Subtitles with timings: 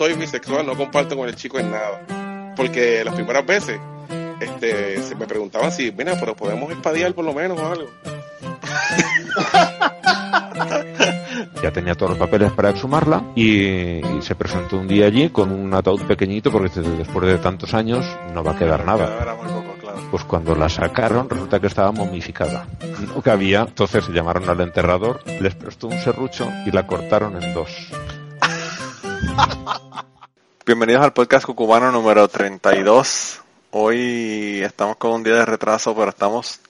[0.00, 2.54] soy bisexual, no comparto con el chico en nada.
[2.56, 3.78] Porque las primeras veces
[4.40, 7.90] este, se me preguntaban si, mira, pero podemos espadear por lo menos o algo.
[11.62, 15.74] ya tenía todos los papeles para exhumarla y, se presentó un día allí con un
[15.74, 19.36] ataúd pequeñito porque después de tantos años no va a quedar nada.
[20.10, 22.66] Pues cuando la sacaron resulta que estaba momificada.
[23.14, 27.52] No cabía, entonces se llamaron al enterrador, les prestó un serrucho y la cortaron en
[27.52, 27.90] dos.
[30.66, 33.40] Bienvenidos al podcast cucubano número 32.
[33.72, 36.60] Hoy estamos con un día de retraso, pero estamos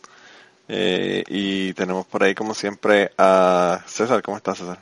[0.69, 4.23] eh, y tenemos por ahí, como siempre, a César.
[4.23, 4.79] ¿Cómo estás, César?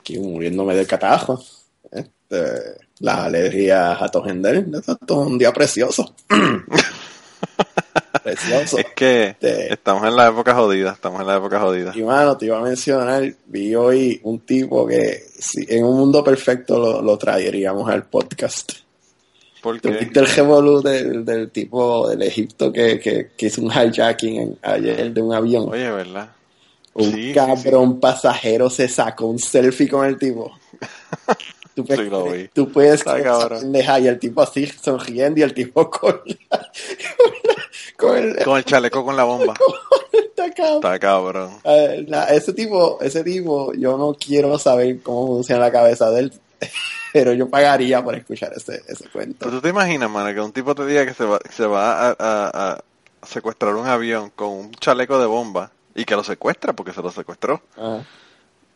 [0.00, 1.42] Aquí muriéndome del catajo.
[1.90, 4.66] Este, las alergias a Tojender.
[4.74, 6.14] Esto es un día precioso.
[8.22, 8.78] precioso.
[8.78, 10.92] Es que este, estamos en la época jodida.
[10.92, 11.92] Estamos en la época jodida.
[11.94, 16.22] Y mano, te iba a mencionar, vi hoy un tipo que si, en un mundo
[16.22, 18.72] perfecto lo, lo traeríamos al podcast.
[19.80, 24.58] ¿Tú viste el revolú del, del, tipo del Egipto que, que, que hizo un hijacking
[24.60, 25.70] ayer de un avión?
[25.70, 26.30] Oye, ¿verdad?
[26.92, 30.52] Un cabrón pasajero se sacó un selfie con el tipo.
[31.74, 32.48] Tú puedes, sí, lo vi.
[32.48, 33.04] Tú puedes
[33.64, 36.60] dejar y el tipo así sonriendo y el tipo con, con,
[38.00, 39.54] el, con el chaleco con la bomba.
[40.12, 40.76] Está cabrón.
[40.76, 41.50] Está cabrón.
[42.30, 46.32] ese tipo, ese tipo, yo no quiero saber cómo funciona la cabeza de él
[47.12, 49.48] pero yo pagaría por escuchar ese, ese cuento.
[49.50, 52.16] Tú te imaginas, mano, que un tipo te diga que se va, se va a,
[52.18, 52.84] a,
[53.22, 57.10] secuestrar un avión con un chaleco de bomba y que lo secuestra porque se lo
[57.10, 57.62] secuestró.
[57.76, 58.00] Ah.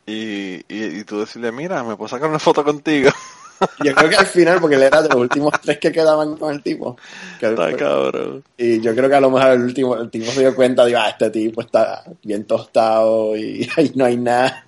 [0.07, 3.11] Y, y, tú decirle, mira, me puedo sacar una foto contigo.
[3.85, 6.55] Yo creo que al final, porque él era de los últimos tres que quedaban con
[6.55, 6.97] el tipo.
[7.41, 8.45] está cabrón.
[8.57, 10.99] Y yo creo que a lo mejor el último, el tipo se dio cuenta, digo,
[11.01, 14.65] ah, este tipo está bien tostado y ahí no hay nada.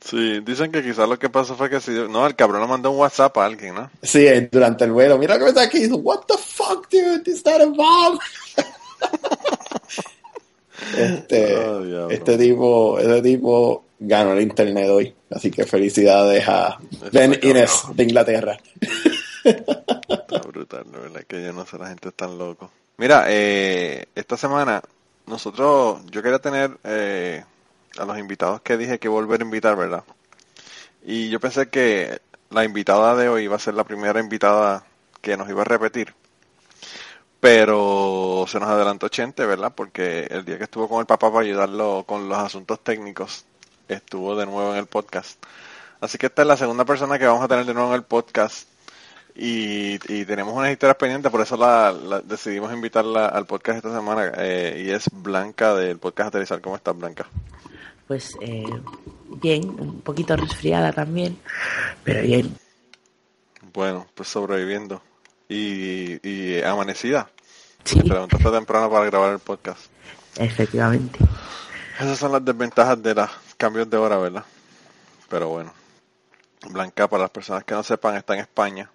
[0.00, 2.90] Sí, dicen que quizás lo que pasó fue que si no, el cabrón le mandó
[2.90, 3.90] un WhatsApp a alguien, ¿no?
[4.02, 5.18] Sí, durante el vuelo.
[5.18, 5.86] Mira que está aquí.
[5.88, 7.30] What the fuck, dude?
[7.30, 8.18] Is that a bomb?
[10.96, 15.14] este, oh, este tipo, este tipo ganó el internet hoy.
[15.30, 16.78] Así que felicidades a
[17.12, 18.58] Ben Inés de Inglaterra.
[19.44, 21.00] Está brutal, ¿no?
[21.00, 21.24] ¿Verdad?
[21.26, 22.70] Que yo no sé, la gente es tan loco.
[22.96, 24.82] Mira, eh, esta semana
[25.26, 27.44] nosotros, yo quería tener eh,
[27.98, 30.04] a los invitados que dije que volver a invitar, ¿verdad?
[31.04, 32.20] Y yo pensé que
[32.50, 34.84] la invitada de hoy iba a ser la primera invitada
[35.20, 36.14] que nos iba a repetir.
[37.40, 39.72] Pero se nos adelantó Chente, ¿verdad?
[39.74, 43.44] Porque el día que estuvo con el papá para ayudarlo con los asuntos técnicos,
[43.88, 45.42] estuvo de nuevo en el podcast.
[46.00, 48.04] Así que esta es la segunda persona que vamos a tener de nuevo en el
[48.04, 48.68] podcast.
[49.40, 54.32] Y, tenemos unas historias pendientes, por eso la, decidimos invitarla al podcast esta semana.
[54.36, 56.60] Eh, y es Blanca del podcast Aterrizar.
[56.60, 57.26] ¿Cómo estás, Blanca?
[58.08, 58.64] pues eh,
[59.28, 61.38] bien, un poquito resfriada también,
[62.02, 62.56] pero bien.
[63.74, 65.02] Bueno, pues sobreviviendo.
[65.48, 67.30] Y, y amanecida.
[67.84, 68.00] Sí.
[68.00, 69.80] Te levantaste temprano para grabar el podcast.
[70.36, 71.18] Efectivamente.
[72.00, 74.44] Esas son las desventajas de los cambios de hora, ¿verdad?
[75.28, 75.72] Pero bueno.
[76.70, 78.90] Blanca, para las personas que no sepan, está en España.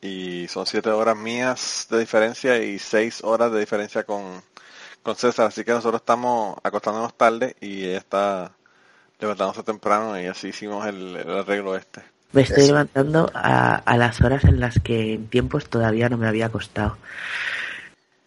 [0.00, 4.42] Y son siete horas mías de diferencia y seis horas de diferencia con,
[5.02, 8.52] con César, así que nosotros estamos acostándonos tarde y ella está
[9.18, 12.02] levantándose temprano y así hicimos el, arreglo este.
[12.30, 16.28] Me estoy levantando a, a, las horas en las que en tiempos todavía no me
[16.28, 16.96] había acostado.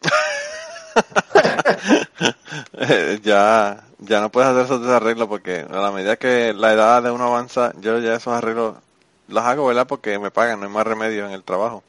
[3.24, 7.12] ya, ya no puedes hacer esos arreglos porque a la medida que la edad de
[7.12, 8.76] uno avanza, yo ya esos arreglos
[9.28, 9.88] los hago, ¿verdad?
[9.88, 11.84] Porque me pagan, no hay más remedio en el trabajo.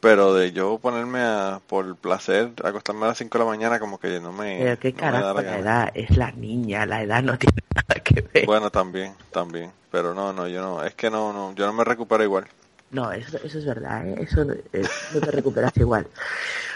[0.00, 3.98] Pero de yo ponerme a, por placer, acostarme a las 5 de la mañana, como
[3.98, 4.58] que no me.
[4.58, 8.46] Pero qué carajo, la, edad es la niña, la edad no tiene nada que ver.
[8.46, 9.70] Bueno, también, también.
[9.90, 12.46] Pero no, no, yo no, es que no, no, yo no me recupero igual.
[12.92, 14.16] No, eso, eso es verdad, ¿eh?
[14.20, 14.42] eso
[14.72, 14.84] eh,
[15.14, 16.06] no te recuperas igual.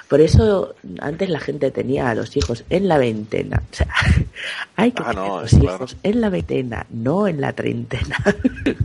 [0.09, 3.63] Por eso antes la gente tenía a los hijos en la veintena.
[3.71, 3.89] O sea,
[4.77, 8.17] hay que ah, tener los hijos en la veintena, no en la treintena.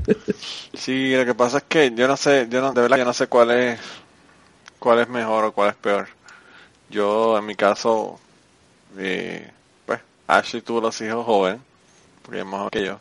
[0.73, 3.13] sí, lo que pasa es que yo no sé, yo no, de verdad yo no
[3.13, 3.79] sé cuál es
[4.79, 6.07] cuál es mejor o cuál es peor.
[6.89, 8.19] Yo, en mi caso,
[8.97, 9.49] eh,
[9.85, 11.61] pues, Ashley tuvo los hijos jóvenes,
[12.23, 12.99] porque es más que yo.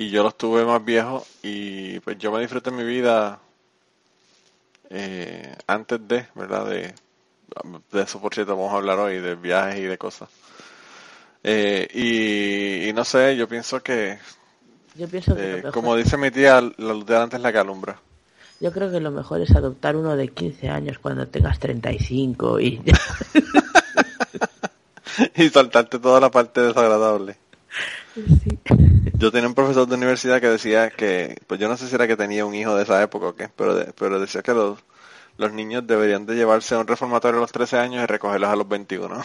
[0.00, 3.38] Y yo los tuve más viejos y pues yo me disfruté mi vida
[4.88, 6.70] eh, antes de, ¿verdad?
[6.70, 6.94] De,
[7.92, 10.30] de eso, por cierto, vamos a hablar hoy, de viajes y de cosas.
[11.44, 14.18] Eh, y, no sé, yo pienso que,
[14.94, 18.00] yo pienso que como dice mi tía, la luz de antes es la que alumbra.
[18.58, 22.82] Yo creo que lo mejor es adoptar uno de 15 años cuando tengas 35 y...
[25.34, 27.36] y saltarte toda la parte desagradable.
[28.14, 28.58] Sí.
[29.20, 32.08] Yo tenía un profesor de universidad que decía que, pues yo no sé si era
[32.08, 34.78] que tenía un hijo de esa época o qué, pero, pero decía que los,
[35.36, 38.56] los niños deberían de llevarse a un reformatorio a los 13 años y recogerlos a
[38.56, 39.22] los 21.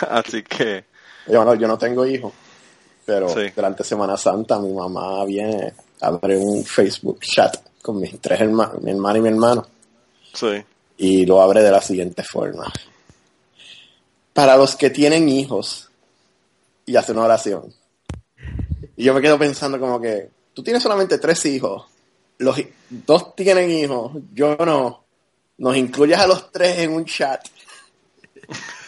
[0.08, 0.86] Así que...
[1.26, 2.32] Yo no, yo no tengo hijos,
[3.04, 8.40] pero durante Semana Santa mi mamá viene a abrir un Facebook chat con mis tres
[8.40, 9.66] hermanos, mi hermana y mi hermano.
[10.32, 10.64] Sí.
[10.96, 12.72] Y lo abre de la siguiente forma.
[14.32, 15.83] Para los que tienen hijos,
[16.86, 17.72] y hace una oración.
[18.96, 21.86] Y yo me quedo pensando como que, tú tienes solamente tres hijos,
[22.38, 25.04] los dos tienen hijos, yo no.
[25.56, 27.46] Nos incluyes a los tres en un chat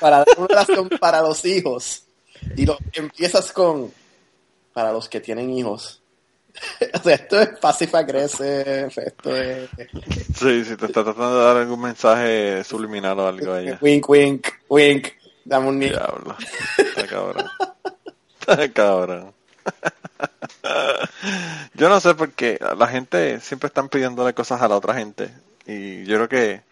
[0.00, 2.02] para dar una oración para los hijos.
[2.56, 3.92] Y lo, empiezas con,
[4.72, 6.00] para los que tienen hijos.
[6.94, 9.68] o sea, esto es passive aggressive, esto es...
[10.34, 13.76] Sí, si te está tratando de dar algún mensaje subliminal o algo ahí.
[13.80, 15.08] Wink, wink, wink.
[15.46, 15.92] Dame un niño.
[15.92, 16.36] Diablo.
[16.76, 17.46] Está cabrón.
[18.40, 19.32] Está cabrón.
[21.74, 25.30] Yo no sé por qué la gente siempre están pidiéndole cosas a la otra gente.
[25.66, 26.62] Y yo creo que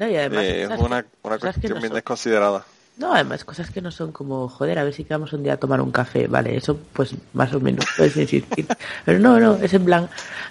[0.00, 2.64] eh, es una, una cuestión bien desconsiderada.
[2.98, 5.56] No, además, cosas que no son como, joder, a ver si quedamos un día a
[5.56, 8.66] tomar un café, vale, eso pues más o menos puedes insistir.
[9.04, 10.08] Pero no, no, es en plan,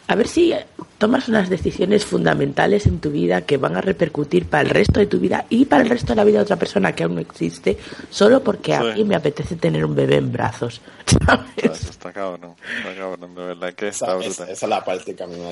[0.07, 0.53] a ver si
[0.97, 5.07] tomas unas decisiones fundamentales en tu vida que van a repercutir para el resto de
[5.07, 7.21] tu vida y para el resto de la vida de otra persona que aún no
[7.21, 7.77] existe,
[8.09, 10.79] solo porque a mí me apetece tener un bebé en brazos.
[11.25, 11.50] ¿sabes?
[11.57, 15.23] Eso está cabrón, está cabrón, de verdad que está esa, esa, es la parte que
[15.23, 15.47] a mí me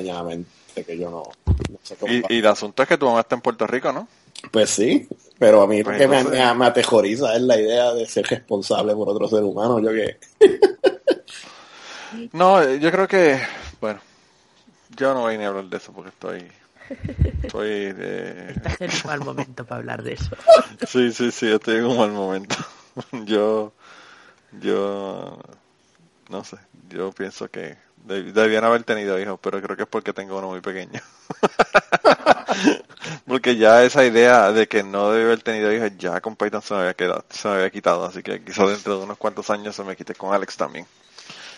[0.84, 1.24] que yo no,
[1.84, 2.12] sé cómo.
[2.12, 4.08] Y, y el asunto es que tu mamá está en Puerto Rico, ¿no?
[4.52, 5.08] Pues sí,
[5.40, 8.94] pero a mí lo pues que me, me, aterroriza es la idea de ser responsable
[8.94, 9.80] por otro ser humano.
[9.80, 10.18] Yo que.
[12.34, 13.40] no, yo creo que.
[13.82, 14.00] Bueno,
[14.96, 16.48] yo no voy ni a hablar de eso porque estoy.
[17.44, 17.94] Estoy.
[17.94, 18.52] De...
[18.52, 20.36] Estás en un mal momento para hablar de eso.
[20.88, 22.56] sí, sí, sí, estoy en un mal momento.
[23.26, 23.74] yo.
[24.62, 25.40] Yo.
[26.30, 26.58] No sé,
[26.90, 30.62] yo pienso que debían haber tenido hijos, pero creo que es porque tengo uno muy
[30.62, 31.02] pequeño.
[33.28, 36.74] Porque ya esa idea de que no debe haber tenido hijos ya con Python se
[36.74, 39.76] me había quedado, se me había quitado, así que quizás dentro de unos cuantos años
[39.76, 40.86] se me quite con Alex también.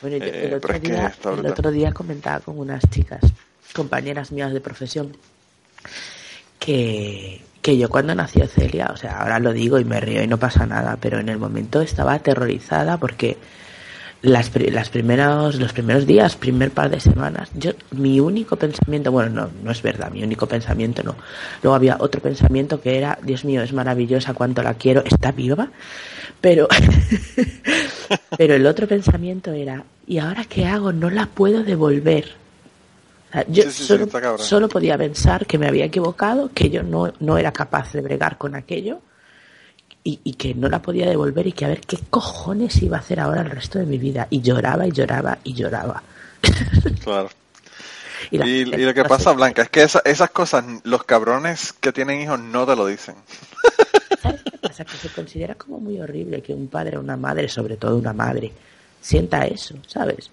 [0.02, 3.22] Bueno, yo, el, eh, otro día, comentaba con unas chicas,
[3.74, 5.16] compañeras mías de profesión,
[6.60, 10.28] que, que yo cuando nació Celia, o sea, ahora lo digo y me río y
[10.28, 13.38] no pasa nada, pero en el momento estaba aterrorizada porque
[14.22, 19.30] las, las primeros, los primeros días, primer par de semanas, yo, mi único pensamiento, bueno,
[19.30, 21.16] no, no es verdad, mi único pensamiento no.
[21.62, 25.70] Luego había otro pensamiento que era, Dios mío, es maravillosa, cuánto la quiero, está viva.
[26.42, 26.68] Pero,
[28.38, 30.92] pero el otro pensamiento era, ¿y ahora qué hago?
[30.92, 32.30] No la puedo devolver.
[33.48, 37.94] yo solo, solo, podía pensar que me había equivocado, que yo no, no era capaz
[37.94, 39.02] de bregar con aquello
[40.24, 43.20] y, que no la podía devolver y que a ver qué cojones iba a hacer
[43.20, 44.28] ahora el resto de mi vida.
[44.30, 46.02] Y lloraba y lloraba y lloraba.
[47.04, 47.30] Claro.
[48.32, 52.66] y, lo que pasa, Blanca, es que esas cosas, los cabrones que tienen hijos no
[52.66, 53.16] te lo dicen.
[54.22, 54.86] ¿Sabes qué pasa?
[54.86, 58.14] Que se considera como muy horrible que un padre o una madre, sobre todo una
[58.14, 58.54] madre,
[59.02, 60.32] sienta eso, ¿sabes?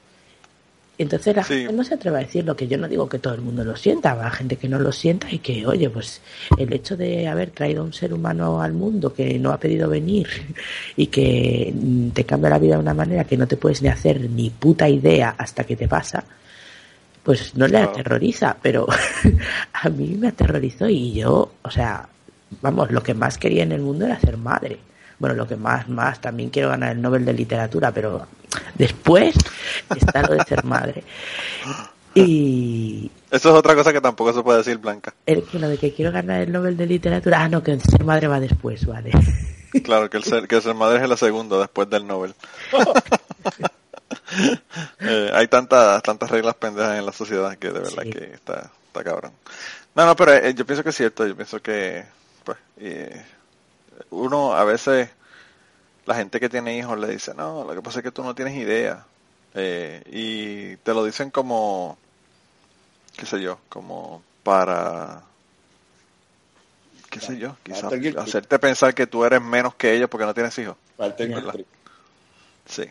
[0.97, 3.35] Entonces la gente no se atreve a decir lo que yo no digo que todo
[3.35, 6.21] el mundo lo sienta, habrá gente que no lo sienta y que, oye, pues
[6.57, 9.89] el hecho de haber traído a un ser humano al mundo que no ha pedido
[9.89, 10.29] venir
[10.97, 11.75] y que
[12.13, 14.89] te cambia la vida de una manera que no te puedes ni hacer ni puta
[14.89, 16.23] idea hasta que te pasa,
[17.25, 18.87] pues no le aterroriza, pero
[19.73, 22.09] a mí me aterrorizó y yo, o sea,
[22.63, 24.79] vamos, lo que más quería en el mundo era ser madre
[25.25, 28.26] bueno, lo que más, más, también quiero ganar el Nobel de Literatura, pero
[28.75, 29.35] después
[29.97, 31.02] está lo de ser madre.
[32.16, 33.11] Y...
[33.28, 35.12] Eso es otra cosa que tampoco se puede decir, Blanca.
[35.26, 38.28] El lo de que quiero ganar el Nobel de Literatura, ah, no, que ser madre
[38.28, 39.11] va después, vale.
[39.83, 42.35] Claro, que el ser, que ser madre es la segunda después del Nobel.
[45.00, 49.04] Eh, hay tantas tantas reglas pendejas en la sociedad que de verdad que está, está
[49.04, 49.33] cabrón.
[49.95, 52.04] No, no, pero eh, yo pienso que es cierto, yo pienso que
[52.45, 53.25] pues, eh,
[54.11, 55.09] uno a veces,
[56.07, 58.35] la gente que tiene hijos le dice, no, lo que pasa es que tú no
[58.35, 59.05] tienes idea.
[59.55, 61.97] Eh, y te lo dicen como,
[63.17, 65.23] qué sé yo, como para,
[67.11, 70.59] qué sé yo, quizás hacerte pensar que tú eres menos que ellos porque no tienes
[70.59, 70.77] hijos.
[72.67, 72.85] Sí.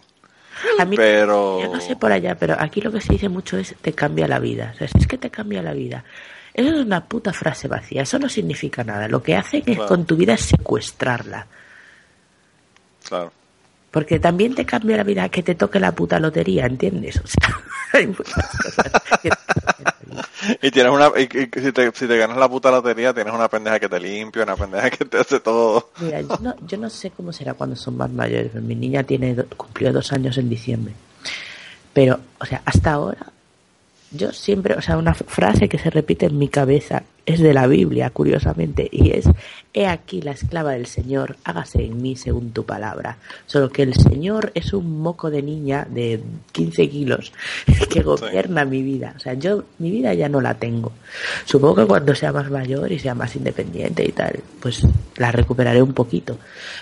[0.79, 1.62] A mí, pero...
[1.62, 4.27] Yo no sé por allá, pero aquí lo que se dice mucho es te cambia
[4.27, 4.72] la vida.
[4.74, 6.05] O sea, es que te cambia la vida.
[6.53, 9.07] Eso es una puta frase vacía, eso no significa nada.
[9.07, 11.48] Lo que hacen es con tu vida es secuestrarla.
[13.07, 13.31] Claro.
[13.89, 17.17] Porque también te cambia la vida que te toque la puta lotería, ¿entiendes?
[17.17, 17.60] O sea,
[17.93, 18.91] hay muchas cosas
[20.62, 23.79] y tienes una y, si, te, si te ganas la puta lotería tienes una pendeja
[23.79, 27.12] que te limpia una pendeja que te hace todo mira yo no, yo no sé
[27.12, 30.93] cómo será cuando son más mayores mi niña tiene cumplió dos años en diciembre
[31.93, 33.32] pero o sea hasta ahora
[34.13, 37.67] yo siempre, o sea, una frase que se repite en mi cabeza es de la
[37.67, 39.25] Biblia, curiosamente, y es,
[39.74, 43.17] he aquí la esclava del Señor, hágase en mí según tu palabra.
[43.46, 47.32] Solo que el Señor es un moco de niña de 15 kilos
[47.89, 49.13] que gobierna mi vida.
[49.15, 50.91] O sea, yo mi vida ya no la tengo.
[51.46, 54.86] Supongo que cuando sea más mayor y sea más independiente y tal, pues
[55.17, 56.38] la recuperaré un poquito.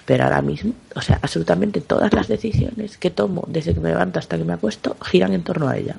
[0.05, 4.19] Pero ahora mismo, o sea, absolutamente todas las decisiones que tomo desde que me levanto
[4.19, 5.95] hasta que me acuesto giran en torno a ella.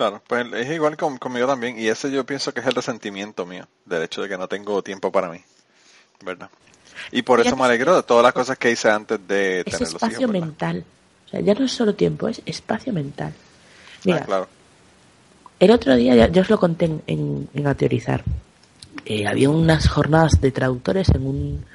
[0.00, 3.66] Claro, pues es igual conmigo también, y ese yo pienso que es el resentimiento mío,
[3.84, 5.40] del hecho de que no tengo tiempo para mí,
[6.24, 6.48] ¿verdad?
[7.12, 9.90] Y por eso me alegro de todas las cosas que hice antes de tener los
[9.90, 10.02] hijos.
[10.02, 10.84] espacio mental,
[11.26, 13.34] o sea, ya no es solo tiempo, es espacio mental.
[14.06, 14.48] Mira, ah, claro.
[15.58, 18.24] el otro día, ya, os lo conté en, en, teorizar,
[19.04, 21.66] eh, había unas jornadas de traductores en, un,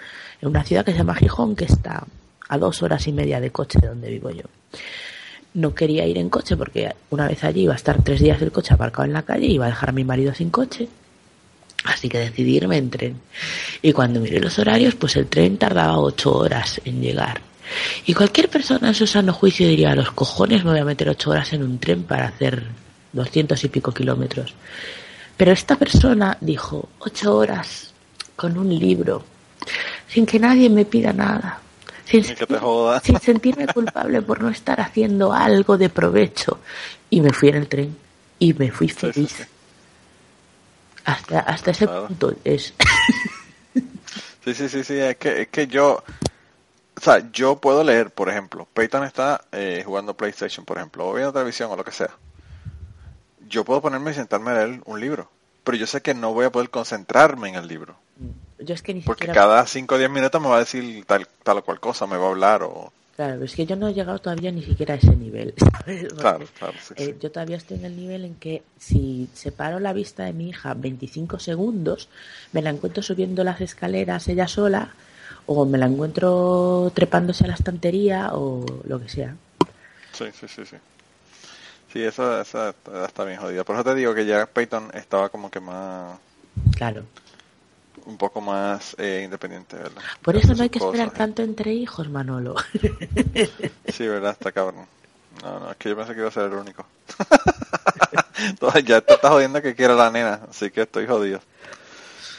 [0.42, 2.08] en una ciudad que se llama Gijón, que está
[2.50, 4.46] a dos horas y media de coche de donde vivo yo
[5.56, 8.52] no quería ir en coche porque una vez allí iba a estar tres días el
[8.52, 10.88] coche aparcado en la calle y iba a dejar a mi marido sin coche.
[11.86, 13.22] Así que decidí irme en tren.
[13.82, 17.42] Y cuando miré los horarios, pues el tren tardaba ocho horas en llegar.
[18.06, 21.10] Y cualquier persona en su sano juicio diría, a los cojones me voy a meter
[21.10, 22.64] ocho horas en un tren para hacer
[23.14, 24.54] doscientos y pico kilómetros.
[25.38, 27.94] Pero esta persona dijo, ocho horas
[28.36, 29.24] con un libro,
[30.08, 31.62] sin que nadie me pida nada
[32.06, 36.60] sin, sentirme culpable por no estar haciendo algo de provecho.
[37.10, 37.98] Y me fui en el tren
[38.40, 39.48] y me fui feliz.
[41.06, 42.74] Hasta, hasta ese punto es.
[44.44, 46.04] sí, sí, sí, sí, es que, es que yo,
[46.98, 51.14] o sea, yo puedo leer, por ejemplo, Peyton está eh, jugando PlayStation, por ejemplo, o
[51.14, 52.12] viendo televisión o lo que sea.
[53.48, 55.30] Yo puedo ponerme y sentarme a leer un libro,
[55.64, 57.96] pero yo sé que no voy a poder concentrarme en el libro.
[59.06, 62.08] Porque cada 5 o 10 minutos me va a decir tal, tal o cual cosa,
[62.08, 62.92] me va a hablar o...
[63.16, 65.54] Claro, es que yo no he llegado todavía ni siquiera a ese nivel,
[66.18, 70.24] Claro, claro, eh, Yo todavía estoy en el nivel en que si separo la vista
[70.24, 72.10] de mi hija 25 segundos,
[72.52, 74.94] me la encuentro subiendo las escaleras ella sola,
[75.46, 79.36] o me la encuentro trepándose a la estantería, o lo que sea.
[80.12, 80.76] Sí, sí, sí, sí.
[81.94, 83.64] Sí, eso, está bien jodida.
[83.64, 86.20] Por eso te digo que ya Peyton estaba como que más...
[86.76, 87.06] Claro
[88.06, 90.02] un poco más eh, independiente, ¿verdad?
[90.22, 92.56] Por eso no hay que esperar tanto entre hijos, Manolo.
[93.88, 94.32] sí, ¿verdad?
[94.32, 94.88] Está cabrón.
[95.44, 96.86] No, no, es que yo pensé que iba a ser el único.
[98.86, 101.42] ya te estás jodiendo que quiero la nena, así que estoy jodido.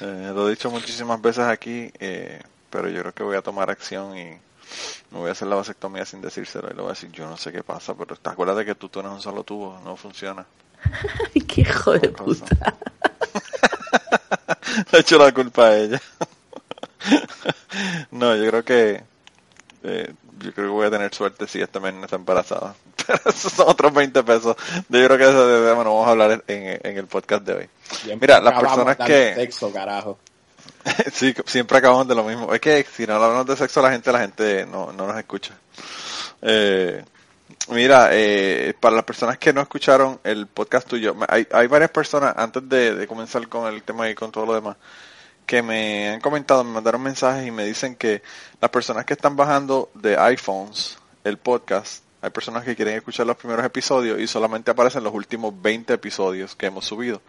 [0.00, 3.70] Eh, lo he dicho muchísimas veces aquí, eh, pero yo creo que voy a tomar
[3.70, 4.24] acción y
[5.10, 7.36] me voy a hacer la vasectomía sin decírselo y le voy a decir, yo no
[7.36, 10.46] sé qué pasa, pero te acuerdas de que tú tienes un solo tubo, no funciona.
[11.48, 12.74] qué hijo de puta.
[14.92, 16.02] Le he hecho la culpa a ella.
[18.10, 19.02] no, yo creo que
[19.82, 22.74] eh, yo creo que voy a tener suerte si esta menina está embarazada.
[23.06, 24.56] Pero esos son otros 20 pesos.
[24.88, 27.54] Yo creo que eso de tema no vamos a hablar en, en el podcast de
[27.54, 27.68] hoy.
[28.20, 29.34] Mira, las personas que...
[29.34, 30.18] Sexo, carajo.
[31.12, 32.52] sí, siempre acabamos de lo mismo.
[32.52, 35.54] Es que si no hablamos de sexo la gente, la gente no, no nos escucha.
[36.42, 37.04] Eh,
[37.68, 42.34] Mira, eh, para las personas que no escucharon el podcast tuyo, hay, hay varias personas,
[42.36, 44.76] antes de, comenzar con el tema y con todo lo demás,
[45.46, 48.22] que me han comentado, me mandaron mensajes y me dicen que
[48.60, 53.36] las personas que están bajando de iPhones el podcast, hay personas que quieren escuchar los
[53.36, 57.20] primeros episodios y solamente aparecen los últimos 20 episodios que hemos subido.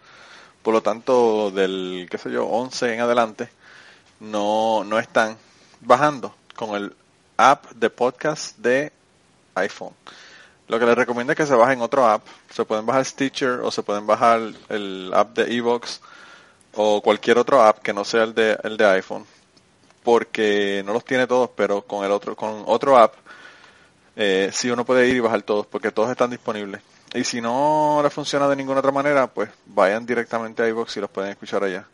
[0.64, 3.50] Por lo tanto, del, qué sé yo, 11 en adelante,
[4.20, 5.38] no, no están
[5.82, 6.96] bajando con el
[7.38, 8.92] app de podcast de
[9.58, 9.94] iPhone.
[10.68, 12.26] Lo que les recomiendo es que se bajen otro app.
[12.50, 16.02] Se pueden bajar Stitcher o se pueden bajar el app de Evox
[16.76, 19.26] o cualquier otro app que no sea el de, el de iPhone.
[20.04, 23.14] Porque no los tiene todos, pero con el otro, con otro app,
[24.16, 26.82] eh, sí uno puede ir y bajar todos, porque todos están disponibles.
[27.14, 31.02] Y si no les funciona de ninguna otra manera, pues vayan directamente a iVoox y
[31.02, 31.88] los pueden escuchar allá.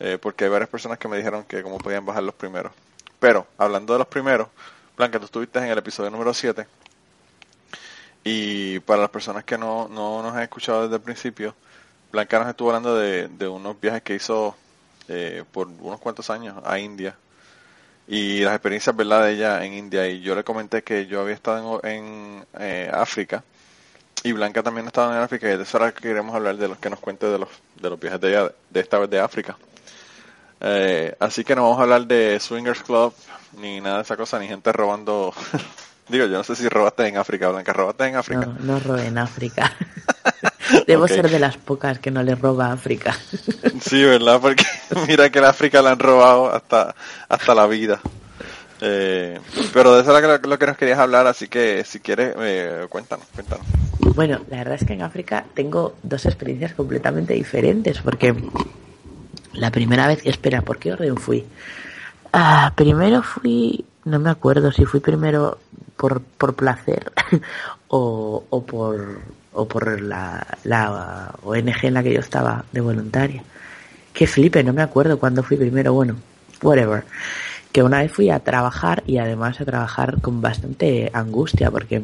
[0.00, 2.72] Eh, porque hay varias personas que me dijeron que cómo podían bajar los primeros.
[3.18, 4.48] Pero, hablando de los primeros,
[4.96, 6.66] Blanca, tú estuviste en el episodio número 7
[8.30, 11.54] y para las personas que no, no nos han escuchado desde el principio,
[12.12, 14.54] Blanca nos estuvo hablando de, de unos viajes que hizo
[15.08, 17.16] eh, por unos cuantos años a India.
[18.06, 20.06] Y las experiencias verdad de ella en India.
[20.06, 23.42] Y yo le comenté que yo había estado en, eh, África.
[24.22, 25.48] Y Blanca también ha estado en África.
[25.48, 27.98] Y de eso ahora queremos hablar de los que nos cuente de los de los
[27.98, 29.56] viajes de ella de esta vez de África.
[30.60, 33.14] Eh, así que no vamos a hablar de swingers club
[33.56, 35.32] ni nada de esa cosa ni gente robando
[36.08, 38.46] Digo, yo no sé si robaste en África, Blanca, robaste en África.
[38.46, 39.72] No, no robé en África.
[40.86, 43.16] Debo ser de las pocas que no le roba a África.
[43.80, 44.40] sí, ¿verdad?
[44.40, 44.64] Porque
[45.08, 46.94] mira que en África le han robado hasta,
[47.28, 48.00] hasta la vida.
[48.80, 49.40] Eh,
[49.72, 53.26] pero de eso es lo, que nos querías hablar, así que si quieres, eh, cuéntanos,
[53.34, 53.66] cuéntanos.
[54.14, 58.34] Bueno, la verdad es que en África tengo dos experiencias completamente diferentes, porque
[59.52, 61.44] la primera vez, espera, ¿por qué orden fui?
[62.32, 65.58] Ah, primero fui, no me acuerdo si fui primero
[65.96, 67.12] por, por placer
[67.88, 69.20] o, o por,
[69.52, 73.42] o por la, la ONG en la que yo estaba de voluntaria.
[74.12, 76.16] Qué flipe, no me acuerdo cuándo fui primero, bueno,
[76.62, 77.04] whatever
[77.72, 82.02] que una vez fui a trabajar y además a trabajar con bastante angustia porque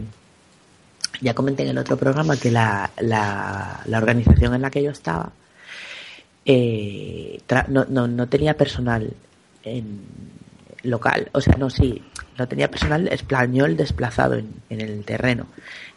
[1.21, 5.33] ya comenté en el otro programa que la, la, organización en la que yo estaba
[6.45, 9.15] eh, no, no, no, tenía personal
[9.63, 10.01] en
[10.85, 12.03] local, o sea, no, sí,
[12.39, 15.47] no tenía personal español desplazado en, en el terreno.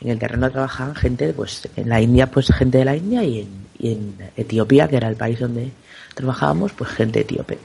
[0.01, 3.41] En el terreno trabajaban gente, pues en la India, pues gente de la India y
[3.41, 5.72] en, y en Etiopía, que era el país donde
[6.15, 7.58] trabajábamos, pues gente etíope.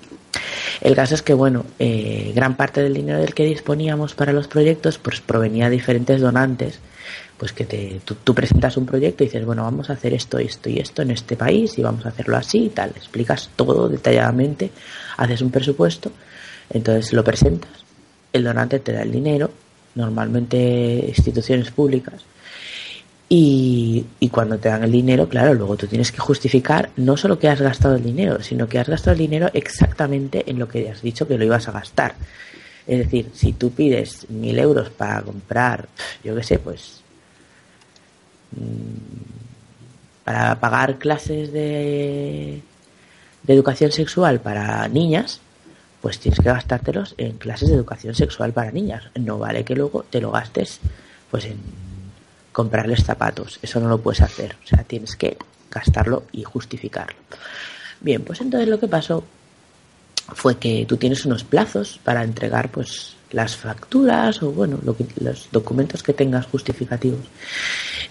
[0.81, 4.49] El caso es que, bueno, eh, gran parte del dinero del que disponíamos para los
[4.49, 6.81] proyectos, pues provenía de diferentes donantes.
[7.37, 10.69] Pues que te, tú, presentas un proyecto y dices, bueno, vamos a hacer esto, esto
[10.71, 12.91] y esto en este país y vamos a hacerlo así y tal.
[12.91, 14.71] Explicas todo detalladamente,
[15.17, 16.13] haces un presupuesto,
[16.73, 17.71] entonces lo presentas,
[18.33, 19.51] el donante te da el dinero,
[19.95, 22.25] normalmente instituciones públicas,
[23.35, 27.49] y, cuando te dan el dinero, claro, luego tú tienes que justificar no solo que
[27.49, 31.01] has gastado el dinero, sino que has gastado el dinero exactamente en lo que has
[31.01, 32.15] dicho que lo ibas a gastar.
[32.87, 35.89] Es decir, si tú pides mil euros para comprar,
[36.23, 37.01] yo qué sé, pues
[38.51, 42.61] mm, para pagar clases de
[43.49, 45.41] educación sexual para niñas,
[46.03, 49.05] pues tienes que gastártelos en clases de educación sexual para niñas.
[49.15, 50.81] No vale que luego te lo gastes
[51.31, 51.59] pues en
[52.51, 53.61] comprarles zapatos.
[53.63, 54.57] Eso no lo puedes hacer.
[54.65, 55.39] O sea, tienes que
[55.71, 57.17] gastarlo y justificarlo.
[58.01, 59.25] Bien, pues entonces lo que pasó
[60.35, 65.07] fue que tú tienes unos plazos para entregar pues las facturas o bueno, lo que,
[65.21, 67.27] los documentos que tengas justificativos.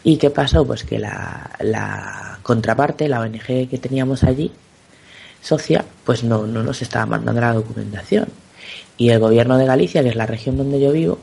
[0.04, 0.66] ¿Y qué pasó?
[0.66, 4.52] Pues que la, la contraparte, la ONG que teníamos allí,
[5.42, 8.28] socia, pues no, no nos estaba mandando la documentación.
[8.98, 11.18] Y el gobierno de Galicia, que es la región donde yo vivo,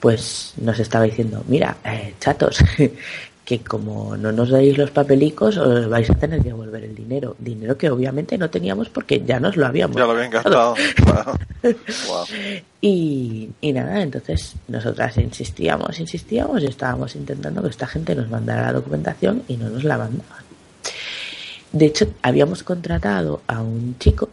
[0.00, 2.58] pues nos estaba diciendo, mira, eh, chatos,
[3.48, 7.34] que como no nos dais los papelicos, os vais a tener que devolver el dinero.
[7.38, 10.74] Dinero que obviamente no teníamos porque ya nos lo habíamos Ya lo habían gastado.
[12.82, 18.66] y, y nada, entonces nosotras insistíamos, insistíamos y estábamos intentando que esta gente nos mandara
[18.66, 20.47] la documentación y no nos la mandaban.
[21.72, 24.30] De hecho, habíamos contratado a un chico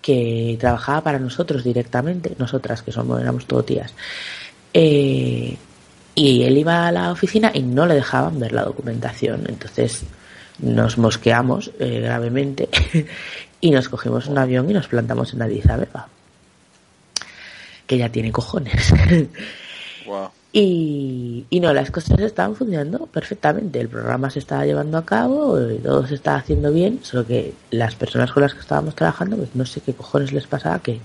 [0.00, 3.92] que trabajaba para nosotros directamente, nosotras que somos, éramos todo tías,
[4.72, 5.56] eh,
[6.14, 9.44] y él iba a la oficina y no le dejaban ver la documentación.
[9.48, 10.04] Entonces
[10.58, 12.68] nos mosqueamos eh, gravemente
[13.60, 16.08] y nos cogimos un avión y nos plantamos en Addis Abeba.
[17.86, 18.92] Que ya tiene cojones.
[20.52, 23.80] Y, y, no, las cosas estaban funcionando perfectamente.
[23.80, 27.54] El programa se estaba llevando a cabo, y todo se estaba haciendo bien, solo que
[27.70, 30.98] las personas con las que estábamos trabajando, pues no sé qué cojones les pasaba que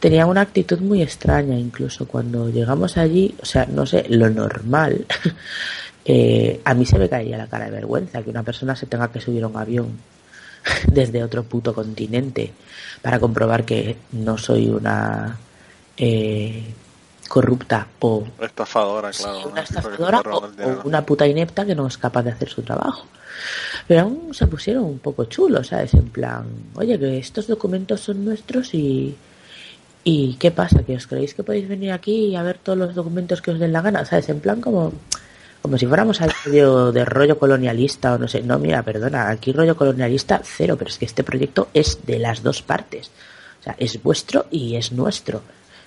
[0.00, 5.06] tenía una actitud muy extraña incluso cuando llegamos allí, o sea, no sé, lo normal.
[6.04, 9.10] eh, a mí se me caía la cara de vergüenza que una persona se tenga
[9.10, 9.88] que subir a un avión
[10.92, 12.52] desde otro puto continente
[13.02, 15.36] para comprobar que no soy una
[15.96, 16.62] eh,
[17.28, 20.50] corrupta o estafadora, claro, una estafadora o,
[20.84, 23.06] una puta inepta que no es capaz de hacer su trabajo.
[23.86, 25.94] Pero aún se pusieron un poco chulos, ¿sabes?
[25.94, 29.16] En plan, oye, que estos documentos son nuestros y,
[30.08, 30.84] ¿Y qué pasa?
[30.84, 33.72] ¿Que os creéis que podéis venir aquí a ver todos los documentos que os den
[33.72, 34.04] la gana?
[34.04, 34.28] ¿Sabes?
[34.28, 34.92] En plan como,
[35.60, 38.40] como si fuéramos al medio de rollo colonialista o no sé.
[38.40, 42.44] No, mira, perdona, aquí rollo colonialista cero, pero es que este proyecto es de las
[42.44, 43.10] dos partes.
[43.58, 45.42] O sea, es vuestro y es nuestro.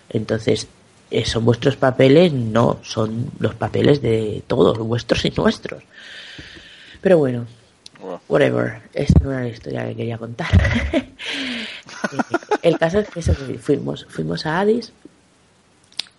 [0.10, 0.68] Entonces,
[1.26, 5.84] son vuestros papeles, no, son los papeles de todos, vuestros y nuestros.
[7.02, 7.46] Pero bueno,
[8.28, 10.50] whatever, esta no era la historia que quería contar.
[12.62, 13.22] el caso es que
[13.58, 14.92] fuimos, fuimos a Addis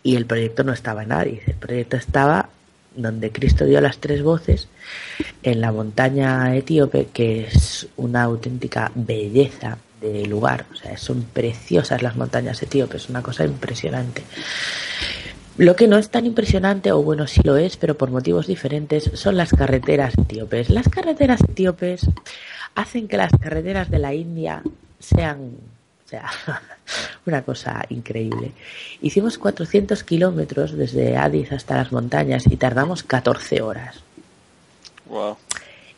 [0.03, 2.49] y el proyecto no estaba en Addis, el proyecto estaba
[2.97, 4.69] donde Cristo dio las tres voces,
[5.43, 12.03] en la montaña etíope, que es una auténtica belleza de lugar, o sea, son preciosas
[12.03, 14.23] las montañas etíopes, una cosa impresionante.
[15.57, 19.11] Lo que no es tan impresionante, o bueno, sí lo es, pero por motivos diferentes,
[19.15, 20.71] son las carreteras etíopes.
[20.71, 22.07] Las carreteras etíopes
[22.75, 24.63] hacen que las carreteras de la India
[24.99, 25.57] sean
[26.05, 26.31] o sea,
[27.27, 28.53] una cosa increíble.
[29.01, 34.01] Hicimos 400 kilómetros desde Addis hasta las montañas y tardamos 14 horas.
[35.07, 35.37] Wow.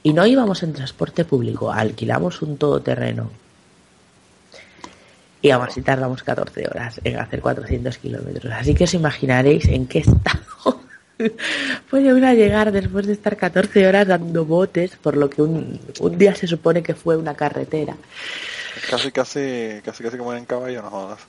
[0.02, 3.30] Y no íbamos en transporte público, alquilamos un todoterreno.
[5.42, 8.52] Y aún así tardamos 14 horas en hacer 400 kilómetros.
[8.52, 10.81] Así que os imaginaréis en qué estado
[11.90, 16.18] puede uno llegar después de estar 14 horas dando botes, por lo que un, un
[16.18, 17.96] día se supone que fue una carretera.
[18.88, 21.20] Casi, casi, casi, casi como en caballo, no jodas.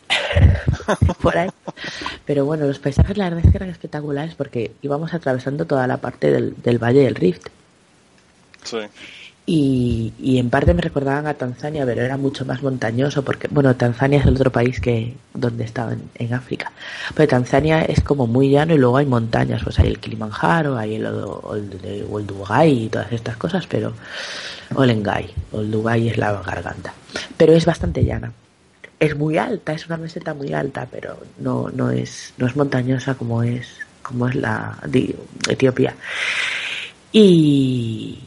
[1.22, 1.50] Por ahí.
[2.26, 5.98] Pero bueno, los paisajes la verdad es que eran espectaculares porque íbamos atravesando toda la
[5.98, 7.48] parte del, del Valle del Rift.
[8.64, 8.78] Sí.
[9.46, 13.76] Y, y, en parte me recordaban a Tanzania, pero era mucho más montañoso porque, bueno,
[13.76, 16.72] Tanzania es el otro país que donde estaba en, África.
[17.14, 20.96] Pero Tanzania es como muy llano y luego hay montañas, pues hay el Kilimanjaro, hay
[20.96, 23.92] el, el, y todas estas cosas, pero
[24.76, 26.94] Olengay, Oldugay es la garganta.
[27.36, 28.32] Pero es bastante llana.
[28.98, 33.16] Es muy alta, es una meseta muy alta, pero no, no es, no es montañosa
[33.16, 33.68] como es,
[34.02, 34.78] como es la
[35.50, 35.96] Etiopía.
[37.12, 38.20] Y,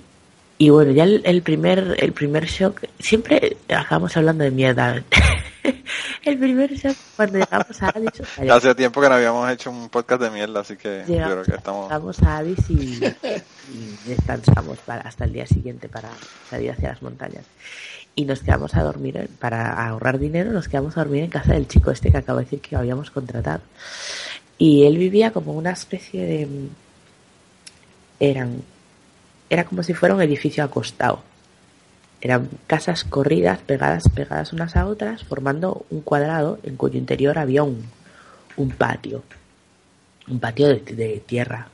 [0.59, 5.03] y bueno, ya el, primer el primer shock, siempre acabamos hablando de mierda.
[6.25, 8.51] el primer shock cuando llegamos a Addis.
[8.51, 11.89] Hace tiempo que no habíamos hecho un podcast de mierda, así que creo que estamos.
[11.89, 13.01] Llegamos a Addis y,
[14.07, 16.09] descansamos para, hasta el día siguiente para
[16.49, 17.45] salir hacia las montañas.
[18.15, 21.69] Y nos quedamos a dormir, para ahorrar dinero, nos quedamos a dormir en casa del
[21.69, 23.61] chico este que acabo de decir que habíamos contratado.
[24.57, 26.49] Y él vivía como una especie de.
[28.19, 28.63] Eran
[29.49, 31.23] era como si fuera un edificio acostado.
[32.21, 37.63] Eran casas corridas, pegadas, pegadas unas a otras, formando un cuadrado en cuyo interior había
[37.63, 37.85] un,
[38.57, 39.23] un patio.
[40.29, 41.69] Un patio de, tierra.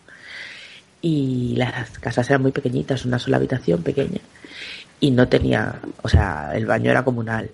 [1.01, 4.21] Y las casas eran muy pequeñitas, una sola habitación pequeña.
[5.01, 7.51] Y no tenía, o sea, el baño era comunal.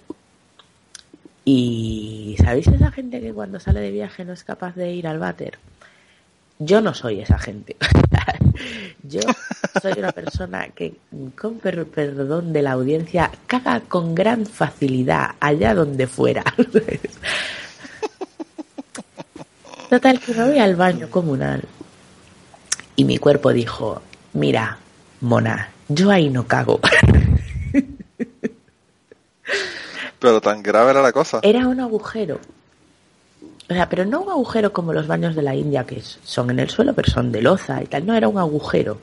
[1.44, 5.18] Y ¿sabéis esa gente que cuando sale de viaje no es capaz de ir al
[5.18, 5.58] váter?
[6.58, 7.76] Yo no soy esa gente.
[9.02, 9.20] Yo
[9.80, 10.94] soy una persona que,
[11.40, 16.42] con perdón de la audiencia, caga con gran facilidad allá donde fuera.
[19.88, 21.64] Total, que me voy al baño comunal
[22.96, 24.02] y mi cuerpo dijo,
[24.34, 24.78] mira,
[25.20, 26.80] mona, yo ahí no cago.
[30.18, 31.38] Pero tan grave era la cosa.
[31.42, 32.40] Era un agujero
[33.70, 36.58] o sea, pero no un agujero como los baños de la India, que son en
[36.58, 38.06] el suelo, pero son de loza y tal.
[38.06, 38.98] No, era un agujero.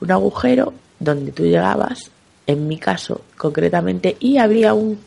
[0.00, 2.10] Un agujero donde tú llegabas,
[2.46, 4.98] en mi caso concretamente, y había un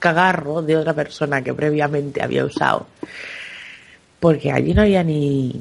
[0.00, 2.86] cagarro de otra persona que previamente había usado.
[4.18, 5.52] Porque allí no había ni,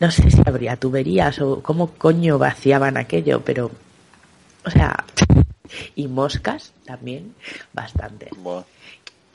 [0.00, 3.70] no sé si habría tuberías o cómo coño vaciaban aquello, pero,
[4.64, 5.04] o sea,
[5.94, 7.34] y moscas también,
[7.72, 8.30] bastante.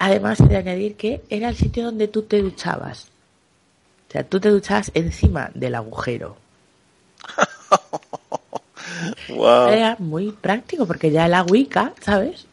[0.06, 3.08] Además de añadir que era el sitio donde tú te duchabas.
[4.08, 6.38] O sea, tú te duchabas encima del agujero.
[9.28, 12.46] Era muy práctico porque ya el agüica, ¿sabes?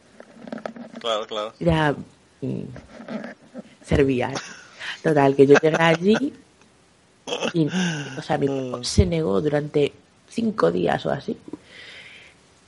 [0.99, 1.53] Claro, claro.
[1.59, 1.95] Ya
[2.41, 2.63] mm,
[3.85, 4.33] servía.
[5.03, 6.33] Total, que yo llegué allí
[7.53, 7.67] y,
[8.17, 8.83] o sea, mi mm.
[8.83, 9.93] se negó durante
[10.27, 11.37] cinco días o así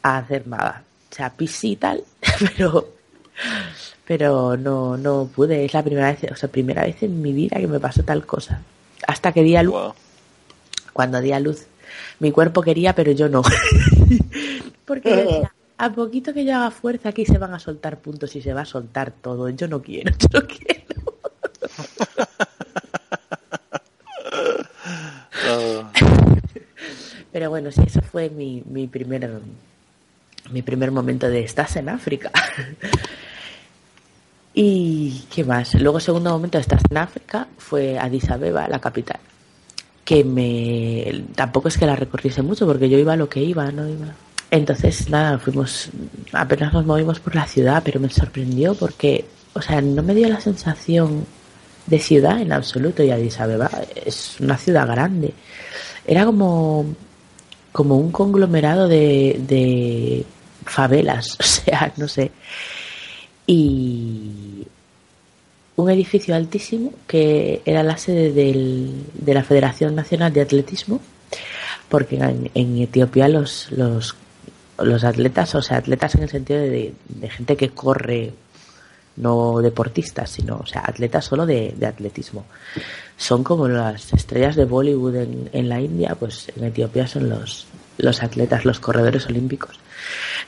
[0.04, 0.84] a hacer nada.
[1.12, 2.04] O sea, pis y tal,
[2.56, 2.94] pero
[4.06, 5.66] pero no, no pude.
[5.66, 8.26] Es la primera vez, o sea, primera vez en mi vida que me pasó tal
[8.26, 8.62] cosa.
[9.08, 9.94] Hasta que di a luz.
[10.94, 11.66] Cuando di a luz,
[12.20, 13.42] mi cuerpo quería, pero yo no.
[14.86, 18.42] Porque decía, a poquito que yo haga fuerza aquí se van a soltar puntos y
[18.42, 19.50] se va a soltar todo.
[19.50, 20.86] Yo no quiero, yo no quiero.
[27.32, 29.42] Pero bueno, sí, eso fue mi, mi primer
[30.52, 32.32] mi primer momento de estás en África.
[34.58, 35.76] Y qué más.
[35.76, 39.20] Luego, segundo momento, estás en África, fue Addis Abeba, la capital.
[40.06, 41.26] Que me.
[41.36, 44.16] Tampoco es que la recorriese mucho, porque yo iba lo que iba, no iba.
[44.50, 45.90] Entonces, nada, fuimos.
[46.32, 50.30] Apenas nos movimos por la ciudad, pero me sorprendió porque, o sea, no me dio
[50.30, 51.26] la sensación
[51.88, 53.04] de ciudad en absoluto.
[53.04, 53.70] Y Addis Abeba
[54.06, 55.34] es una ciudad grande.
[56.08, 56.86] Era como.
[57.74, 60.26] como un conglomerado de, de
[60.66, 62.32] favelas, o sea, no sé
[63.48, 64.45] y
[65.76, 71.02] un edificio altísimo que era la sede de la Federación Nacional de Atletismo,
[71.90, 74.16] porque en, Etiopía los, los,
[74.80, 76.94] los, atletas, o sea, atletas en el sentido de,
[77.30, 78.34] gente que corre,
[79.18, 82.46] no deportistas, sino, o sea, atletas solo de, atletismo.
[83.18, 87.68] Son como las estrellas de Bollywood en, en la India, pues en Etiopía son los,
[87.98, 89.80] los atletas, los corredores olímpicos.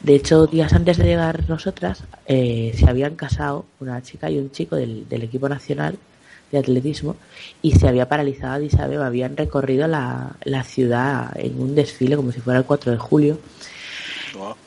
[0.01, 4.51] De hecho, días antes de llegar nosotras, eh, se habían casado una chica y un
[4.51, 5.97] chico del, equipo nacional
[6.51, 7.15] de atletismo
[7.61, 12.31] y se había paralizado Addis Abeba, habían recorrido la, la ciudad en un desfile como
[12.31, 13.39] si fuera el 4 de julio.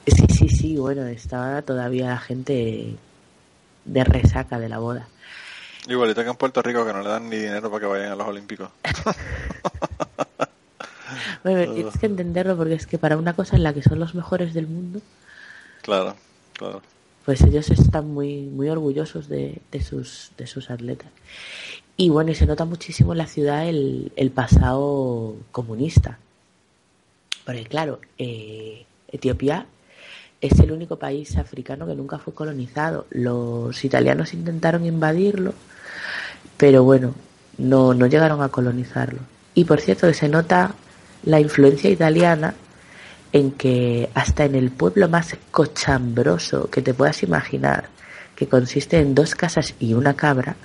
[0.07, 2.96] Sí, sí, sí, bueno, estaba todavía la gente
[3.85, 5.09] de resaca de la boda.
[5.88, 8.16] Igualito que en Puerto Rico que no le dan ni dinero para que vayan a
[8.16, 8.70] los Olímpicos.
[11.42, 14.14] bueno, tienes que entenderlo porque es que para una cosa en la que son los
[14.14, 15.00] mejores del mundo.
[15.83, 16.14] Claro,
[16.53, 16.83] claro
[17.24, 21.09] pues ellos están muy, muy orgullosos de, sus, de sus atletas.
[21.96, 26.18] Y bueno, y se nota muchísimo en la ciudad el, el pasado comunista.
[27.44, 29.66] Porque claro, eh, Etiopía
[30.40, 33.07] es el único país africano que nunca fue colonizado.
[33.11, 35.53] Los italianos intentaron invadirlo,
[36.57, 37.14] pero bueno,
[37.59, 39.20] no, no llegaron a colonizarlo.
[39.55, 40.74] Y por cierto, se nota
[41.24, 42.54] la influencia italiana
[43.33, 47.88] en que hasta en el pueblo más cochambroso que te puedas imaginar,
[48.35, 50.56] que consiste en dos casas y una cabra,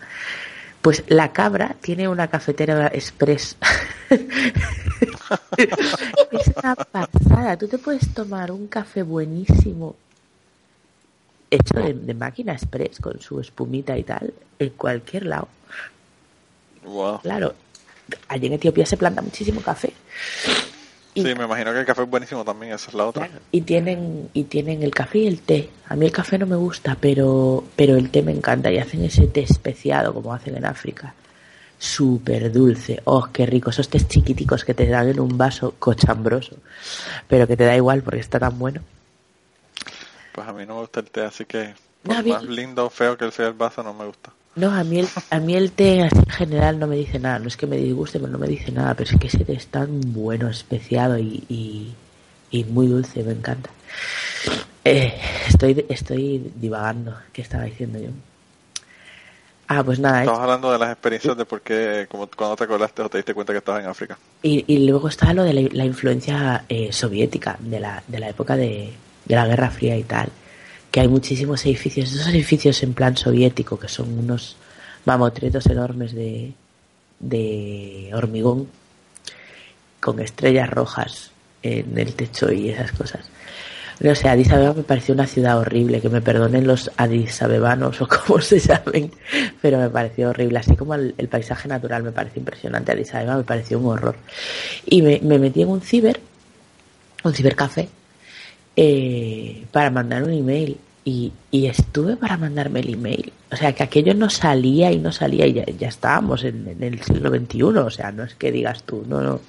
[0.81, 3.57] pues la cabra tiene una cafetera express.
[6.31, 7.57] es una pasada.
[7.57, 9.95] Tú te puedes tomar un café buenísimo
[11.49, 15.47] hecho de, máquina express con su espumita y tal en cualquier lado.
[17.21, 17.55] Claro,
[18.27, 19.93] allí en Etiopía se planta muchísimo café
[21.13, 23.29] sí, me imagino que el café es buenísimo también, esa es la otra.
[23.51, 25.69] y tienen y tienen el café y el té.
[25.87, 29.03] A mí el café no me gusta, pero pero el té me encanta y hacen
[29.03, 31.13] ese té especiado como hacen en África.
[31.77, 33.01] Súper dulce.
[33.03, 33.69] Oh, qué rico.
[33.69, 36.55] Esos tés chiquiticos que te dan en un vaso cochambroso,
[37.27, 38.81] pero que te da igual porque está tan bueno.
[40.31, 41.73] Pues a mí no me gusta el té, así que
[42.03, 44.31] más lindo o feo que sea el vaso no me gusta.
[44.55, 47.39] No, a mí, el, a mí el té en general no me dice nada.
[47.39, 48.93] No es que me disguste, pero no me dice nada.
[48.93, 51.93] Pero es que ese té es tan bueno, especiado y,
[52.51, 53.69] y, muy dulce, me encanta.
[54.85, 55.13] Eh,
[55.47, 57.17] estoy, estoy divagando.
[57.33, 58.09] ¿Qué estaba diciendo yo?
[59.67, 60.21] Ah, pues nada.
[60.21, 63.33] Estabas hablando de las experiencias de por qué, como, cuando te acordaste o te diste
[63.33, 64.17] cuenta que estabas en África.
[64.41, 68.55] Y, y luego está lo de la, influencia eh, soviética, de la, de la época
[68.55, 68.93] de,
[69.25, 70.29] de la Guerra Fría y tal
[70.95, 74.55] que hay muchísimos edificios, esos edificios en plan soviético, que son unos
[75.03, 76.53] mamotretos enormes de,
[77.19, 78.69] de hormigón,
[79.99, 81.31] con estrellas rojas
[81.63, 83.25] en el techo y esas cosas.
[83.99, 87.99] No sé, Addis Abeba me pareció una ciudad horrible, que me perdonen los Addis Abebanos
[88.01, 89.11] o como se llamen,
[89.61, 90.59] pero me pareció horrible.
[90.59, 94.15] Así como el, paisaje natural me pareció impresionante, Addis Abeba me pareció un horror.
[94.85, 96.21] Y me, me metí en un ciber,
[97.21, 97.89] un cibercafé,
[98.77, 103.31] eh, para mandar un email y, y, estuve para mandarme el email.
[103.51, 107.29] O sea, que aquello no salía y no salía y ya, estábamos en, el siglo
[107.29, 107.61] XXI.
[107.63, 109.39] O sea, no es que digas tú, no, no.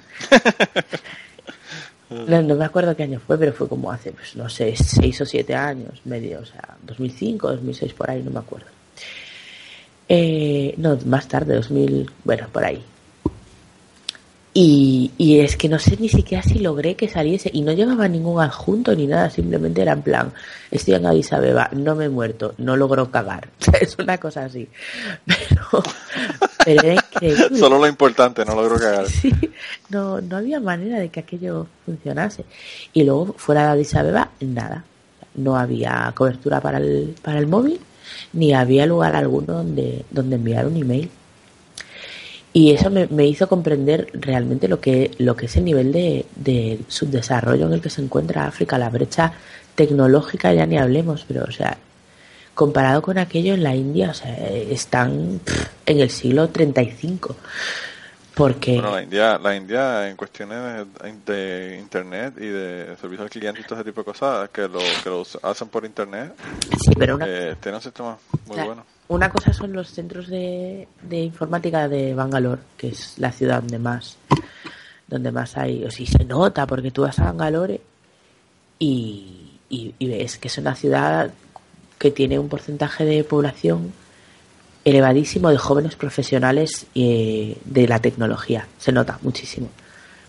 [2.43, 2.55] no.
[2.55, 5.55] me acuerdo qué año fue, pero fue como hace, pues no sé, seis o siete
[5.55, 8.67] años, medio, o sea, 2005, 2006, por ahí, no me acuerdo.
[10.07, 12.83] Eh, no, más tarde, 2000, bueno, por ahí,
[14.59, 17.51] y, y, es que no sé ni siquiera si logré que saliese.
[17.53, 20.33] Y no llevaba ningún adjunto ni nada, simplemente era en plan,
[20.71, 23.49] estoy en Addis Abeba, no me he muerto, no logro cagar.
[23.79, 24.67] es una cosa así.
[25.27, 25.83] Pero,
[26.65, 27.59] pero era increíble.
[27.59, 29.05] Solo lo importante, no logro cagar.
[29.21, 29.31] Sí,
[29.89, 32.43] no, no había manera de que aquello funcionase.
[32.93, 34.83] Y luego, fuera de Addis Abeba, nada.
[35.35, 37.79] No había cobertura para el, para el móvil,
[38.33, 41.11] ni había lugar alguno donde, donde enviar un email.
[42.57, 47.67] Y eso me, hizo comprender realmente lo que, lo que es el nivel de, subdesarrollo
[47.67, 49.31] en el que se encuentra África, la brecha
[49.75, 51.77] tecnológica ya ni hablemos, pero o sea,
[52.55, 55.39] comparado con aquello en la India, o sea, están
[55.85, 57.35] en el siglo 35.
[58.33, 58.73] Porque...
[58.73, 60.87] Bueno, la India, la India en cuestiones
[61.27, 64.79] de, internet y de servicio al cliente y todo ese tipo de cosas que lo,
[65.03, 66.33] que lo hacen por internet,
[66.71, 68.17] sí, pero eh, tiene un sistema
[68.47, 73.61] muy bueno una cosa son los centros de, informática de Bangalore, que es la ciudad
[73.61, 74.17] donde más
[75.07, 77.79] donde más hay, o si se nota, porque tú vas a Bangalore
[78.77, 81.31] y, y, ves que es una ciudad
[81.97, 83.93] que tiene un porcentaje de población
[84.83, 88.67] elevadísimo de jóvenes profesionales eh, de la tecnología.
[88.77, 89.69] Se nota muchísimo.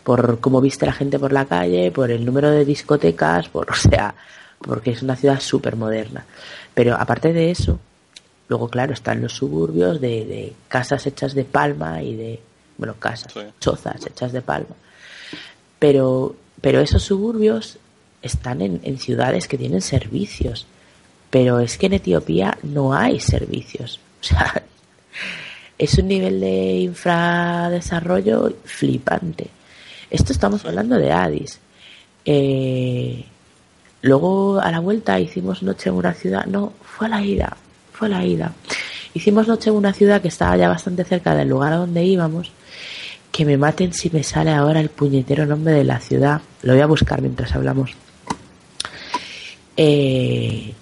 [0.04, 3.74] Por cómo viste la gente por la calle, por el número de discotecas, por, o
[3.74, 4.14] sea,
[4.60, 6.24] porque es una ciudad súper moderna.
[6.72, 7.80] Pero aparte de eso,
[8.48, 12.40] Luego, claro, están los suburbios de, casas hechas de palma y de,
[12.78, 14.74] bueno, casas, chozas hechas de palma.
[15.78, 17.78] Pero, pero esos suburbios
[18.22, 20.66] están en, ciudades que tienen servicios.
[21.30, 24.00] Pero es que en Etiopía no hay servicios.
[24.22, 24.62] O sea,
[25.78, 29.48] es un nivel de infradesarrollo flipante.
[30.10, 31.60] Esto estamos hablando de Addis.
[32.24, 33.26] Eh,
[34.00, 36.46] luego a la vuelta hicimos noche en una ciudad.
[36.46, 37.54] No, fue a la ida
[37.98, 38.52] fue la ida.
[39.12, 42.52] hicimos noche en una ciudad que estaba ya bastante cerca del lugar a donde íbamos.
[43.32, 46.40] Que me maten si me sale ahora el puñetero nombre de la ciudad.
[46.62, 47.90] Lo voy a buscar mientras hablamos.
[49.76, 50.74] Eh,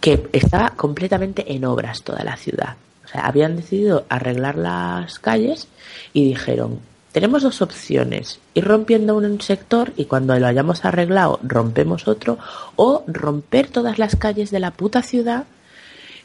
[0.00, 2.76] que estaba completamente en obras toda la ciudad.
[3.04, 5.66] O sea, habían decidido arreglar las calles
[6.12, 6.78] y dijeron,
[7.10, 12.38] tenemos dos opciones, ir rompiendo un sector y cuando lo hayamos arreglado rompemos otro,
[12.76, 15.44] o romper todas las calles de la puta ciudad,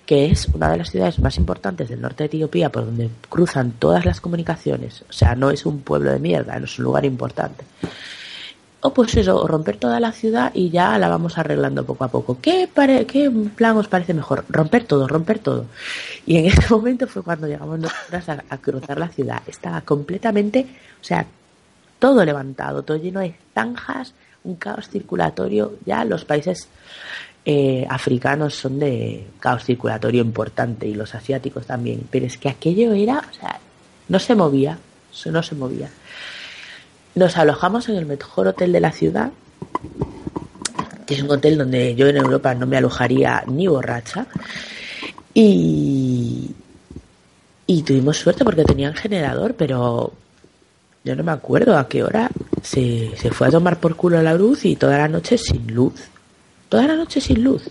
[0.05, 3.71] que es una de las ciudades más importantes del norte de Etiopía, por donde cruzan
[3.71, 5.03] todas las comunicaciones.
[5.09, 7.65] O sea, no es un pueblo de mierda, no es un lugar importante
[8.85, 12.37] o pues eso, romper toda la ciudad y ya la vamos arreglando poco a poco.
[12.39, 12.69] ¿Qué,
[13.07, 14.45] ¿Qué plan os parece mejor?
[14.47, 15.65] Romper todo, romper todo.
[16.27, 19.41] Y en ese momento fue cuando llegamos nosotras a, cruzar la ciudad.
[19.47, 20.67] Estaba completamente,
[21.01, 21.25] o sea,
[21.97, 24.13] todo levantado, todo lleno de zanjas,
[24.43, 25.79] un caos circulatorio.
[25.83, 26.67] Ya los países
[27.47, 32.01] eh, africanos son de caos circulatorio importante y los asiáticos también.
[32.09, 33.59] Pero es que aquello era, o sea,
[34.09, 34.79] no se movía,
[35.25, 35.89] no se movía.
[37.13, 39.31] Nos alojamos en el mejor hotel de la ciudad,
[41.05, 44.25] que es un hotel donde yo en Europa no me alojaría ni borracha.
[45.33, 46.51] Y,
[47.67, 50.13] y tuvimos suerte porque tenían generador, pero
[51.03, 52.31] yo no me acuerdo a qué hora
[52.63, 56.09] se, se fue a tomar por culo la luz y toda la noche sin luz.
[56.69, 57.69] Toda la noche sin luz.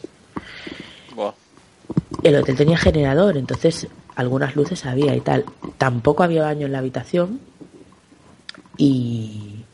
[2.23, 5.45] El hotel tenía generador, entonces algunas luces había y tal.
[5.77, 7.41] Tampoco había baño en la habitación,
[8.77, 9.65] y,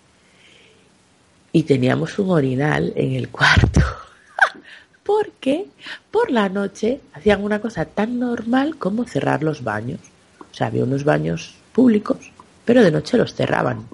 [1.52, 3.80] y teníamos un orinal en el cuarto.
[5.02, 5.66] porque
[6.10, 10.00] por la noche hacían una cosa tan normal como cerrar los baños.
[10.40, 12.32] O sea, había unos baños públicos,
[12.64, 13.86] pero de noche los cerraban,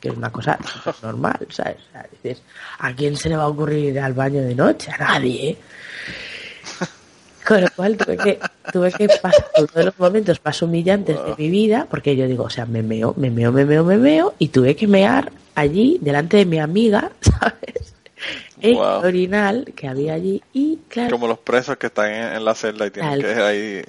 [0.00, 0.58] que es una cosa
[1.02, 1.76] normal, ¿sabes?
[2.22, 2.42] dices,
[2.78, 4.90] ¿a quién se le va a ocurrir ir al baño de noche?
[4.92, 5.50] A nadie.
[5.50, 5.56] ¿eh?
[7.46, 8.38] Con lo cual tuve que,
[8.72, 12.44] tuve que pasar uno de los momentos más humillantes de mi vida, porque yo digo,
[12.44, 15.98] o sea, me meo, me meo, me meo, me meo, y tuve que mear allí,
[16.02, 17.94] delante de mi amiga, ¿sabes?
[18.60, 22.86] El orinal que había allí y claro como los presos que están en, la celda
[22.86, 23.82] y tienen que ir ahí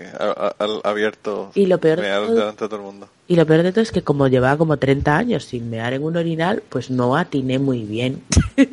[0.83, 3.81] abierto y lo peor mear delante de todo el mundo y lo peor de todo
[3.81, 7.59] es que como llevaba como 30 años sin mear en un orinal pues no atiné
[7.59, 8.23] muy bien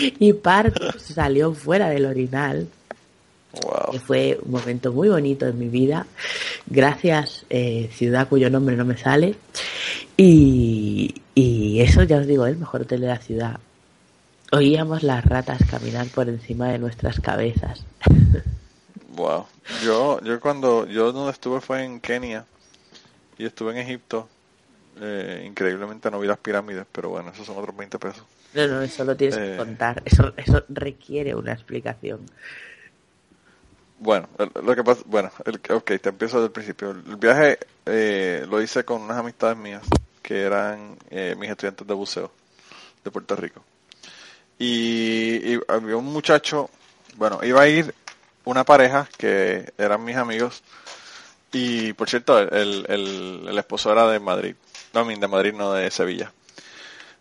[0.00, 2.68] y parte salió fuera del orinal
[3.90, 6.06] que fue un momento muy bonito en mi vida.
[6.66, 9.34] Gracias, eh, ciudad cuyo nombre no me sale.
[10.16, 13.60] Y, y eso ya os digo, el mejor hotel de la ciudad.
[14.54, 17.84] Oíamos las ratas caminar por encima de nuestras cabezas.
[19.14, 19.44] Wow.
[19.84, 22.46] Yo, yo cuando, yo donde estuve fue en Kenia
[23.36, 24.26] y estuve en Egipto.
[24.98, 28.24] Eh, increíblemente no vi las pirámides, pero bueno, esos son otros 20 pesos.
[28.54, 30.00] No, no, eso lo tienes que eh, contar.
[30.06, 32.20] Eso, eso requiere una explicación.
[33.98, 34.28] Bueno,
[34.62, 36.90] lo que pasa, bueno, el, ok, te empiezo desde el principio.
[36.90, 39.82] El viaje eh, lo hice con unas amistades mías
[40.22, 42.32] que eran eh, mis estudiantes de buceo
[43.04, 43.62] de Puerto Rico.
[44.64, 46.70] Y, había un muchacho,
[47.16, 47.92] bueno, iba a ir
[48.44, 50.62] una pareja que eran mis amigos
[51.50, 54.54] y por cierto, el, el, esposo era de Madrid,
[54.94, 56.32] no, de Madrid, no de Sevilla.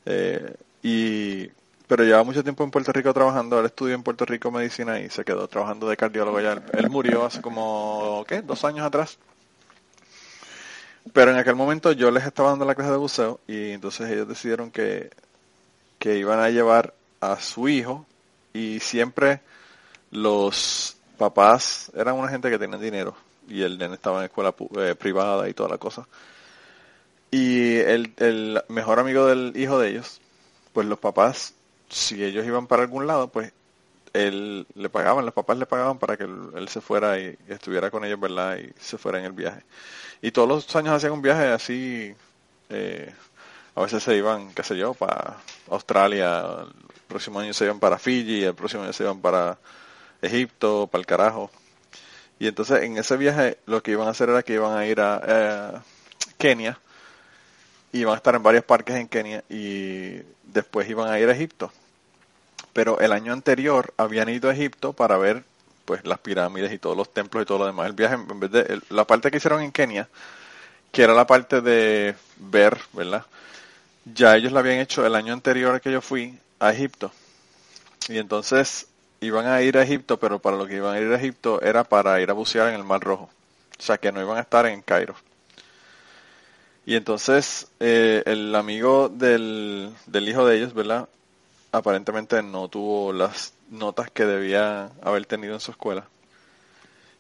[0.05, 1.47] Eh, y
[1.87, 3.59] pero lleva mucho tiempo en Puerto Rico trabajando.
[3.59, 6.61] Él estudió en Puerto Rico medicina y se quedó trabajando de cardiólogo allá.
[6.73, 8.43] Él murió hace como, ¿qué?
[8.43, 9.17] Dos años atrás.
[11.11, 14.27] Pero en aquel momento yo les estaba dando la clase de buceo y entonces ellos
[14.27, 15.09] decidieron que,
[15.97, 18.05] que iban a llevar a su hijo
[18.53, 19.39] y siempre
[20.11, 23.15] los papás eran una gente que tenía dinero
[23.47, 26.07] y el nene estaba en escuela eh, privada y toda la cosa.
[27.31, 30.19] Y el, el mejor amigo del hijo de ellos,
[30.73, 31.53] pues los papás
[31.91, 33.53] si ellos iban para algún lado, pues
[34.13, 38.03] él le pagaban, los papás le pagaban para que él, se fuera y, estuviera con
[38.05, 38.57] ellos, ¿verdad?
[38.57, 39.63] Y se fuera en el viaje.
[40.21, 42.13] Y todos los años hacían un viaje así,
[42.69, 43.13] eh,
[43.75, 45.37] a veces se iban, qué sé yo, para
[45.69, 49.57] Australia, el próximo año se iban para Fiji, el próximo año se iban para
[50.21, 51.51] Egipto, para el carajo.
[52.39, 54.99] Y entonces en ese viaje lo que iban a hacer era que iban a ir
[54.99, 55.79] a eh,
[56.37, 56.79] Kenia,
[57.93, 61.71] iban a estar en varios parques en Kenia y después iban a ir a Egipto
[62.73, 65.43] pero el año anterior habían ido a Egipto para ver
[65.85, 67.87] pues las pirámides y todos los templos y todo lo demás.
[67.87, 70.07] El viaje, en vez de la parte que hicieron en Kenia,
[70.91, 73.25] que era la parte de ver, ¿verdad?
[74.05, 77.11] Ya ellos la habían hecho el año anterior que yo fui a Egipto.
[78.09, 78.87] Y entonces
[79.19, 81.83] iban a ir a Egipto, pero para lo que iban a ir a Egipto era
[81.83, 83.29] para ir a bucear en el Mar Rojo.
[83.79, 85.15] O sea, que no iban a estar en Cairo.
[86.85, 91.07] Y entonces eh, el amigo del, del hijo de ellos, ¿verdad?
[91.71, 96.05] aparentemente no tuvo las notas que debía haber tenido en su escuela.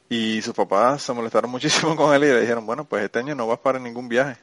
[0.09, 3.35] Y sus papás se molestaron muchísimo con él y le dijeron, bueno, pues este año
[3.35, 4.37] no vas para ningún viaje.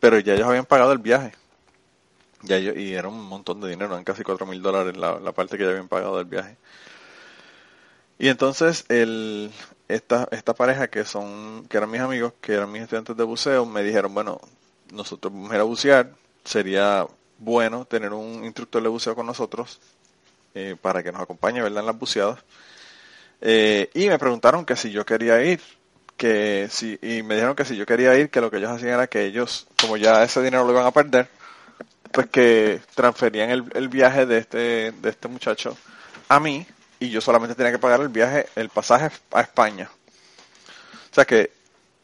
[0.00, 1.32] Pero ya ellos habían pagado el viaje.
[2.42, 5.58] Ya y era un montón de dinero, eran casi cuatro mil dólares la, la parte
[5.58, 6.56] que ya habían pagado del viaje.
[8.18, 9.50] Y entonces el,
[9.88, 13.66] esta, esta pareja que son, que eran mis amigos, que eran mis estudiantes de buceo,
[13.66, 14.40] me dijeron, bueno,
[14.92, 16.10] nosotros vamos a ir a bucear,
[16.44, 17.06] sería
[17.38, 19.80] bueno tener un instructor de buceo con nosotros
[20.54, 21.80] eh, para que nos acompañe ¿verdad?
[21.80, 22.40] en las buceadas.
[23.40, 25.60] Eh, y me preguntaron que si yo quería ir,
[26.16, 28.92] que si, y me dijeron que si yo quería ir, que lo que ellos hacían
[28.92, 31.28] era que ellos, como ya ese dinero lo iban a perder,
[32.12, 35.76] pues que transferían el, el viaje de este, de este muchacho
[36.28, 36.66] a mí
[36.98, 39.90] y yo solamente tenía que pagar el viaje, el pasaje a España.
[41.10, 41.50] O sea que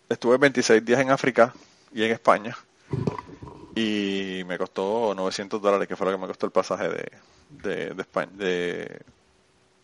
[0.08, 1.52] estuve 26 días en África
[1.92, 2.56] y en España
[3.76, 8.00] y me costó 900 dólares, que fue lo que me costó el pasaje de, de,
[8.02, 9.02] España, de,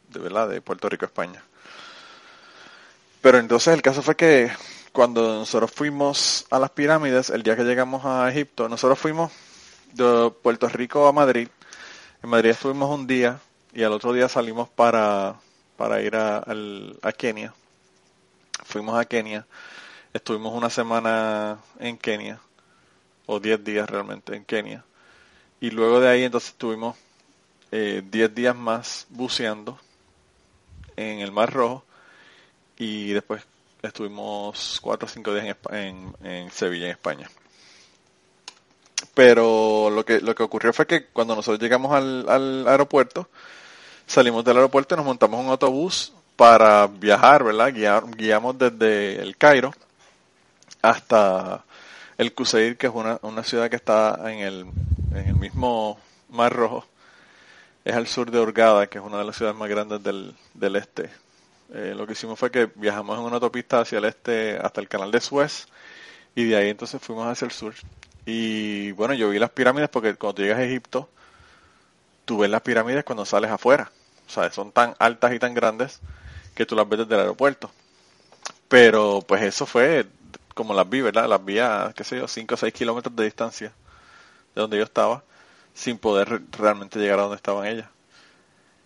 [0.08, 0.48] ¿verdad?
[0.48, 1.44] de Puerto Rico a España.
[3.20, 4.50] Pero entonces el caso fue que
[4.92, 9.30] cuando nosotros fuimos a las pirámides, el día que llegamos a Egipto, nosotros fuimos
[9.92, 11.48] de Puerto Rico a Madrid.
[12.22, 13.40] En Madrid estuvimos un día
[13.72, 15.36] y al otro día salimos para,
[15.76, 16.44] para ir a,
[17.02, 17.54] a Kenia.
[18.64, 19.46] Fuimos a Kenia,
[20.12, 22.40] estuvimos una semana en Kenia,
[23.26, 24.84] o 10 días realmente en Kenia.
[25.60, 26.96] Y luego de ahí entonces estuvimos
[27.70, 29.78] 10 eh, días más buceando
[30.96, 31.84] en el Mar Rojo
[32.76, 33.44] y después
[33.82, 37.30] estuvimos 4 o 5 días en, Sevilla, en España.
[39.14, 43.28] Pero lo que, lo que ocurrió fue que cuando nosotros llegamos al, al aeropuerto,
[44.06, 47.72] salimos del aeropuerto y nos montamos un autobús para viajar, ¿verdad?
[48.16, 49.72] guiamos desde el Cairo
[50.80, 51.64] hasta
[52.18, 54.66] el Kuseir, que es una, una ciudad que está en el,
[55.14, 55.98] en el mismo
[56.30, 56.84] Mar Rojo.
[57.84, 60.76] Es al sur de Hurghada, que es una de las ciudades más grandes del, del
[60.76, 61.10] este.
[61.74, 64.88] Eh, lo que hicimos fue que viajamos en una autopista hacia el este hasta el
[64.88, 65.66] canal de Suez
[66.34, 67.74] y de ahí entonces fuimos hacia el sur.
[68.24, 71.08] Y bueno, yo vi las pirámides porque cuando llegas a Egipto,
[72.24, 73.90] tú ves las pirámides cuando sales afuera.
[74.26, 76.00] O sea, son tan altas y tan grandes
[76.54, 77.70] que tú las ves desde el aeropuerto.
[78.68, 80.06] Pero pues eso fue
[80.54, 81.28] como las vi, ¿verdad?
[81.28, 83.72] Las vi a, qué sé yo, 5 o 6 kilómetros de distancia
[84.54, 85.22] de donde yo estaba,
[85.74, 87.88] sin poder realmente llegar a donde estaban ellas.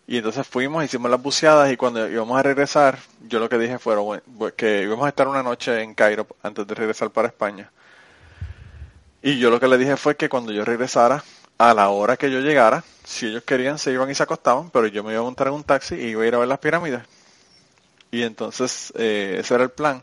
[0.09, 3.78] Y entonces fuimos, hicimos las buceadas y cuando íbamos a regresar, yo lo que dije
[3.78, 3.97] fue
[4.57, 7.70] que íbamos a estar una noche en Cairo antes de regresar para España.
[9.27, 11.24] Y yo lo que le dije fue que cuando yo regresara,
[11.59, 14.87] a la hora que yo llegara, si ellos querían, se iban y se acostaban, pero
[14.87, 16.61] yo me iba a montar en un taxi y iba a ir a ver las
[16.61, 17.03] pirámides.
[18.12, 20.01] Y entonces eh, ese era el plan.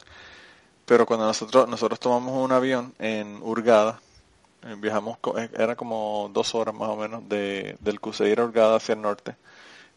[0.86, 4.02] Pero cuando nosotros nosotros tomamos un avión en Hurgada,
[4.64, 8.76] eh, viajamos, eh, era como dos horas más o menos de, del Cuseir a Hurgada
[8.76, 9.38] hacia el norte.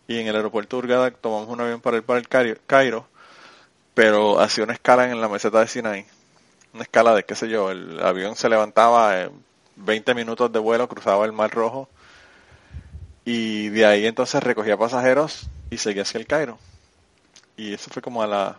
[0.07, 3.09] Y en el aeropuerto de Hurgada tomamos un avión para ir para el Cairo,
[3.93, 6.07] pero hacía una escala en la meseta de Sinai.
[6.77, 9.31] Una escala de, qué sé yo, el avión se levantaba
[9.77, 11.89] 20 minutos de vuelo, cruzaba el Mar Rojo
[13.24, 16.59] y de ahí entonces recogía pasajeros y seguía hacia el Cairo.
[17.57, 18.57] Y eso fue como a las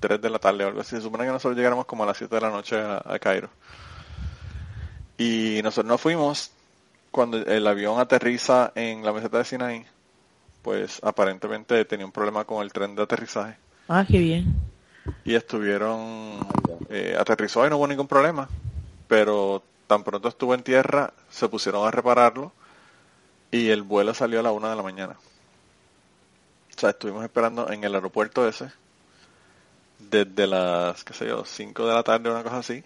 [0.00, 0.96] 3 de la tarde o algo así.
[0.96, 3.48] Se supone que nosotros llegáramos como a las 7 de la noche a, Cairo.
[5.16, 6.50] Y nosotros nos fuimos
[7.12, 9.86] cuando el avión aterriza en la meseta de Sinai.
[10.62, 13.56] Pues aparentemente tenía un problema con el tren de aterrizaje.
[13.86, 14.75] Ah, qué bien.
[15.24, 16.46] Y estuvieron...
[16.88, 18.48] Eh, aterrizó y no hubo ningún problema.
[19.08, 22.52] Pero tan pronto estuvo en tierra, se pusieron a repararlo
[23.50, 25.16] y el vuelo salió a la una de la mañana.
[26.76, 28.70] O sea, estuvimos esperando en el aeropuerto ese
[29.98, 32.84] desde las, qué sé yo, 5 de la tarde una cosa así,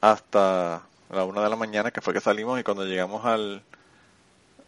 [0.00, 3.62] hasta la una de la mañana, que fue que salimos y cuando llegamos al,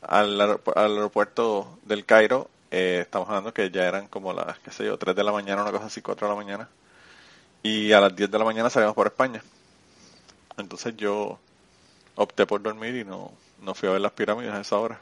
[0.02, 4.99] al, aeropuerto del Cairo, eh, estamos hablando que ya eran como las, qué sé yo,
[4.99, 6.69] 3 de la mañana, una cosa así, 4 de la mañana.
[7.62, 9.43] Y a las 10 de la mañana salimos por España.
[10.57, 11.39] Entonces yo
[12.14, 15.01] opté por dormir y no, no fui a ver las pirámides a esa hora.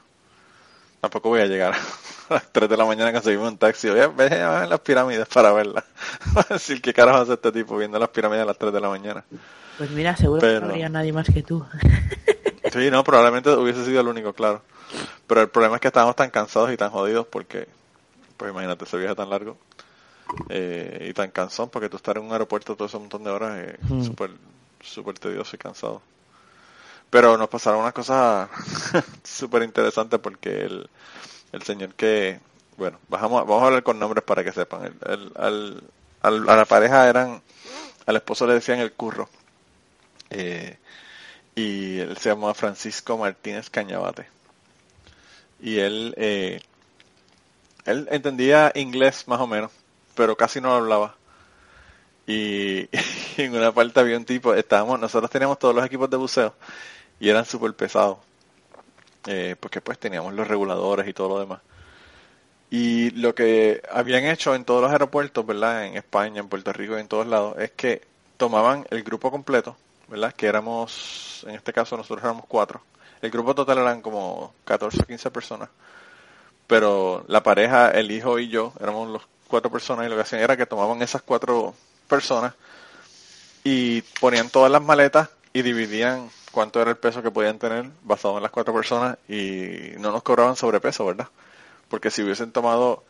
[1.01, 1.73] Tampoco voy a llegar
[2.29, 3.89] a las 3 de la mañana que seguimos un taxi.
[3.89, 5.83] Voy a, ver las pirámides para verlas.
[6.49, 9.23] decir, ¿qué carajo hace este tipo viendo las pirámides a las 3 de la mañana?
[9.77, 11.65] Pues mira, seguro que no habría nadie más que tú.
[12.73, 14.63] sí, no, probablemente hubiese sido el único, claro.
[15.27, 17.67] Pero el problema es que estábamos tan cansados y tan jodidos porque,
[18.37, 19.57] pues imagínate, ese viaje tan largo
[20.49, 23.57] eh, y tan cansón, porque tú estar en un aeropuerto todo ese montón de horas
[23.59, 24.03] es mm.
[24.05, 24.31] súper
[24.81, 26.01] súper tedioso y cansado.
[27.09, 28.49] Pero nos pasaron unas cosas
[29.23, 30.89] súper interesantes porque el,
[31.51, 32.39] el señor que,
[32.75, 34.93] bueno, bajamos, vamos a hablar con nombres para que sepan.
[35.05, 35.81] El, al,
[36.21, 37.41] a la pareja eran,
[38.05, 39.29] al esposo le decían el curro.
[40.29, 40.77] Eh,
[41.55, 44.27] y él se llamaba Francisco Martínez Cañabate.
[45.59, 46.61] Y él, eh,
[47.85, 49.71] él entendía inglés más o menos,
[50.15, 51.15] pero casi no lo hablaba.
[52.29, 52.89] Y,
[53.37, 56.55] en una parte había un tipo, estábamos, nosotros teníamos todos los equipos de buceo
[57.21, 58.17] y eran súper pesados.
[59.27, 61.61] Eh, porque pues teníamos los reguladores y todo lo demás.
[62.69, 65.85] Y lo que habían hecho en todos los aeropuertos, ¿verdad?
[65.85, 68.01] En España, en Puerto Rico y en todos lados, es que
[68.37, 69.77] tomaban el grupo completo,
[70.07, 70.33] ¿verdad?
[70.33, 72.81] Que éramos, en este caso nosotros éramos cuatro.
[73.21, 75.69] El grupo total eran como 14 o 15 personas.
[76.67, 80.41] Pero la pareja, el hijo y yo, éramos los cuatro personas y lo que hacían
[80.41, 81.73] era que tomaban esas cuatro
[82.07, 82.53] personas
[83.63, 88.37] y ponían todas las maletas y dividían cuánto era el peso que podían tener basado
[88.37, 91.27] en las cuatro personas y no nos cobraban sobrepeso, ¿verdad?
[91.89, 93.03] Porque si hubiesen tomado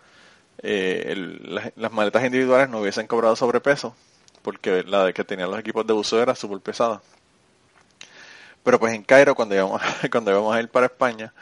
[0.59, 3.95] eh, las, maletas individuales no hubiesen cobrado sobrepeso,
[4.41, 7.01] porque la de que tenían los equipos de buceo era súper pesada.
[8.67, 11.33] Pero pues en Cairo, cuando íbamos, cuando íbamos a ir para España,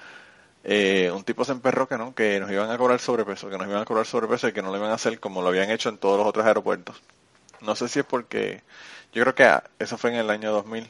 [0.63, 3.67] eh, un tipo se emperró que no, que nos iban a cobrar sobrepeso, que nos
[3.67, 5.89] iban a cobrar sobrepeso y que no lo iban a hacer como lo habían hecho
[5.89, 7.01] en todos los otros aeropuertos.
[7.61, 8.61] No sé si es porque,
[9.11, 10.88] yo creo que eso fue en el año 2000,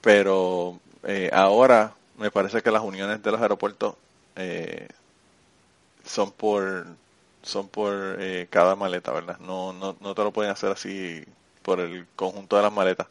[0.00, 3.96] pero eh, ahora me parece que las uniones de los aeropuertos
[4.36, 4.88] eh,
[6.04, 6.86] son por
[7.42, 9.38] son por eh, cada maleta, ¿verdad?
[9.40, 11.24] No, no, no te lo pueden hacer así
[11.62, 13.08] por el conjunto de las maletas,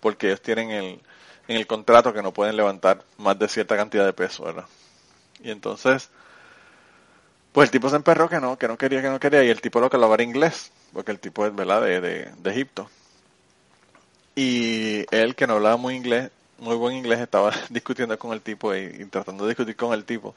[0.00, 1.00] porque ellos tienen el,
[1.48, 4.66] en el contrato que no pueden levantar más de cierta cantidad de peso, ¿verdad?
[5.42, 6.10] Y entonces,
[7.52, 9.60] pues el tipo se emperró que no, que no quería, que no quería, y el
[9.60, 12.88] tipo lo que hablaba era inglés, porque el tipo es, ¿verdad?, de, de, de Egipto.
[14.36, 18.74] Y él, que no hablaba muy inglés, muy buen inglés, estaba discutiendo con el tipo
[18.74, 20.34] y, tratando de discutir con el tipo.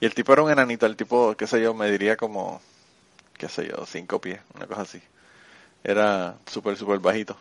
[0.00, 2.60] Y el tipo era un enanito, el tipo, qué sé yo, me diría como,
[3.38, 5.02] qué sé yo, cinco pies, una cosa así.
[5.84, 7.36] Era súper, súper bajito.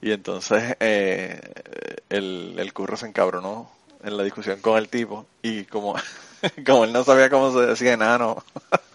[0.00, 1.40] Y entonces eh,
[2.08, 3.70] el, el curro se encabronó
[4.04, 5.94] en la discusión con el tipo y como,
[6.66, 8.44] como él no sabía cómo se decía enano,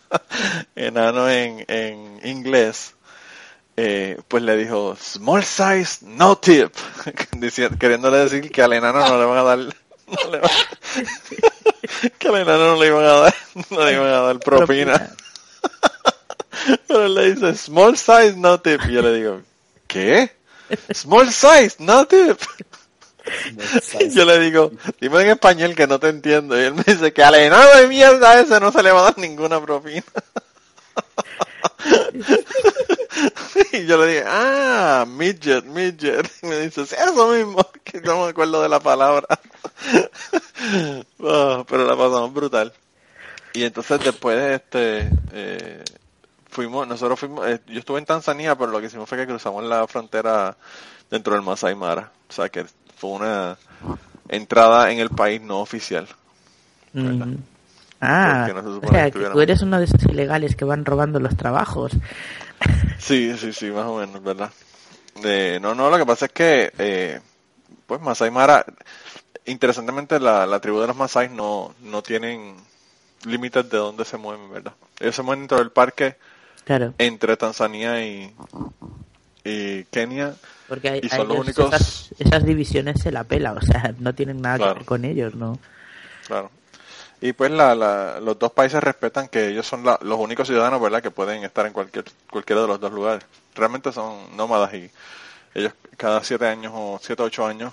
[0.76, 2.96] enano en, en inglés,
[3.76, 6.72] eh, pues le dijo small size no tip
[7.80, 9.60] queriéndole decir que al enano no le van a dar
[12.20, 13.34] que al enano no le iban a dar
[13.72, 15.16] no le iban a dar propina.
[16.88, 19.42] Pero él le dice small size no tip y yo le digo
[19.88, 20.32] ¿qué?
[20.92, 22.40] Small size no tip
[24.14, 26.60] yo le digo, dime en español que no te entiendo.
[26.60, 29.04] Y él me dice que al enano de mierda ese no se le va a
[29.04, 30.04] dar ninguna propina.
[33.72, 36.30] y yo le dije, ah, midget, midget.
[36.42, 39.28] Y me dice, sí, eso mismo, que no me acuerdo de la palabra.
[41.20, 42.74] Oh, pero la pasamos brutal.
[43.54, 45.84] Y entonces después, este, eh,
[46.54, 49.64] fuimos, nosotros fuimos, eh, yo estuve en Tanzania, pero lo que hicimos fue que cruzamos
[49.64, 50.56] la frontera
[51.10, 52.12] dentro del Masai Mara.
[52.30, 53.58] O sea que fue una
[54.30, 56.08] entrada en el país no oficial.
[58.00, 58.48] Ah,
[58.82, 61.94] o sea, que tú eres uno de esos ilegales que van robando los trabajos.
[63.00, 64.52] Sí, sí, sí, más o menos, ¿verdad?
[65.62, 67.20] no, no, lo que pasa es que, eh,
[67.86, 68.66] pues Masai Mara,
[69.46, 72.56] interesantemente la, tribu de los Masai no, no tienen
[73.26, 74.74] límites de dónde se mueven, ¿verdad?
[75.00, 76.16] Ellos se mueven dentro del parque
[76.66, 76.94] claro.
[76.98, 78.34] entre Tanzania y,
[79.44, 80.36] y Kenia.
[80.68, 82.12] Porque hay, y son los únicos...
[82.18, 85.60] Esas, divisiones se la pela, o sea, no tienen nada que ver con ellos, ¿no?
[86.28, 86.50] Claro.
[87.22, 91.12] Y pues la, los dos países respetan que ellos son los únicos ciudadanos, ¿verdad?, que
[91.12, 93.24] pueden estar en cualquier cualquiera de los dos lugares.
[93.56, 94.92] Realmente son nómadas y
[95.54, 97.72] ellos cada siete años o siete o ocho años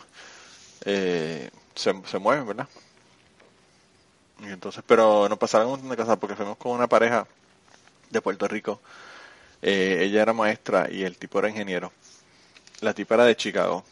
[0.85, 2.69] eh, se, se mueven, ¿verdad?
[4.41, 7.27] Y entonces, pero nos pasaron un montón de cosas porque fuimos con una pareja
[8.11, 8.81] de Puerto Rico.
[9.63, 11.93] Eh, ella era maestra y el tipo era ingeniero.
[12.81, 13.85] La tipa era de Chicago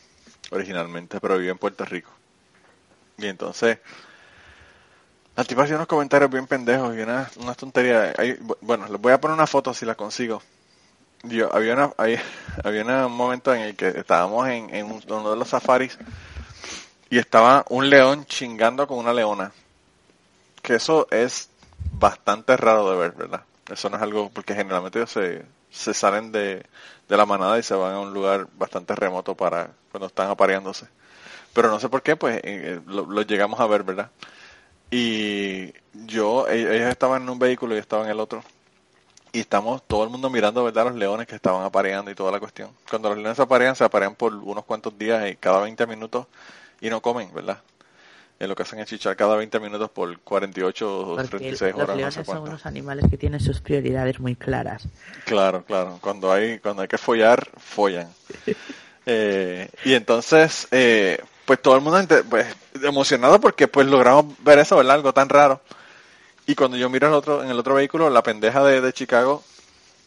[0.51, 2.11] originalmente, pero vive en Puerto Rico.
[3.19, 3.79] Y entonces
[5.37, 8.12] la tipa hacía unos comentarios bien pendejos y una, una tontería.
[8.61, 10.43] bueno, les voy a poner una foto si la consigo.
[11.23, 11.93] Yo, había, una,
[12.64, 15.99] había un momento en el que estábamos en, en uno de los safaris
[17.11, 19.53] y estaba un león chingando con una leona.
[20.62, 21.51] Que eso es
[21.93, 23.43] bastante raro de ver, ¿verdad?
[23.71, 26.64] Eso no es algo, porque generalmente ellos se, se salen de,
[27.09, 30.87] de la manada y se van a un lugar bastante remoto para cuando están apareándose.
[31.53, 34.11] Pero no sé por qué, pues eh, lo llegamos a ver, ¿verdad?
[34.91, 38.43] Y yo, e-, ellos estaban en un vehículo y estaban en el otro.
[39.33, 40.87] Y estamos todo el mundo mirando, ¿verdad?
[40.87, 42.71] Los leones que estaban apareando y toda la cuestión.
[42.89, 46.27] Cuando los leones aparean, se aparean por unos cuantos días y cada 20 minutos
[46.81, 47.59] y no comen, ¿verdad?
[48.39, 51.89] Es lo que hacen es chichar cada 20 minutos por 48 o 36 horas.
[51.89, 54.86] Los leones son unos animales que tienen sus prioridades muy claras.
[55.24, 55.99] Claro, claro.
[56.01, 58.09] Cuando hay, cuando hay que follar, follan.
[59.07, 61.99] eh, y entonces, eh, pues todo el mundo
[62.30, 62.47] pues,
[62.80, 64.95] emocionado porque pues logramos ver eso, ¿verdad?
[64.95, 65.61] Algo tan raro.
[66.47, 69.43] Y cuando yo miro en el otro, en el otro vehículo, la pendeja de, Chicago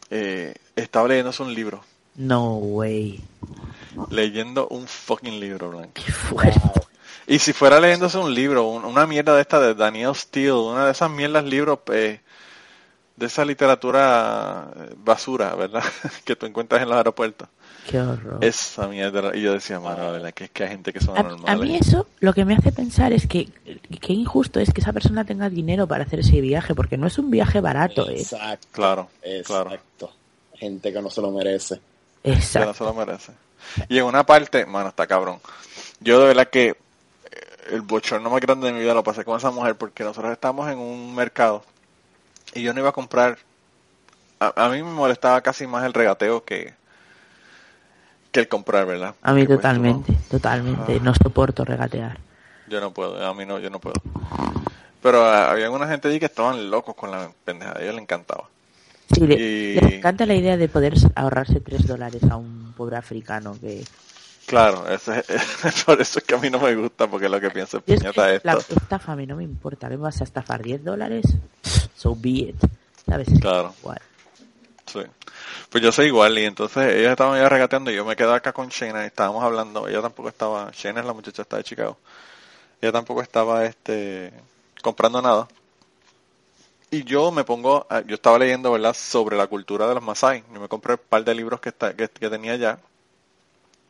[0.10, 1.84] eh, estaba leyéndose un libro.
[2.16, 3.22] No way.
[4.10, 6.02] Leyendo un fucking libro, Blanco.
[7.28, 10.92] Y si fuera leyéndose un libro, una mierda de esta de Daniel Steele, una de
[10.92, 12.20] esas mierdas libros eh,
[13.16, 15.84] de esa literatura eh, basura, ¿verdad?
[16.26, 17.48] que tú encuentras en los aeropuertos.
[17.90, 18.38] Qué horror.
[18.42, 19.36] Esa mierda.
[19.36, 20.34] Y yo decía, mano, ¿verdad?
[20.34, 21.48] Que es que hay gente que son normales.
[21.48, 23.50] A mí eso lo que me hace pensar es que
[24.00, 27.18] qué injusto es que esa persona tenga dinero para hacer ese viaje, porque no es
[27.18, 28.20] un viaje barato, ¿eh?
[28.20, 28.68] Exacto.
[28.72, 29.10] Claro.
[29.24, 30.12] Exacto.
[30.56, 31.80] Gente que no se lo merece.
[32.24, 32.60] Exacto.
[32.60, 33.34] Que no se lo merece.
[33.90, 35.40] Y en una parte, mano, está cabrón.
[36.00, 36.76] Yo de verdad que
[37.70, 40.70] el bochorno más grande de mi vida lo pasé con esa mujer porque nosotros estamos
[40.72, 41.64] en un mercado
[42.54, 43.38] y yo no iba a comprar.
[44.40, 46.74] A, mí me molestaba casi más el regateo que,
[48.32, 49.14] que el comprar, ¿verdad?
[49.22, 50.96] A mí totalmente, totalmente.
[50.96, 51.04] Ah.
[51.04, 52.18] No soporto regatear.
[52.68, 54.02] Yo no puedo, a mí no, yo no puedo.
[55.02, 58.04] Pero ah, había una gente allí que estaban locos con la pendejada, a ellos les
[58.04, 58.50] encantaba.
[59.14, 63.56] Sí, le, les encanta la idea de poder ahorrarse tres dólares a un pobre africano
[63.60, 63.84] que...
[64.52, 65.24] Claro, ese,
[65.86, 68.22] por eso es que a mí no me gusta, porque lo que pienso es, esto.
[68.44, 71.26] La estafa a mí no me importa, me vas a estafar 10 dólares,
[71.96, 72.56] so be it.
[73.08, 73.30] ¿Sabes?
[73.40, 73.74] Claro.
[73.80, 74.02] Igual.
[74.88, 75.00] Sí.
[75.70, 78.52] Pues yo soy igual, y entonces ellos estaban ya regateando y yo me quedé acá
[78.52, 81.98] con Shayna y estábamos hablando, ella tampoco estaba, Shayna es la muchacha está de Chicago,
[82.82, 84.34] ella tampoco estaba este
[84.82, 85.48] comprando nada.
[86.94, 90.44] Y yo me pongo, yo estaba leyendo, ¿verdad?, sobre la cultura de los Masai.
[90.54, 92.80] Yo me compré un par de libros que, está, que, tenía ya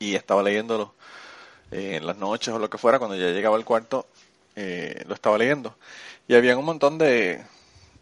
[0.02, 0.90] y estaba leyéndolos
[1.72, 4.08] eh, en las noches o lo que fuera, cuando ya llegaba al cuarto,
[4.56, 5.76] eh, lo estaba leyendo.
[6.28, 7.44] Y había un montón de,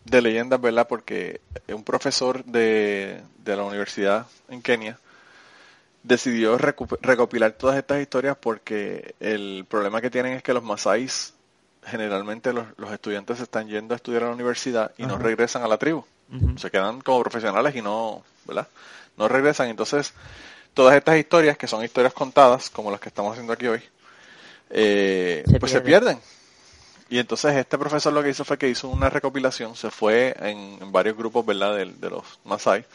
[0.05, 0.87] de leyendas, ¿verdad?
[0.87, 4.97] Porque un profesor de, de la universidad en Kenia
[6.03, 11.33] decidió recopilar todas estas historias porque el problema que tienen es que los masáis,
[11.83, 15.63] generalmente los, los estudiantes se están yendo a estudiar a la universidad y no regresan
[15.63, 16.05] a la tribu.
[16.57, 18.67] Se quedan como profesionales y no, ¿verdad?
[19.17, 19.67] No regresan.
[19.67, 20.13] Entonces,
[20.79, 23.83] todas estas historias, que son historias contadas, como las que estamos haciendo aquí hoy,
[24.69, 26.17] eh, pues se pierden.
[27.09, 30.89] Y entonces este profesor lo que hizo fue que hizo una recopilación, se fue en,
[30.89, 32.85] varios grupos, ¿verdad?, de, de, los Masai,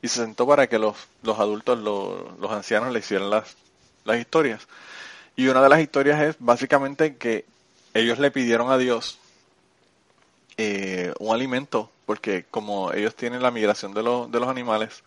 [0.00, 3.56] y se sentó para que los, los adultos, los, los ancianos le hicieran las,
[4.04, 4.68] las historias.
[5.34, 7.44] Y una de las historias es básicamente que
[7.94, 9.18] ellos le pidieron a Dios
[10.56, 15.02] eh, un alimento, porque como ellos tienen la migración de, los de los animales,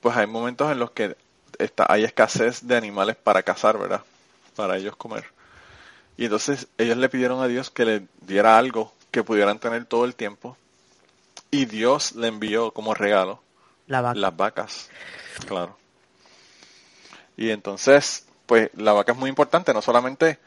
[0.00, 1.16] pues hay momentos en los que
[1.58, 4.02] está, hay escasez de animales para cazar, ¿verdad?
[4.56, 5.24] Para ellos comer.
[6.16, 10.04] Y entonces ellos le pidieron a Dios que le diera algo que pudieran tener todo
[10.04, 10.56] el tiempo.
[11.50, 13.40] Y Dios le envió como regalo
[13.86, 14.90] las vacas.
[15.46, 15.76] Claro.
[17.36, 20.38] Y entonces, pues la vaca es muy importante, no solamente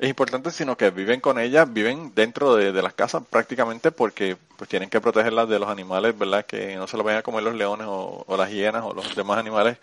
[0.00, 4.68] es importante, sino que viven con ella, viven dentro de, las casas prácticamente porque pues
[4.68, 6.46] tienen que protegerlas de los animales, ¿verdad?
[6.46, 9.14] Que no se lo vayan a comer los leones o, o las hienas o los
[9.14, 9.76] demás animales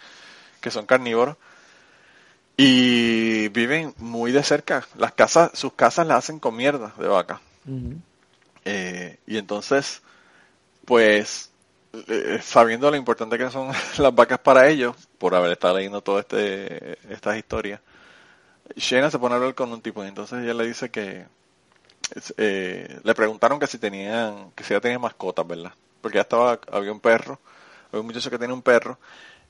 [0.60, 1.38] que son carnívoros
[2.58, 4.88] y viven muy de cerca.
[4.98, 7.40] Las casas, sus casas las hacen con mierda de vaca.
[8.66, 10.02] Eh, y entonces,
[10.84, 11.52] pues,
[12.08, 16.22] eh, sabiendo lo importante que son las vacas para ellos, por haber estado leyendo todas
[16.22, 17.80] este, estas historias,
[18.76, 21.26] Shena se pone a hablar con un tipo y entonces ella le dice que
[22.38, 25.74] eh, le preguntaron que si tenían, que si ella tenía mascotas, ¿verdad?
[26.02, 27.40] Porque ya estaba, había un perro,
[27.88, 28.98] había un muchacho que tiene un perro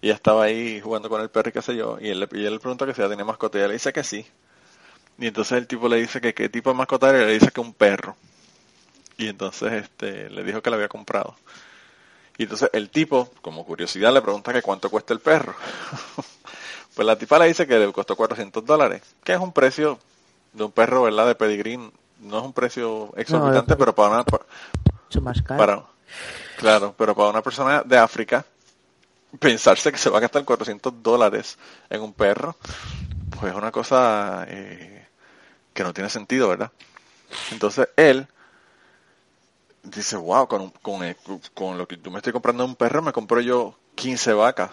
[0.01, 2.85] y estaba ahí jugando con el perro y qué sé yo, y él, le, pregunta
[2.85, 4.25] que si ya tenía mascota y ella le dice que sí.
[5.19, 7.51] Y entonces el tipo le dice que qué tipo de mascota era y le dice
[7.51, 8.15] que un perro.
[9.17, 11.35] Y entonces este le dijo que le había comprado.
[12.37, 15.55] Y entonces el tipo, como curiosidad, le pregunta que cuánto cuesta el perro.
[16.97, 19.99] pues la tipa le dice que le costó 400 dólares, que es un precio
[20.51, 21.27] de un perro, ¿verdad?
[21.27, 24.25] De pedigrí, no es un precio exorbitante, pero para una...
[25.59, 25.83] Para,
[26.57, 28.43] claro, pero para una persona de África,
[29.37, 31.59] pensarse que se va a gastar 400 dólares
[31.91, 32.55] en un perro,
[33.29, 35.07] pues es una cosa eh,
[35.73, 36.71] que no tiene sentido, ¿verdad?
[37.51, 38.25] Entonces él
[39.83, 41.15] dice, wow, con, con,
[41.53, 44.71] con lo que tú me estoy comprando un perro, me compro yo 15 vacas.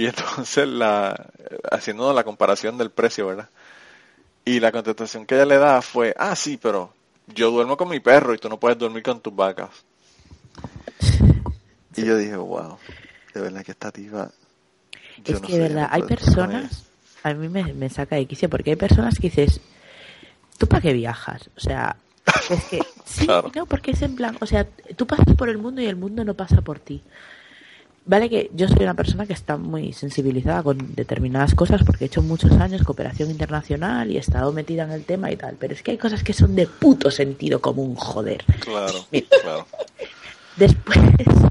[0.00, 1.30] Y entonces, la,
[1.70, 3.50] haciendo la comparación del precio, ¿verdad?
[4.46, 6.94] Y la contestación que ella le da fue, ah, sí, pero
[7.26, 9.68] yo duermo con mi perro y tú no puedes dormir con tus vacas.
[11.96, 12.78] Y yo dije, wow,
[13.34, 14.30] de verdad que esta tipa...
[15.22, 16.86] Es que de verdad, hay personas,
[17.22, 19.60] a mí me, me saca de quicio, porque hay personas que dices,
[20.56, 21.50] ¿tú para qué viajas?
[21.56, 21.96] O sea,
[22.48, 25.82] es que sí, no, porque es en plan, o sea, tú pasas por el mundo
[25.82, 27.02] y el mundo no pasa por ti.
[28.10, 32.06] Vale que yo soy una persona que está muy sensibilizada con determinadas cosas porque he
[32.08, 35.74] hecho muchos años cooperación internacional y he estado metida en el tema y tal, pero
[35.74, 38.44] es que hay cosas que son de puto sentido común, joder.
[38.58, 39.06] Claro,
[39.42, 39.64] claro.
[40.56, 40.98] Después,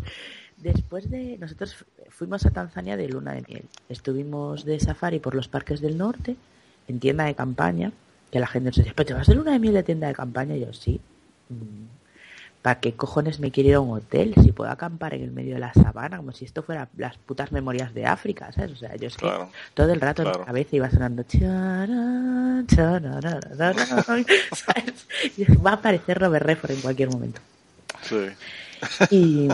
[0.58, 1.78] después de nosotros
[2.10, 3.64] fuimos a Tanzania de luna de miel.
[3.88, 6.36] Estuvimos de safari por los parques del norte,
[6.90, 7.94] en tienda de campaña,
[8.34, 10.14] que la gente nos decía, ¿pero te vas de luna de miel de tienda de
[10.14, 10.58] campaña?
[10.58, 11.00] Y yo, sí.
[11.48, 11.99] Mm,
[12.62, 15.54] ¿Para qué cojones me quiero ir a un hotel si puedo acampar en el medio
[15.54, 18.72] de la sabana como si esto fuera las putas memorias de África, ¿sabes?
[18.72, 19.32] O sea, yo es que
[19.74, 21.24] todo el rato en la cabeza iba sonando
[25.66, 27.40] va a aparecer Robert Redford en cualquier momento.
[28.02, 28.28] Sí.
[29.10, 29.48] Y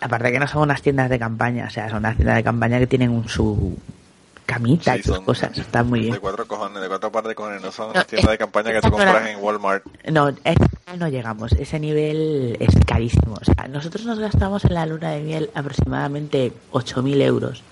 [0.00, 2.80] aparte que no son unas tiendas de campaña, o sea, son unas tiendas de campaña
[2.80, 3.78] que tienen un, su
[4.44, 6.12] camita y sus cosas, está muy bien.
[6.12, 8.90] De cuatro cojones, de cuatro par de cojones, no son tiendas de campaña que te
[8.90, 9.84] compras en Walmart.
[10.10, 10.34] No,
[10.98, 13.36] no llegamos, ese nivel es carísimo.
[13.40, 17.62] O sea, nosotros nos gastamos en la luna de miel aproximadamente 8.000 euros.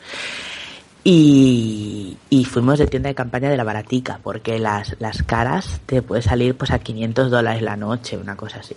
[1.05, 6.01] Y, y, fuimos de tienda de campaña de la baratica, porque las, las caras te
[6.01, 8.77] puede salir pues a 500 dólares la noche, una cosa así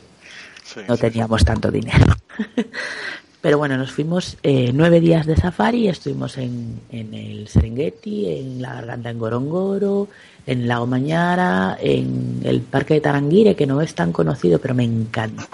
[0.88, 2.06] no teníamos tanto dinero.
[3.46, 8.74] Pero bueno, nos fuimos eh, nueve días de safari, estuvimos en, el Serengeti, en la
[8.74, 10.08] garganta en Gorongoro,
[10.48, 14.84] en lago Mañara, en el parque de Tarangire, que no es tan conocido, pero me
[14.84, 15.48] encanta.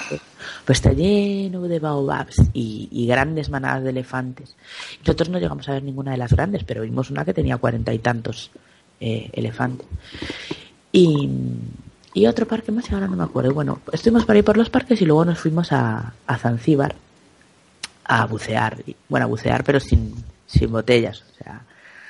[0.64, 4.56] Pues está lleno de baobabs y, grandes manadas de elefantes.
[5.02, 7.94] Nosotros no llegamos a ver ninguna de las grandes, pero vimos una que tenía cuarenta
[7.94, 8.52] y tantos
[9.02, 9.86] eh, elefantes.
[10.94, 11.30] Y,
[12.26, 13.54] otro parque más ahora no me acuerdo.
[13.54, 16.96] Bueno, estuvimos por ahí por los parques y luego nos fuimos a, a Zanzíbar
[18.20, 18.78] a bucear.
[19.10, 20.14] Bueno, a bucear pero sin,
[20.46, 21.24] sin botellas.
[21.32, 21.62] O sea,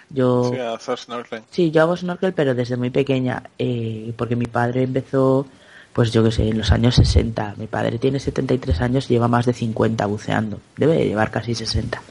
[0.09, 0.51] yo...
[0.53, 1.41] Sí, a hacer snorkel.
[1.49, 3.43] Sí, yo hago snorkel pero desde muy pequeña.
[3.57, 5.45] Eh, porque mi padre empezó,
[5.93, 7.55] pues yo qué sé, en los años 60.
[7.57, 10.59] Mi padre tiene 73 años y lleva más de 50 buceando.
[10.77, 12.01] Debe de llevar casi 60.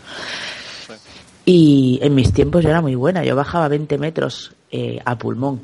[1.44, 3.24] Y en mis tiempos yo era muy buena.
[3.24, 5.60] Yo bajaba 20 metros eh, a pulmón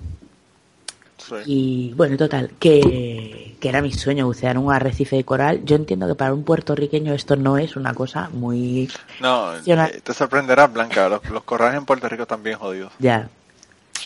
[1.44, 5.64] y bueno, total, que, era mi sueño bucear un arrecife de coral.
[5.64, 8.90] Yo entiendo que para un puertorriqueño esto no es una cosa muy...
[9.20, 12.92] No, eh, te sorprenderás, Blanca, los, corales en Puerto Rico están bien jodidos.
[12.98, 13.28] Ya.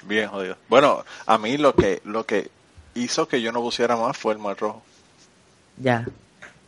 [0.05, 0.57] Bien jodidos.
[0.69, 2.51] Bueno, a mí lo que, lo que
[2.95, 4.83] hizo que yo no buceara más fue el mar rojo.
[5.77, 6.07] Ya,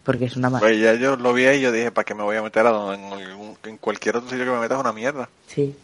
[0.04, 0.60] porque es una mala.
[0.60, 2.70] Pues ya yo lo vi y yo dije, ¿para qué me voy a meter a
[2.70, 5.28] donde, en, en cualquier otro sitio que me metas una mierda?
[5.46, 5.74] Sí.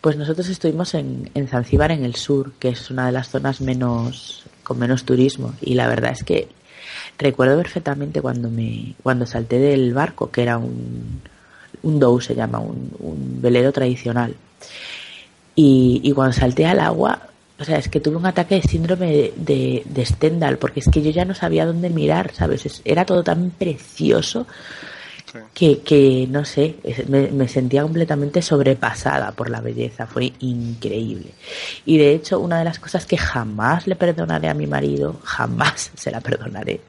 [0.00, 3.60] Pues nosotros estuvimos en, en Zanzíbar, en el sur, que es una de las zonas
[3.60, 5.54] menos con menos turismo.
[5.60, 6.48] Y la verdad es que
[7.18, 11.20] recuerdo perfectamente cuando me cuando salté del barco, que era un,
[11.82, 14.34] un dow, se llama, un, un velero tradicional.
[15.54, 19.06] Y, y, cuando salté al agua, o sea, es que tuve un ataque de síndrome
[19.06, 22.80] de, de, de Stendhal, porque es que yo ya no sabía dónde mirar, ¿sabes?
[22.84, 24.46] Era todo tan precioso
[25.54, 26.76] que, que, no sé,
[27.08, 31.30] me, sentía completamente sobrepasada por la belleza, fue increíble.
[31.86, 35.90] Y de hecho, una de las cosas que jamás le perdonaré a mi marido, jamás
[35.96, 36.80] se la perdonaré,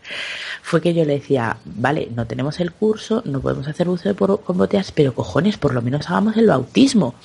[0.62, 4.58] fue que yo le decía, vale, no tenemos el curso, no podemos hacer buceo con
[4.58, 7.16] botellas, pero cojones, por lo menos hagamos el bautismo.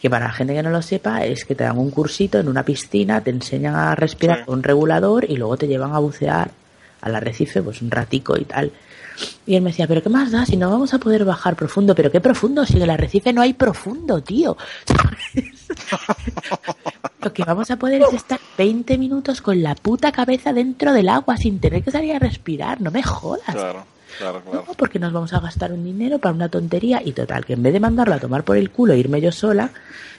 [0.00, 2.48] Que para la gente que no lo sepa, es que te dan un cursito en
[2.48, 6.50] una piscina, te enseñan a respirar con un regulador y luego te llevan a bucear
[7.00, 8.70] al arrecife, pues un ratico y tal.
[9.46, 11.94] Y él me decía, pero ¿qué más da si no vamos a poder bajar profundo?
[11.94, 12.64] ¿Pero qué profundo?
[12.64, 14.56] Si en el arrecife no hay profundo, tío.
[17.22, 21.08] Lo que vamos a poder es estar 20 minutos con la puta cabeza dentro del
[21.08, 22.80] agua sin tener que salir a respirar.
[22.80, 23.54] No me jodas.
[23.54, 23.86] Claro.
[24.18, 24.64] Claro, claro.
[24.68, 27.62] No, porque nos vamos a gastar un dinero para una tontería y total, que en
[27.64, 29.70] vez de mandarlo a tomar por el culo e irme yo sola,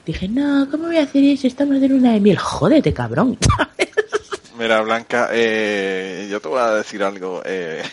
[0.05, 1.47] dije, no, ¿cómo voy a hacer eso?
[1.47, 2.37] Estamos en una de miel.
[2.37, 3.37] Jódete, cabrón.
[4.57, 7.41] Mira, Blanca, eh, yo te voy a decir algo.
[7.45, 7.83] Eh,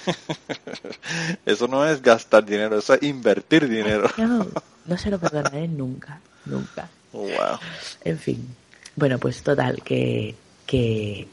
[1.46, 4.08] eso no es gastar dinero, eso es invertir dinero.
[4.16, 4.46] No,
[4.86, 6.88] no se lo perdonaré nunca, nunca.
[7.12, 7.58] Wow.
[8.04, 8.46] En fin.
[8.94, 10.34] Bueno, pues total, que,
[10.66, 11.26] que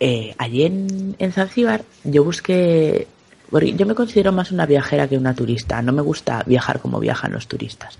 [0.00, 3.06] eh, allí en, en Zanzíbar yo busqué...
[3.50, 5.80] Porque yo me considero más una viajera que una turista.
[5.80, 7.98] No me gusta viajar como viajan los turistas.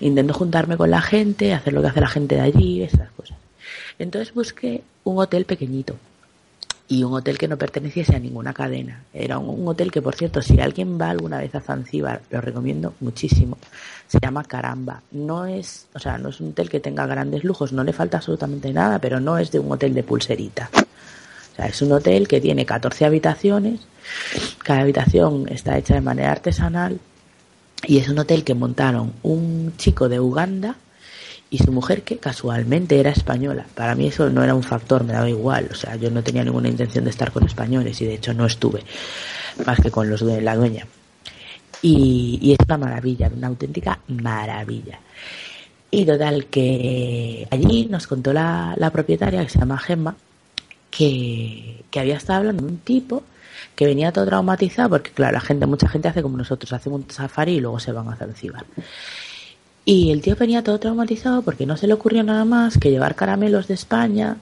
[0.00, 3.37] Intento juntarme con la gente, hacer lo que hace la gente de allí, esas cosas.
[3.98, 5.96] Entonces busqué un hotel pequeñito
[6.88, 9.04] y un hotel que no perteneciese a ninguna cadena.
[9.12, 12.94] Era un, hotel que, por cierto, si alguien va alguna vez a Zanzíbar, lo recomiendo
[13.00, 13.58] muchísimo.
[14.06, 15.02] Se llama Caramba.
[15.12, 18.16] No es, o sea, no es un hotel que tenga grandes lujos, no le falta
[18.16, 20.70] absolutamente nada, pero no es de un hotel de pulserita.
[20.72, 23.80] O sea, es un hotel que tiene 14 habitaciones,
[24.62, 26.98] cada habitación está hecha de manera artesanal
[27.86, 30.76] y es un hotel que montaron un chico de Uganda
[31.50, 33.66] y su mujer que casualmente era española.
[33.74, 36.44] Para mí eso no era un factor, me daba igual, o sea, yo no tenía
[36.44, 38.82] ninguna intención de estar con españoles y de hecho no estuve,
[39.64, 40.86] más que con los de la dueña.
[41.80, 44.98] Y, y es una maravilla, una auténtica maravilla.
[45.90, 50.14] Y total que allí nos contó la, la propietaria que se llama Gemma
[50.90, 53.22] que, que había estado hablando de un tipo
[53.74, 57.08] que venía todo traumatizado, porque claro, la gente, mucha gente hace como nosotros, hace un
[57.08, 58.64] safari y luego se van a Zanzíbar.
[59.90, 63.14] Y el tío venía todo traumatizado porque no se le ocurrió nada más que llevar
[63.14, 64.36] caramelos de España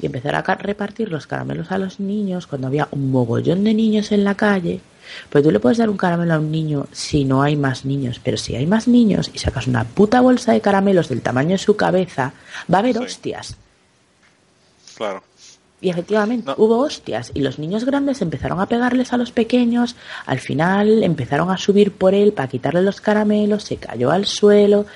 [0.00, 4.12] y empezar a repartir los caramelos a los niños cuando había un mogollón de niños
[4.12, 4.80] en la calle.
[5.28, 8.20] Pues tú le puedes dar un caramelo a un niño si no hay más niños,
[8.22, 11.58] pero si hay más niños y sacas una puta bolsa de caramelos del tamaño de
[11.58, 12.34] su cabeza,
[12.72, 13.56] va a haber hostias.
[14.94, 15.24] Claro.
[15.82, 20.38] Y efectivamente hubo hostias y los niños grandes empezaron a pegarles a los pequeños, al
[20.38, 24.86] final empezaron a subir por él para quitarle los caramelos, se cayó al suelo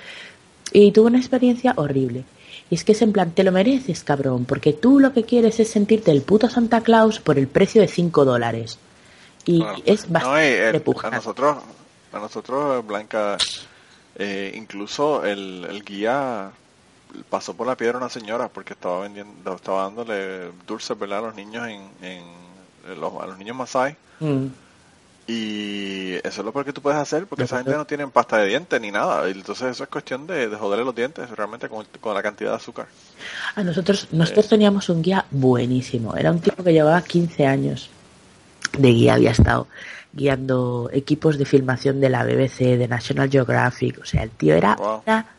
[0.73, 2.23] y tuvo una experiencia horrible.
[2.71, 5.59] Y es que es en plan, te lo mereces, cabrón, porque tú lo que quieres
[5.59, 8.79] es sentirte el puto Santa Claus por el precio de 5 dólares.
[9.45, 11.57] Y es bastante no, a nosotros,
[12.13, 13.37] a nosotros, Blanca,
[14.17, 16.53] eh, incluso el, el guía
[17.29, 21.19] pasó por la piedra una señora porque estaba vendiendo, estaba dándole dulces ¿verdad?
[21.19, 23.97] a los niños en, en los, a los niños Masai.
[24.21, 24.47] Mm.
[25.29, 28.47] Y eso es lo que tú puedes hacer porque esa gente no tiene pasta de
[28.47, 29.29] dientes ni nada.
[29.29, 32.57] Entonces eso es cuestión de, de joderle los dientes realmente con, con, la cantidad de
[32.57, 32.87] azúcar.
[33.57, 34.51] A nosotros, nosotros eh.
[34.51, 36.15] teníamos un guía buenísimo.
[36.15, 37.91] Era un tipo que llevaba 15 años
[38.79, 39.67] de guía, había estado
[40.13, 43.99] guiando equipos de filmación de la BBC, de National Geographic.
[43.99, 44.77] O sea, el tío era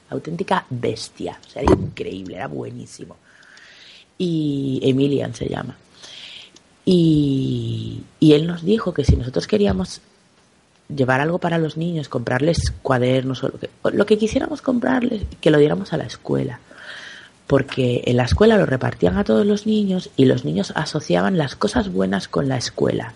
[0.10, 1.40] auténtica bestia.
[1.46, 3.18] O sea, era increíble, era buenísimo.
[4.18, 5.78] Y Emilian se llama.
[6.86, 10.02] Y, y él nos dijo que si nosotros queríamos
[10.94, 15.52] llevar algo para los niños, comprarles cuadernos o lo que, lo que quisiéramos comprarles, que
[15.52, 16.60] lo diéramos a la escuela.
[17.46, 21.56] Porque en la escuela lo repartían a todos los niños y los niños asociaban las
[21.56, 23.14] cosas buenas con la escuela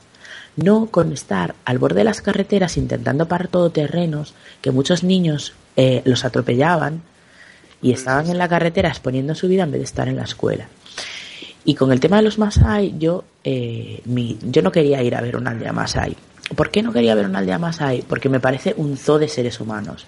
[0.56, 6.01] no con estar al borde de las carreteras intentando parar todoterrenos, que muchos niños eh,
[6.05, 7.01] los atropellaban
[7.82, 10.67] y estaban en la carretera exponiendo su vida en vez de estar en la escuela.
[11.63, 15.38] Y con el tema de los Masai, yo, eh, yo no quería ir a ver
[15.38, 16.15] una aldea Masai.
[16.55, 18.03] ¿Por qué no quería ver una aldea Masai?
[18.07, 20.05] Porque me parece un zoo de seres humanos.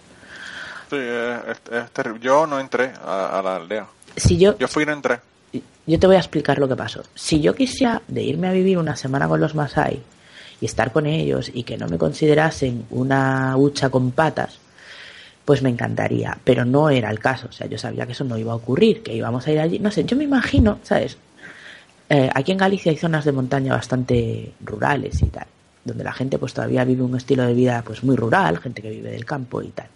[0.89, 2.20] Sí, es, terrible.
[2.22, 3.88] Yo no entré a, la aldea.
[4.16, 5.20] Si yo, yo fui y no entré.
[5.86, 7.03] Yo te voy a explicar lo que pasó.
[7.14, 10.01] Si yo quisiera de irme a vivir una semana con los Masai
[10.59, 14.59] y estar con ellos y que no me considerasen una hucha con patas,
[15.46, 18.38] pues me encantaría, pero no era el caso, o sea, yo sabía que eso no
[18.38, 21.18] iba a ocurrir, que íbamos a ir allí, no sé, yo me imagino, ¿sabes?
[22.10, 25.48] Eh, aquí en Galicia hay zonas de montaña bastante rurales y tal,
[25.84, 28.89] donde la gente pues todavía vive un estilo de vida pues muy rural, gente que
[28.89, 29.88] vive del campo y tal.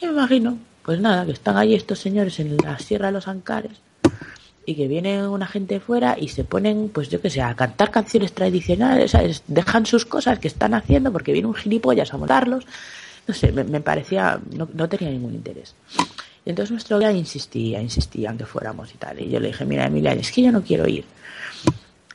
[0.00, 3.26] Y me imagino, pues nada, que están ahí estos señores en la Sierra de los
[3.26, 3.80] Ancares
[4.66, 7.90] y que viene una gente fuera y se ponen, pues yo que sé, a cantar
[7.90, 9.42] canciones tradicionales, ¿sabes?
[9.46, 12.66] dejan sus cosas que están haciendo porque viene un gilipollas a montarlos
[13.30, 15.76] no sé, me, parecía, no, no, tenía ningún interés.
[16.44, 19.20] Y entonces nuestro guía insistía, insistía en que fuéramos y tal.
[19.20, 21.04] Y yo le dije, mira Emilia, es que yo no quiero ir.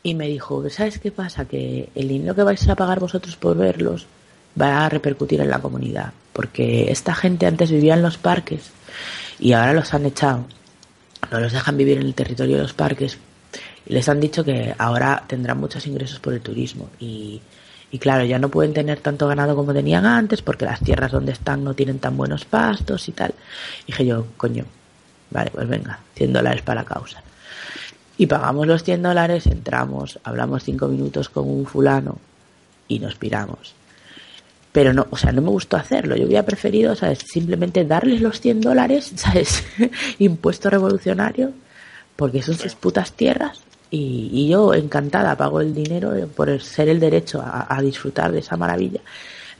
[0.04, 1.46] Y me dijo, ¿sabes qué pasa?
[1.46, 4.08] Que el dinero que vais a pagar vosotros por verlos
[4.60, 6.12] va a repercutir en la comunidad.
[6.34, 8.72] Porque esta gente antes vivía en los parques
[9.40, 10.46] y ahora los han echado.
[11.32, 13.18] No los dejan vivir en el territorio de los parques.
[13.86, 16.90] Y les han dicho que ahora tendrán muchos ingresos por el turismo.
[17.00, 17.40] Y
[17.92, 21.32] y claro, ya no pueden tener tanto ganado como tenían antes porque las tierras donde
[21.32, 23.34] están no tienen tan buenos pastos y tal.
[23.84, 24.66] Y dije yo, coño,
[25.32, 27.24] vale, pues venga, 100 dólares para la causa.
[28.18, 32.18] Y pagamos los 100 dólares, entramos, hablamos cinco minutos con un fulano
[32.88, 33.76] y nos piramos.
[34.72, 36.18] Pero no, o sea, no me gustó hacerlo.
[36.18, 37.20] Yo hubiera preferido, ¿sabes?
[37.20, 39.64] Simplemente darles los 100 dólares, ¿sabes?
[40.20, 41.54] Impuesto revolucionario,
[42.16, 43.62] porque son sus putas tierras
[43.96, 49.02] y, yo encantada pago el dinero por ser el derecho a, disfrutar de esa maravilla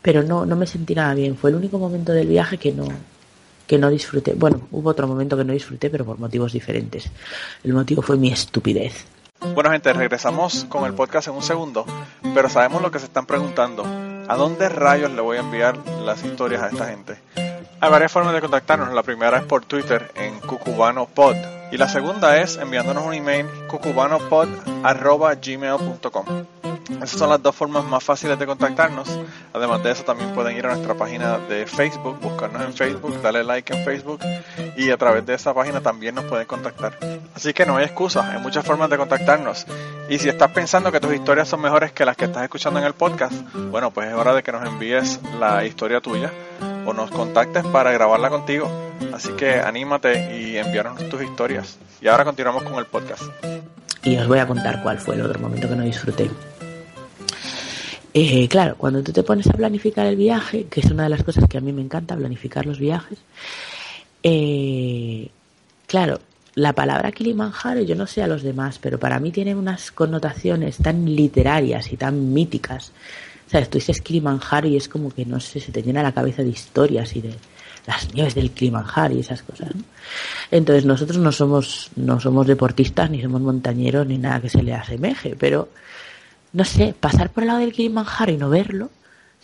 [0.02, 1.36] pero no no me sentí nada bien.
[1.36, 2.88] Fue el único momento del viaje que no
[3.66, 4.34] que no disfruté.
[4.36, 7.10] Bueno hubo otro momento que no disfruté pero por motivos diferentes.
[7.64, 9.06] El motivo fue mi estupidez.
[9.54, 11.86] Bueno gente regresamos con el podcast en un segundo
[12.34, 13.84] pero sabemos lo que se están preguntando.
[14.28, 17.16] A dónde rayos le voy a enviar las historias a esta gente
[17.86, 18.92] hay varias formas de contactarnos.
[18.94, 21.36] La primera es por Twitter en cucubanopod
[21.76, 26.26] y la segunda es enviándonos un email cucubanopod.gmail.com
[27.04, 29.10] Esas son las dos formas más fáciles de contactarnos.
[29.52, 33.44] Además de eso, también pueden ir a nuestra página de Facebook, buscarnos en Facebook, darle
[33.44, 34.22] like en Facebook
[34.78, 36.98] y a través de esa página también nos pueden contactar.
[37.36, 39.68] Así que no hay excusa, hay muchas formas de contactarnos.
[40.10, 42.86] Y si estás pensando que tus historias son mejores que las que estás escuchando en
[42.86, 46.32] el podcast, bueno, pues es hora de que nos envíes la historia tuya
[46.86, 48.70] o nos contactes para grabarla contigo.
[49.14, 51.78] Así que anímate y envíanos tus historias.
[52.02, 53.24] Y ahora continuamos con el podcast.
[54.04, 56.30] Y os voy a contar cuál fue el otro momento que no disfruté.
[58.14, 61.24] Eh, claro, cuando tú te pones a planificar el viaje, que es una de las
[61.24, 63.20] cosas que a mí me encanta, planificar los viajes,
[64.24, 65.30] eh,
[65.88, 66.22] claro,
[66.56, 70.78] la palabra Kilimanjaro, yo no sé a los demás, pero para mí tiene unas connotaciones
[70.78, 72.94] tan literarias y tan míticas.
[73.48, 76.12] O sea, tú dices Kilimanjaro y es como que, no sé, se te llena la
[76.12, 77.36] cabeza de historias y de
[77.86, 79.70] las nieves del Kilimanjaro y esas cosas.
[80.50, 84.74] Entonces nosotros no somos, no somos deportistas, ni somos montañeros, ni nada que se le
[84.74, 85.70] asemeje, pero,
[86.54, 88.90] no sé, pasar por el lado del Kilimanjaro y no verlo,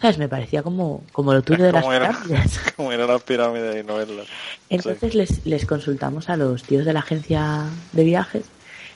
[0.01, 0.17] ¿Sabes?
[0.17, 2.59] Me parecía como, como lo tuyo de las pirámides.
[2.75, 4.25] Como era las pirámides y no verlas.
[4.67, 8.45] Entonces les, les consultamos a los tíos de la agencia de viajes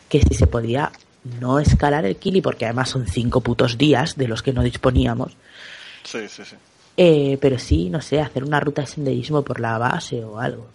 [0.10, 0.92] que si se podía
[1.40, 5.34] no escalar el Kili, porque además son cinco putos días de los que no disponíamos.
[6.04, 6.56] Sí, sí, sí.
[6.98, 10.68] Eh, pero sí, no sé, hacer una ruta de senderismo por la base o algo.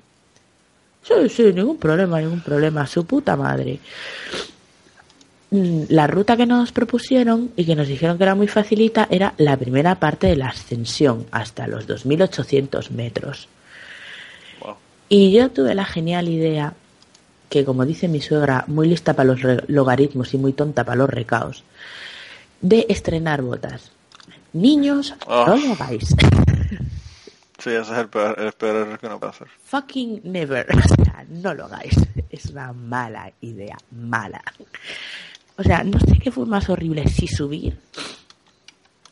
[1.03, 2.87] Sí, sí, ningún problema, ningún problema.
[2.87, 3.79] Su puta madre.
[5.51, 9.35] Mm, la ruta que nos propusieron y que nos dijeron que era muy facilita era
[9.39, 13.49] la primera parte de la ascensión hasta los 2.800 metros.
[15.13, 16.73] Y yo tuve la genial idea,
[17.51, 21.11] que como dice mi suegra, muy lista para los logaritmos y muy tonta para los
[21.11, 21.65] recaos,
[22.63, 23.91] de estrenar botas.
[24.55, 25.47] Niños, oh.
[25.47, 26.15] no lo hagáis.
[27.59, 29.49] Sí, ese es el peor, el peor que no puede hacer.
[29.65, 30.67] Fucking never.
[30.75, 31.95] O sea, no lo hagáis.
[32.31, 33.77] Es una mala idea.
[33.91, 34.41] Mala.
[35.57, 37.77] O sea, no sé qué fue más horrible, si subir,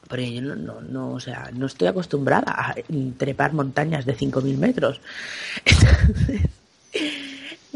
[0.08, 2.74] porque yo no, no, no, o sea, no estoy acostumbrada a
[3.18, 5.00] trepar montañas de 5.000 metros.
[5.66, 6.48] Entonces,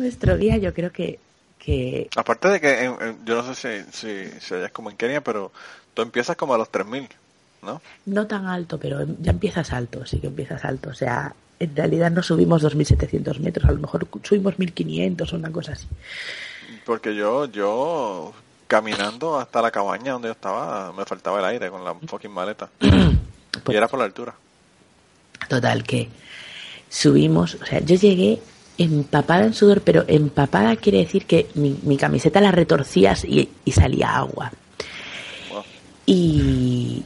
[0.02, 1.18] nuestro día yo creo que...
[1.58, 2.08] que...
[2.16, 5.52] Aparte de que, yo no sé si, si, si es como en Kenia, pero
[5.94, 7.08] tú empiezas como a los 3.000,
[7.62, 7.80] ¿no?
[8.06, 10.90] No tan alto, pero ya empiezas alto, sí que empiezas alto.
[10.90, 15.52] O sea, en realidad no subimos 2.700 metros, a lo mejor subimos 1.500 o una
[15.52, 15.86] cosa así.
[16.84, 18.32] Porque yo, yo
[18.66, 22.68] caminando hasta la cabaña donde yo estaba, me faltaba el aire con la fucking maleta.
[22.80, 24.34] y era por la altura.
[25.48, 26.08] Total, que
[26.88, 28.40] subimos, o sea, yo llegué
[28.82, 34.52] empapada en sudor, pero empapada quiere decir que mi, camiseta la retorcías y, salía agua.
[36.04, 37.02] Y,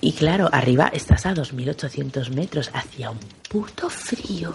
[0.00, 4.54] y claro, arriba estás a 2.800 metros, hacía un puto frío.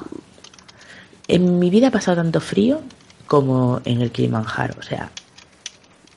[1.27, 2.81] En mi vida ha pasado tanto frío
[3.27, 5.11] como en el Kilimanjaro, o sea,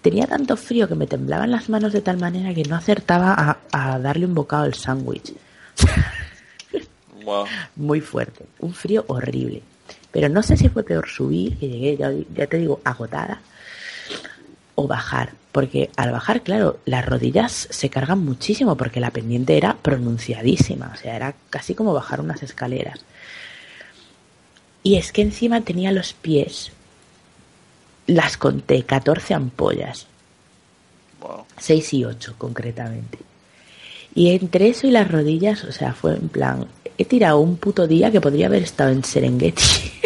[0.04, 3.98] Tenía tanto frío que me temblaban las manos de tal manera que no acertaba a,
[3.98, 5.32] darle un bocado al sándwich.
[7.76, 8.44] Muy fuerte.
[8.58, 9.62] Un frío horrible.
[10.14, 13.40] Pero no sé si fue peor subir, que llegué, ya, ya te digo, agotada,
[14.76, 15.32] o bajar.
[15.50, 20.92] Porque al bajar, claro, las rodillas se cargan muchísimo porque la pendiente era pronunciadísima.
[20.94, 23.00] O sea, era casi como bajar unas escaleras.
[24.84, 26.70] Y es que encima tenía los pies
[28.06, 30.06] las conté, 14 ampollas.
[31.58, 33.18] 6 y 8 concretamente.
[34.14, 36.68] Y entre eso y las rodillas, o sea, fue en plan,
[36.98, 39.62] he tirado un puto día que podría haber estado en Serengeti.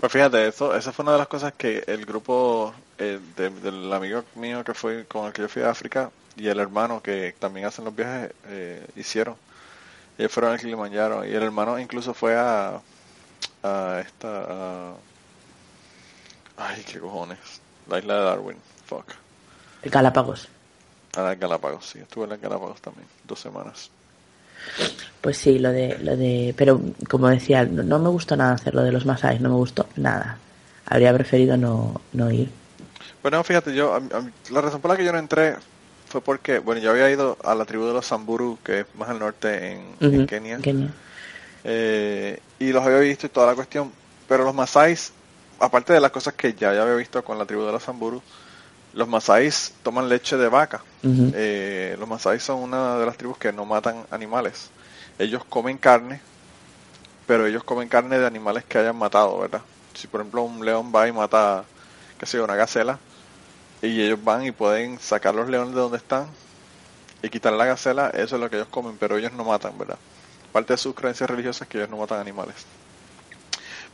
[0.00, 4.22] Pues fíjate, eso, esa fue una de las cosas que el grupo eh, del amigo
[4.36, 7.66] mío que fue con el que yo fui a África y el hermano que también
[7.66, 9.34] hacen los viajes eh, hicieron.
[10.16, 12.80] Ellos fueron al Kilimanjaro y el hermano incluso fue a,
[13.64, 14.94] a esta
[16.58, 17.38] Ay, qué cojones.
[17.88, 18.56] La isla de Darwin.
[18.86, 19.12] Fuck.
[19.82, 20.48] El Galápagos.
[21.16, 22.00] Ah, el Galápagos, sí.
[22.00, 23.06] Estuve en el Galápagos también.
[23.24, 23.90] Dos semanas.
[25.20, 28.82] Pues sí, lo de, lo de, pero como decía, no, me gustó nada hacer lo
[28.82, 30.38] de los Masai, no me gustó nada.
[30.86, 32.50] Habría preferido no, no ir.
[33.22, 33.98] Bueno, fíjate, yo,
[34.50, 35.56] la razón por la que yo no entré
[36.06, 39.08] fue porque, bueno, yo había ido a la tribu de los Samburu, que es más
[39.08, 40.58] al norte en, Kenia.
[41.64, 43.92] Eh, y los había visto y toda la cuestión,
[44.28, 45.12] pero los Masáis
[45.58, 48.22] aparte de las cosas que ya, había visto con la tribu de los Zamburu,
[48.98, 50.82] los Masáis toman leche de vaca.
[51.04, 54.70] Eh, los Masáis son una de las tribus que no matan animales.
[55.20, 56.20] Ellos comen carne,
[57.24, 59.62] pero ellos comen carne de animales que hayan matado, ¿verdad?
[59.94, 61.62] Si por ejemplo un león va y mata,
[62.18, 62.98] qué sé yo, una gacela,
[63.82, 66.26] y ellos van y pueden sacar los leones de donde están
[67.22, 69.98] y quitar la gacela, eso es lo que ellos comen, pero ellos no matan, ¿verdad?
[70.50, 72.66] Parte de sus creencias religiosas es que ellos no matan animales.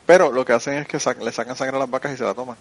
[0.06, 2.32] Pero lo que hacen es que le sacan sangre a las vacas y se la
[2.32, 2.56] toman.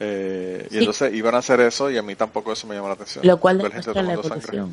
[0.00, 2.94] Eh, y entonces iban a hacer eso y a mí tampoco eso me llama la
[2.94, 3.26] atención.
[3.26, 4.72] Lo cual demuestra la evolución.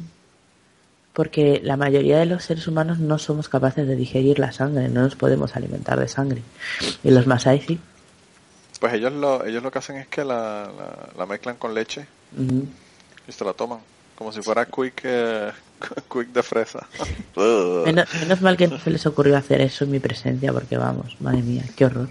[1.13, 5.01] Porque la mayoría de los seres humanos no somos capaces de digerir la sangre, no
[5.01, 6.41] nos podemos alimentar de sangre.
[7.03, 7.79] Y los Masai sí.
[8.79, 10.71] Pues ellos lo, ellos lo que hacen es que la,
[11.17, 12.07] la, mezclan con leche
[13.27, 13.79] y se la toman.
[14.15, 15.51] Como si fuera quick, eh,
[16.11, 16.87] quick de fresa.
[17.85, 21.41] menos, mal que no se les ocurrió hacer eso en mi presencia, porque vamos, madre
[21.41, 22.07] mía, qué horror.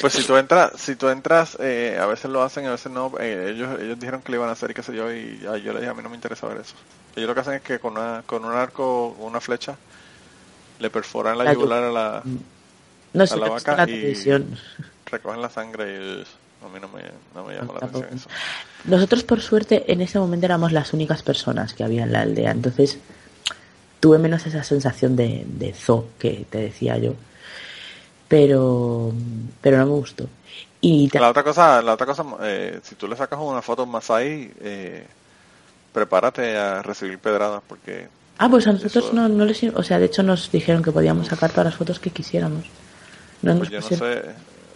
[0.00, 3.12] Pues si tú entras, si tú entras, eh, a veces lo hacen, a veces no.
[3.18, 5.72] Eh, ellos, ellos dijeron que lo iban a hacer y qué sé yo, y yo
[5.72, 6.74] le dije a mí no me interesa ver eso.
[7.16, 9.76] Ellos lo que hacen es que con, una, con un arco, o una flecha,
[10.78, 12.22] le perforan la, yugular a la,
[13.12, 14.14] no, a la vaca y,
[15.06, 16.24] recogen la sangre y
[16.64, 17.02] a mí no me,
[17.34, 18.28] no me llama la atención eso.
[18.84, 22.50] Nosotros, por suerte, en ese momento éramos las únicas personas que había en la aldea,
[22.50, 22.98] entonces
[24.00, 27.14] tuve menos esa sensación de, de zoo que te decía yo.
[28.34, 29.12] Pero,
[29.60, 30.26] pero no me gustó.
[30.80, 34.10] Y La otra cosa, la otra cosa eh, si tú le sacas una foto más
[34.10, 35.06] ahí, eh,
[35.92, 38.08] prepárate a recibir pedradas porque...
[38.38, 39.62] Ah, pues a nosotros no, no les...
[39.62, 42.64] O sea, de hecho nos dijeron que podíamos sacar todas las fotos que quisiéramos.
[43.42, 44.22] No pues yo no sé,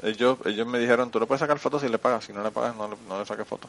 [0.04, 2.52] ellos, ellos me dijeron, tú no puedes sacar fotos si le pagas, si no le
[2.52, 3.68] pagas no, no le saques fotos.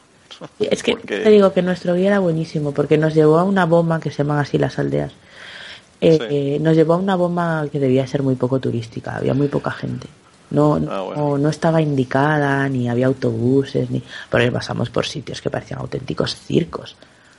[0.60, 3.98] Es que te digo que nuestro guía era buenísimo, porque nos llevó a una bomba
[3.98, 5.12] que se llaman así las aldeas.
[6.00, 9.70] Eh, nos llevó a una bomba que debía ser muy poco turística, había muy poca
[9.70, 10.08] gente.
[10.50, 14.02] No, ah, no, no, estaba indicada, ni había autobuses, ni.
[14.30, 16.96] Pero pasamos por sitios que parecían auténticos circos.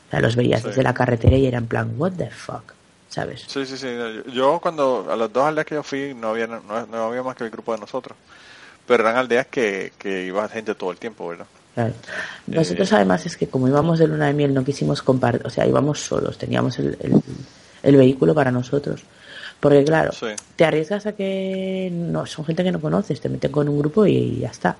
[0.07, 2.73] O sea, los veías desde la carretera y eran en plan, what the fuck,
[3.09, 3.45] ¿sabes?
[3.47, 3.87] Sí, sí, sí.
[4.33, 7.45] Yo cuando, a las dos aldeas que yo fui, no había, no, había más que
[7.45, 8.17] el grupo de nosotros.
[8.85, 11.47] Pero eran aldeas que, que iba gente todo el tiempo, ¿verdad?
[11.73, 11.93] Claro.
[12.47, 15.49] Nosotros eh, además es que como íbamos de luna de miel no quisimos compartir, o
[15.49, 17.21] sea, íbamos solos, teníamos el, el,
[17.83, 19.03] vehículo para nosotros.
[19.59, 20.11] Porque claro,
[20.55, 24.05] te arriesgas a que no son gente que no conoces, te meten con un grupo
[24.05, 24.75] y ya está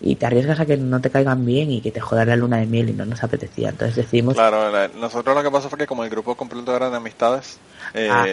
[0.00, 2.58] y te arriesgas a que no te caigan bien y que te jodan la luna
[2.58, 3.70] de miel y no nos apetecía.
[3.70, 4.34] Entonces decidimos...
[4.34, 7.58] Claro, nosotros lo que pasó fue que como el grupo completo era de amistades,
[7.94, 8.26] eh, ah.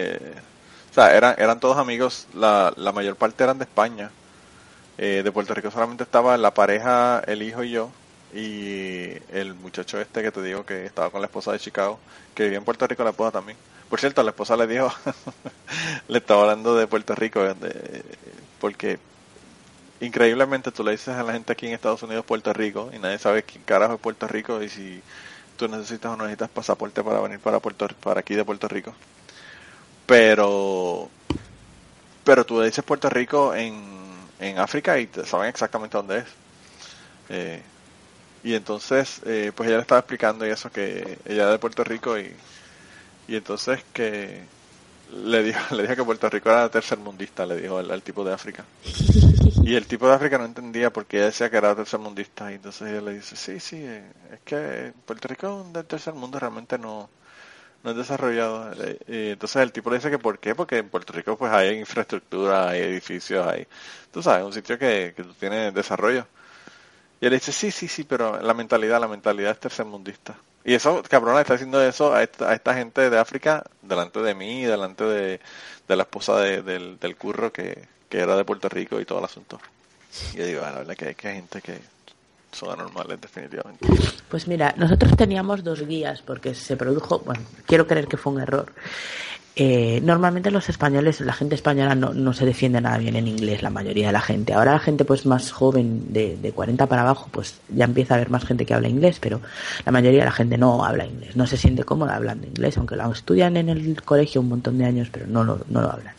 [0.90, 4.10] o sea, eran, eran todos amigos, la, la mayor parte eran de España.
[4.96, 7.90] Eh, de Puerto Rico solamente estaba la pareja, el hijo y yo,
[8.32, 11.98] y el muchacho este que te digo que estaba con la esposa de Chicago,
[12.32, 13.58] que vivía en Puerto Rico, la esposa también.
[13.88, 14.92] Por cierto, la esposa le dijo,
[16.08, 17.40] le estaba hablando de Puerto Rico,
[18.60, 18.98] porque
[20.00, 23.18] increíblemente tú le dices a la gente aquí en Estados Unidos Puerto Rico y nadie
[23.18, 25.02] sabe quién carajo es Puerto Rico y si
[25.56, 28.94] tú necesitas o no necesitas pasaporte para venir para Puerto para aquí de Puerto Rico.
[30.06, 31.08] Pero
[32.24, 33.74] pero tú le dices Puerto Rico en,
[34.40, 36.24] en África y te saben exactamente dónde es.
[37.28, 37.62] Eh,
[38.42, 41.84] y entonces, eh, pues ella le estaba explicando y eso que ella es de Puerto
[41.84, 42.34] Rico y,
[43.28, 44.42] y entonces que
[45.12, 48.64] le dijo, le dijo que Puerto Rico era tercermundista, le dijo al, tipo de África.
[49.62, 52.50] Y el tipo de África no entendía porque ella decía que era tercermundista.
[52.50, 56.38] Y entonces ella le dice, sí, sí, eh, es que Puerto Rico un tercer mundo,
[56.38, 57.08] realmente no,
[57.82, 58.72] no es desarrollado.
[59.08, 61.78] Y entonces el tipo le dice que por qué, porque en Puerto Rico pues hay
[61.78, 63.66] infraestructura, hay edificios, hay,
[64.12, 66.26] tú sabes, un sitio que, que tiene desarrollo.
[67.24, 70.36] Y él dice, sí, sí, sí, pero la mentalidad, la mentalidad es tercermundista.
[70.62, 75.04] Y eso, cabrona, está haciendo eso a esta, gente de África delante de mí, delante
[75.04, 75.40] de,
[75.88, 79.58] la esposa del, del, curro que, era de Puerto Rico y todo el asunto.
[80.34, 81.80] Y yo digo, ah, la verdad que, que hay gente que
[82.54, 83.86] son anormales definitivamente.
[84.28, 88.40] Pues mira, nosotros teníamos dos guías porque se produjo, bueno, quiero creer que fue un
[88.40, 88.72] error.
[89.56, 93.62] Eh, normalmente los españoles, la gente española no, no, se defiende nada bien en inglés,
[93.62, 94.52] la mayoría de la gente.
[94.52, 98.16] Ahora la gente pues más joven, de, de 40 para abajo, pues ya empieza a
[98.16, 99.40] haber más gente que habla inglés, pero
[99.86, 102.96] la mayoría de la gente no habla inglés, no se siente cómoda hablando inglés, aunque
[102.96, 106.14] lo estudian en el colegio un montón de años, pero no lo, no lo hablan.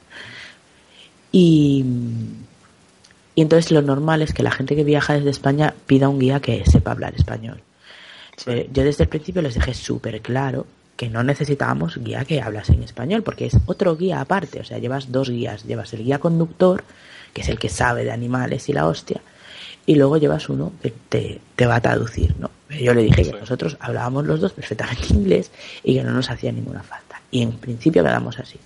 [1.33, 1.83] Y,
[3.35, 6.39] y entonces lo normal es que la gente que viaja desde España pida un guía
[6.39, 7.61] que sepa hablar español.
[8.47, 10.65] Eh, yo desde el principio les dejé súper claro
[10.95, 14.77] que no necesitábamos guía que hablase en español, porque es otro guía aparte, o sea,
[14.77, 16.83] llevas dos guías, llevas el guía conductor,
[17.33, 19.21] que es el que sabe de animales y la hostia,
[19.85, 22.49] y luego llevas uno que te, te va a traducir, ¿no?
[22.69, 25.51] Yo le dije que nosotros hablábamos los dos perfectamente inglés
[25.83, 27.21] y que no nos hacía ninguna falta.
[27.29, 28.57] Y en principio quedamos así.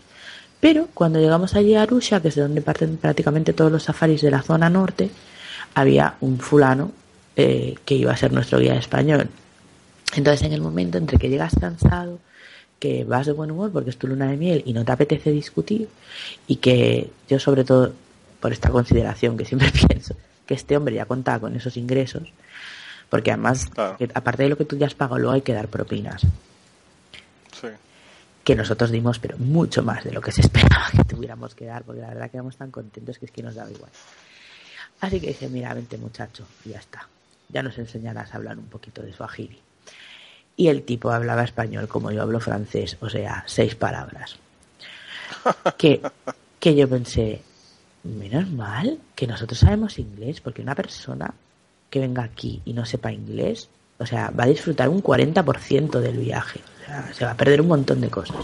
[0.60, 4.22] Pero cuando llegamos allí a Arusha, que es de donde parten prácticamente todos los safaris
[4.22, 5.10] de la zona norte,
[5.74, 6.92] había un fulano
[7.36, 9.30] eh, que iba a ser nuestro guía español.
[10.16, 12.20] Entonces, en el momento entre que llegas cansado,
[12.80, 15.32] que vas de buen humor porque es tu luna de miel y no te apetece
[15.32, 15.88] discutir,
[16.48, 17.94] y que yo, sobre todo,
[18.40, 20.16] por esta consideración que siempre pienso,
[20.46, 22.34] que este hombre ya contaba con esos ingresos,
[23.10, 23.70] porque además,
[24.14, 26.22] aparte de lo que tú ya has pagado, luego hay que dar propinas.
[27.54, 27.68] Sí.
[28.50, 31.84] Que nosotros dimos, pero mucho más de lo que se esperaba que tuviéramos que dar,
[31.84, 33.92] porque la verdad quedamos tan contentos que es que nos daba igual.
[35.02, 37.08] Así que dije, mira, vente muchacho, y ya está.
[37.50, 39.62] Ya nos enseñarás a hablar un poquito de Swahili
[40.58, 44.38] y el tipo hablaba español como yo hablo francés, o sea, seis palabras.
[45.78, 46.02] Que,
[46.60, 47.44] que yo pensé,
[48.04, 51.36] menos mal que nosotros sabemos inglés, porque una persona
[51.92, 53.70] que venga aquí y no sepa inglés,
[54.00, 56.62] o sea, va a disfrutar un 40% del viaje.
[57.14, 58.38] Se va a perder un montón de cosas.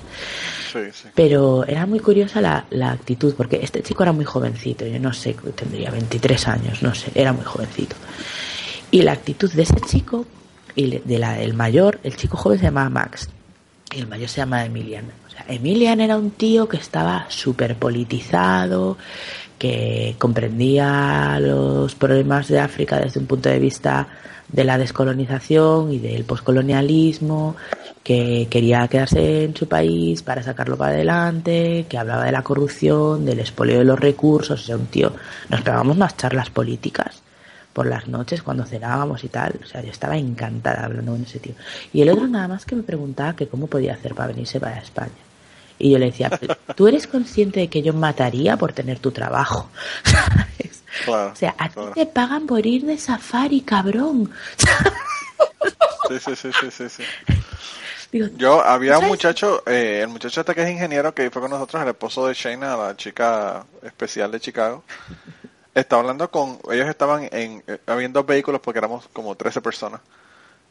[1.14, 5.14] Pero era muy curiosa la, la, actitud, porque este chico era muy jovencito, yo no
[5.14, 7.96] sé, tendría 23 años, no sé, era muy jovencito.
[8.92, 10.26] Y la actitud de ese chico
[10.76, 13.30] y de la, el mayor, el chico joven se llamaba Max
[13.94, 15.06] y el mayor se llama Emilian.
[15.28, 18.98] O sea, Emilian era un tío que estaba súper politizado,
[19.58, 24.08] que comprendía los problemas de África desde un punto de vista
[24.48, 27.56] de la descolonización y del poscolonialismo,
[28.04, 33.26] que quería quedarse en su país para sacarlo para adelante, que hablaba de la corrupción,
[33.26, 35.12] del espolio de los recursos, o sea, un tío,
[35.50, 37.24] nos pegábamos unas charlas políticas
[37.74, 41.40] por las noches cuando cenábamos y tal, o sea, yo estaba encantada hablando con ese
[41.40, 41.56] tío.
[41.92, 44.78] Y el otro nada más que me preguntaba que cómo podía hacer para venirse para
[44.78, 45.25] España.
[45.78, 46.30] Y yo le decía,
[46.76, 49.70] ¿tú eres consciente de que yo mataría por tener tu trabajo?
[51.08, 54.32] o sea, a ti te pagan por ir de safari, cabrón.
[56.10, 57.04] sí, sí, sí, sí, sí.
[58.38, 61.82] yo había un muchacho, eh, el muchacho este que es ingeniero que fue con nosotros,
[61.82, 64.84] el esposo de Shayna, la chica especial de Chicago.
[65.74, 70.02] Estaba hablando con, ellos estaban en, eh, habían dos vehículos porque éramos como 13 personas.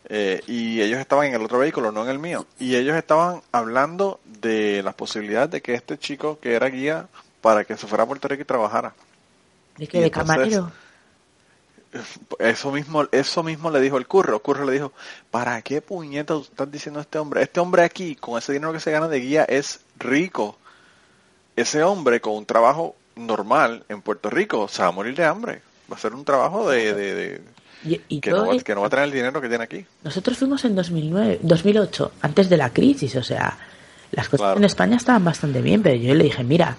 [0.08, 2.46] Eh, y ellos estaban en el otro vehículo, no en el mío.
[2.58, 7.08] Y ellos estaban hablando de las posibilidades de que este chico que era guía
[7.40, 8.94] para que se fuera a Puerto Rico y trabajara.
[9.76, 10.00] ¿De qué?
[10.00, 10.70] ¿De camarero?
[12.38, 14.34] Eso mismo, eso mismo le dijo el curro.
[14.34, 14.92] El curro le dijo,
[15.30, 17.42] ¿para qué puñeta estás diciendo este hombre?
[17.42, 20.58] Este hombre aquí, con ese dinero que se gana de guía, es rico.
[21.56, 25.62] Ese hombre con un trabajo normal en Puerto Rico se va a morir de hambre.
[25.90, 27.40] Va a ser un trabajo de
[27.84, 29.84] y, que, no, va a tener el dinero que tiene aquí.
[30.02, 33.56] Nosotros fuimos en 2009, 2008, antes de la crisis, o sea,
[34.12, 36.76] las cosas en España estaban bastante bien, pero yo le dije, mira,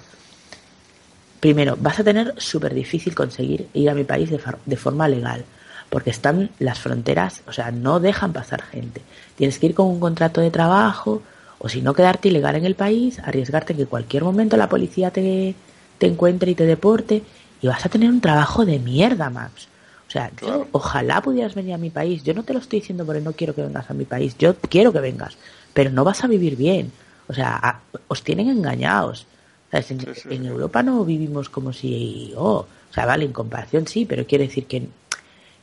[1.39, 5.45] primero, vas a tener súper difícil conseguir ir a mi país de, de forma legal,
[5.89, 9.01] porque están las fronteras, o sea, no dejan pasar gente.
[9.35, 11.21] Tienes que ir con un contrato de trabajo,
[11.59, 15.11] o si no, quedarte ilegal en el país, arriesgarte en que cualquier momento la policía
[15.11, 15.55] te,
[15.97, 17.21] te encuentre y te deporte,
[17.61, 19.67] y vas a tener un trabajo de mierda, Max.
[20.15, 22.23] Sea, yo ojalá pudieras venir a mi país.
[22.23, 24.37] Yo no te lo estoy diciendo porque no quiero que vengas a mi país.
[24.39, 25.35] Yo quiero que vengas,
[25.73, 26.89] pero no vas a vivir bien.
[27.27, 29.27] O sea, os tienen engañados.
[29.73, 34.47] En, Europa no vivimos como si, oh, o sea, vale, en comparación sí, pero quiere
[34.47, 34.87] decir que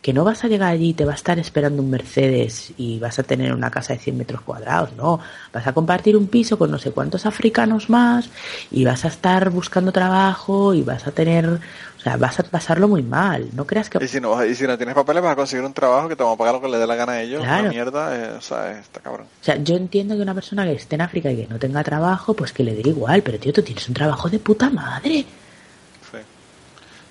[0.02, 2.98] que no vas a llegar allí y te va a estar esperando un Mercedes y
[2.98, 5.20] vas a tener una casa de 100 metros cuadrados, no.
[5.52, 8.28] Vas a compartir un piso con no sé cuántos africanos más
[8.72, 11.60] y vas a estar buscando trabajo y vas a tener,
[12.02, 13.48] o sea, vas a pasarlo muy mal.
[13.52, 14.04] No creas que...
[14.04, 16.24] Y si no, y si no tienes papeles vas a conseguir un trabajo que te
[16.24, 17.44] va a pagar lo que le dé la gana a ellos.
[17.44, 17.68] Claro.
[17.68, 19.28] mierda, eh, o sea, está cabrón.
[19.40, 21.84] O sea, yo entiendo que una persona que esté en África y que no tenga
[21.84, 25.24] trabajo, pues que le dé igual, pero tío, tú tienes un trabajo de puta madre.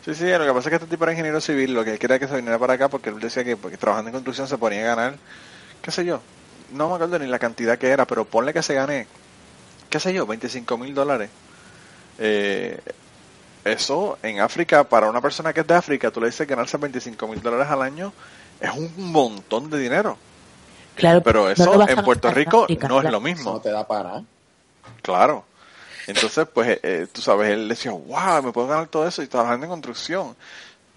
[0.04, 2.20] Sí, sí, lo que pasa es que este tipo era ingeniero civil, lo que quería
[2.20, 4.82] que se viniera para acá porque él decía que porque trabajando en construcción se ponía
[4.82, 5.16] a ganar,
[5.82, 6.22] qué sé yo,
[6.74, 9.06] no me acuerdo ni la cantidad que era, pero ponle que se gane,
[9.92, 11.30] qué sé yo, 25 mil dólares.
[12.18, 12.80] Eh,
[13.64, 17.28] eso en África, para una persona que es de África, tú le dices ganarse 25
[17.28, 18.14] mil dólares al año,
[18.60, 20.18] es un montón de dinero.
[20.96, 23.54] Claro, pero eso en Puerto Rico no es lo mismo.
[23.54, 24.24] No te da para.
[25.02, 25.46] Claro.
[26.08, 29.28] Entonces, pues, eh, eh, tú sabes, él decía, wow, me puedo ganar todo eso y
[29.28, 30.36] trabajando en construcción.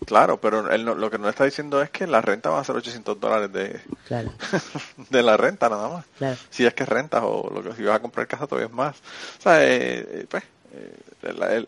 [0.06, 2.76] Claro, pero él lo que no está diciendo es que la renta va a ser
[2.76, 3.80] 800 dólares de,
[5.10, 6.36] de la renta nada más.
[6.50, 8.96] Si es que rentas o lo que si vas a comprar casa todavía es más.
[9.38, 10.42] O sea, eh, pues,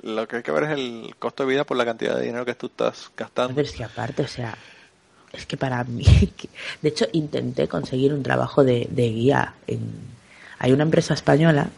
[0.02, 2.44] lo que hay que ver es el costo de vida por la cantidad de dinero
[2.44, 3.54] que tú estás gastando.
[3.54, 4.56] Pero es que aparte, o sea,
[5.32, 6.04] es que para mí,
[6.82, 10.16] de hecho intenté conseguir un trabajo de, de guía en...
[10.58, 11.68] Hay una empresa española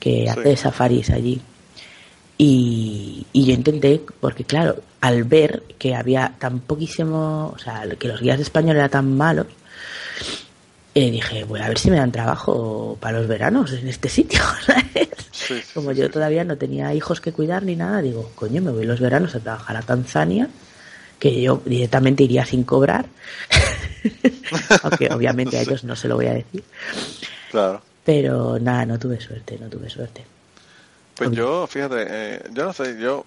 [0.00, 1.40] que hace safaris allí.
[2.38, 8.20] Y, yo intenté, porque claro, al ver que había tan poquísimo, o sea, que los
[8.20, 9.46] guías españoles eran tan malos,
[10.94, 14.40] eh, dije, voy a ver si me dan trabajo para los veranos en este sitio.
[15.74, 19.00] Como yo todavía no tenía hijos que cuidar ni nada, digo, coño, me voy los
[19.00, 20.48] veranos a trabajar a Tanzania,
[21.18, 23.06] que yo directamente iría sin cobrar,
[24.82, 26.64] aunque obviamente a ellos no se lo voy a decir.
[27.50, 27.82] Claro.
[28.04, 30.24] Pero nada, no tuve suerte, no tuve suerte.
[31.16, 33.24] Pues yo, fíjate, eh, yo no sé, yo,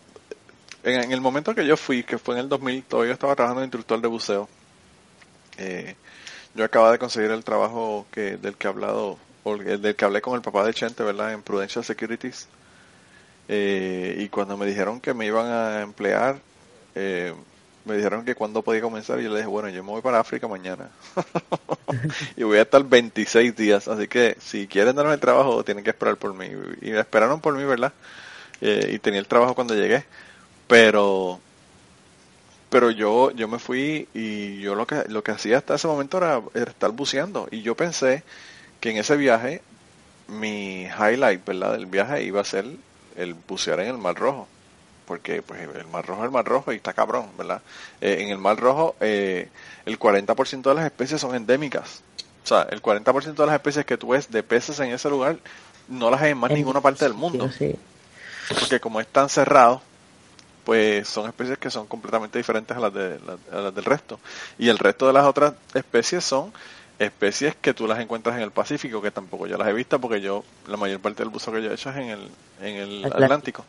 [0.84, 3.66] en, el momento que yo fui, que fue en el 2000, todavía estaba trabajando de
[3.66, 4.48] instructor de buceo.
[5.58, 5.96] Eh,
[6.56, 10.36] yo acababa de conseguir el trabajo que del que he hablado, del que hablé con
[10.36, 11.34] el papá de Chente, ¿verdad?
[11.34, 12.48] En Prudential Securities.
[13.48, 16.40] Eh, y cuando me dijeron que me iban a emplear,
[16.94, 17.34] eh,
[17.86, 20.20] me dijeron que cuando podía comenzar y yo le dije, bueno, yo me voy para
[20.20, 20.90] África mañana
[22.38, 25.90] y voy a estar 26 días, así que si quieren darme el trabajo tienen que
[25.90, 26.48] esperar por mí.
[26.82, 27.94] Y esperaron por mí, ¿verdad?
[28.62, 30.06] Eh, y tenía el trabajo cuando llegué,
[30.68, 31.40] pero
[32.70, 36.18] pero yo yo me fui y yo lo que lo que hacía hasta ese momento
[36.18, 38.24] era estar buceando y yo pensé
[38.80, 39.62] que en ese viaje
[40.28, 41.74] mi highlight, ¿verdad?
[41.74, 42.66] del viaje iba a ser
[43.16, 44.48] el bucear en el Mar Rojo
[45.10, 47.64] porque pues el Mar Rojo es el Mar Rojo y está cabrón, ¿verdad?
[48.00, 49.50] Eh, en el Mar Rojo eh,
[49.88, 52.04] el 40% de las especies son endémicas.
[52.44, 55.38] O sea, el 40% de las especies que tú ves de peces en ese lugar
[55.88, 57.50] no las hay en más ninguna parte del mundo.
[58.60, 59.82] Porque como es tan cerrado,
[60.64, 63.20] pues son especies que son completamente diferentes a las, de,
[63.52, 64.20] a las del resto.
[64.60, 66.54] Y el resto de las otras especies son
[67.00, 70.22] especies que tú las encuentras en el Pacífico, que tampoco yo las he visto porque
[70.22, 72.30] yo, la mayor parte del buzo que yo he hecho es en el,
[72.62, 73.66] en el Atlántico.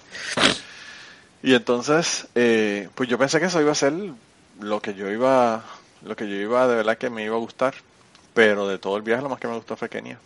[1.42, 3.94] Y entonces, eh, pues yo pensé que eso iba a ser
[4.60, 5.64] lo que yo iba,
[6.04, 7.74] lo que yo iba de verdad que me iba a gustar,
[8.34, 10.18] pero de todo el viaje lo más que me gustó fue Kenia.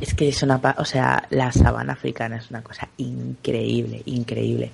[0.00, 4.70] Es que es una, o sea, la sabana africana es una cosa increíble, increíble.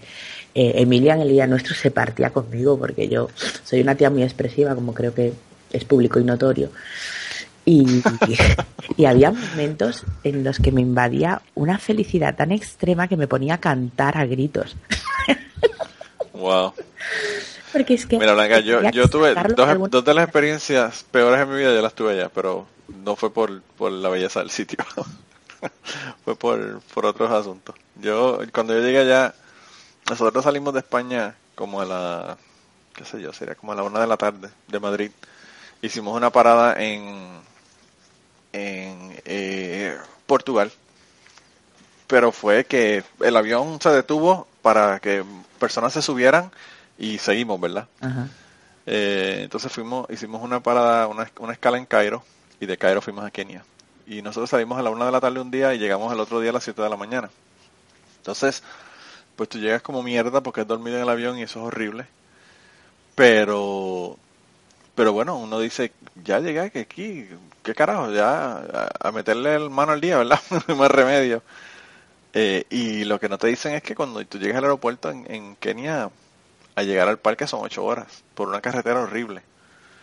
[0.54, 3.28] Eh, Emilia en el día nuestro se partía conmigo porque yo
[3.64, 5.32] soy una tía muy expresiva, como creo que
[5.72, 6.70] es público y notorio.
[7.64, 8.02] Y,
[8.96, 13.54] y, había momentos en los que me invadía una felicidad tan extrema que me ponía
[13.54, 14.76] a cantar a gritos.
[16.32, 16.74] Wow.
[17.72, 18.18] Porque es que.
[18.18, 21.80] Mira, Blanca, yo, yo tuve dos, dos, de las experiencias peores en mi vida, yo
[21.80, 22.66] las tuve ya, pero
[23.04, 24.78] no fue por, por la belleza del sitio.
[26.24, 27.74] fue por, por otros asuntos.
[28.00, 29.34] Yo, cuando yo llegué allá,
[30.10, 32.36] nosotros salimos de España como a la.
[32.94, 35.10] qué sé yo, sería como a la una de la tarde de Madrid.
[35.80, 37.40] Hicimos una parada en
[38.52, 39.96] en eh,
[40.26, 40.70] Portugal,
[42.06, 45.24] pero fue que el avión se detuvo para que
[45.58, 46.50] personas se subieran
[46.98, 47.88] y seguimos, ¿verdad?
[48.86, 52.24] Eh, entonces fuimos, hicimos una parada, una, una, escala en Cairo
[52.60, 53.64] y de Cairo fuimos a Kenia.
[54.06, 56.40] Y nosotros salimos a la una de la tarde un día y llegamos al otro
[56.40, 57.30] día a las 7 de la mañana.
[58.18, 58.62] Entonces,
[59.36, 62.06] pues tú llegas como mierda porque has dormido en el avión y eso es horrible.
[63.14, 64.16] Pero
[64.94, 65.92] pero bueno, uno dice,
[66.22, 67.28] ya llegué que aquí,
[67.62, 68.62] qué carajo, ya
[69.00, 70.40] a, meterle el mano al día, ¿verdad?
[70.68, 71.42] no más remedio.
[72.34, 75.56] Eh, y lo que no te dicen es que cuando tú llegas al aeropuerto en,
[75.56, 76.10] Kenia,
[76.74, 79.42] a llegar al parque son ocho horas, por una carretera horrible.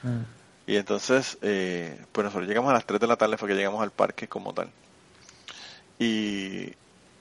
[0.04, 0.22] Mm.
[0.68, 3.82] Y entonces, eh, pues nosotros llegamos a las 3 de la tarde, fue que llegamos
[3.82, 4.70] al parque como tal.
[5.98, 6.74] Y,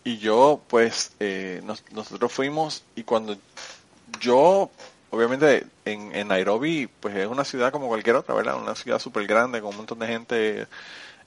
[0.05, 1.63] y yo, pues, eh,
[1.93, 3.37] nosotros fuimos y cuando
[4.21, 4.71] yo
[5.11, 8.61] obviamente en, Nairobi pues es una ciudad como cualquier otra, ¿verdad?
[8.61, 10.67] Una ciudad súper grande con un montón de gente,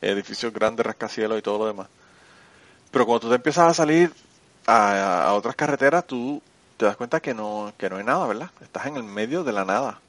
[0.01, 1.87] edificios grandes, rascacielos y todo lo demás.
[2.91, 4.11] Pero cuando tú te empiezas a salir
[4.67, 6.41] a, otras carreteras, tú
[6.77, 8.51] te das cuenta que no, que no hay nada, ¿verdad?
[8.61, 9.99] Estás en el medio de la nada,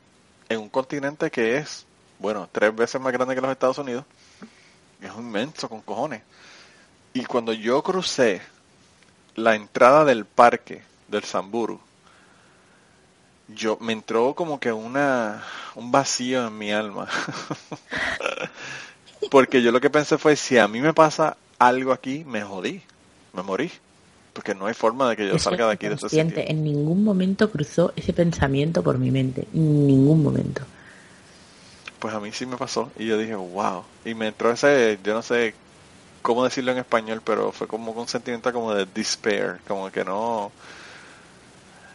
[0.49, 1.87] en un continente que es,
[2.19, 4.05] bueno, tres veces más grande que los Estados Unidos.
[5.01, 6.23] Es inmenso, con cojones.
[7.13, 8.41] Y cuando yo crucé
[9.35, 11.81] la entrada del parque del Samburu,
[13.55, 15.43] yo me entró como que una
[15.75, 17.09] un vacío en mi alma.
[19.31, 22.83] Porque yo lo que pensé fue si a mí me pasa algo aquí, me jodí,
[23.33, 23.71] me morí.
[24.33, 27.51] Porque no hay forma de que yo salga de aquí de ese En ningún momento
[27.51, 30.63] cruzó ese pensamiento por mi mente, en ningún momento.
[31.99, 33.85] Pues a mí sí me pasó y yo dije, wow.
[34.05, 35.55] Y me entró ese, yo no sé
[36.23, 40.51] cómo decirlo en español, pero fue como un sentimiento como de despair, como que no,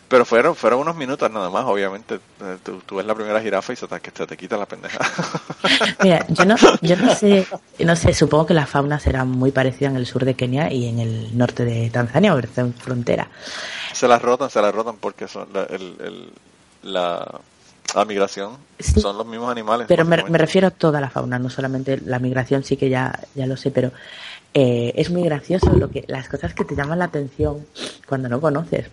[0.07, 2.15] pero fueron, fueron unos minutos nada más, obviamente.
[2.15, 4.99] Eh, tú, ves la primera jirafa y se te, te quita la pendeja.
[6.03, 7.45] Mira, yo no, yo no sé,
[7.79, 10.87] no sé, supongo que la fauna será muy parecida en el sur de Kenia y
[10.87, 13.29] en el norte de Tanzania, o en frontera.
[13.91, 16.31] Se las rotan, se las rotan porque son la, el,
[16.83, 17.39] la,
[17.93, 19.87] la migración son los mismos animales.
[19.87, 23.45] Pero me, refiero a toda la fauna, no solamente la migración, sí que ya, ya
[23.45, 23.91] lo sé, pero
[24.53, 27.65] eh, es muy gracioso lo que las cosas que te llaman la atención
[28.07, 28.89] cuando no conoces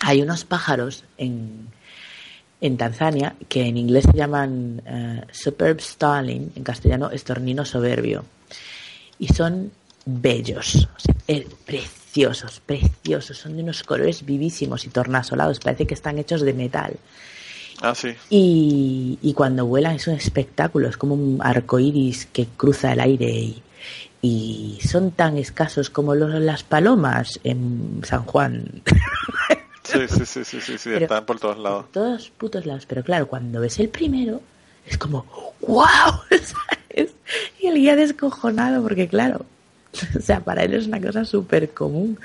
[0.00, 1.68] hay unos pájaros en,
[2.60, 8.24] en Tanzania que en inglés se llaman uh, superb starling, en castellano estornino soberbio.
[9.18, 9.70] Y son
[10.06, 10.88] bellos,
[11.28, 13.36] eh, preciosos, preciosos.
[13.38, 15.60] Son de unos colores vivísimos y tornasolados.
[15.60, 16.96] Parece que están hechos de metal.
[17.82, 18.14] Ah, sí.
[18.28, 23.00] Y, y cuando vuelan es un espectáculo, es como un arco iris que cruza el
[23.00, 23.62] aire y,
[24.22, 28.82] y son tan escasos como los, las palomas en San Juan.
[29.90, 31.84] Sí, sí, sí, sí, sí, están por todos lados.
[31.84, 34.40] Por todos putos lados, pero claro, cuando ves el primero,
[34.86, 35.26] es como,
[35.60, 36.20] ¡wow!
[37.60, 39.46] Y el guía descojonado, porque claro,
[40.18, 42.18] o sea, para él es una cosa súper común.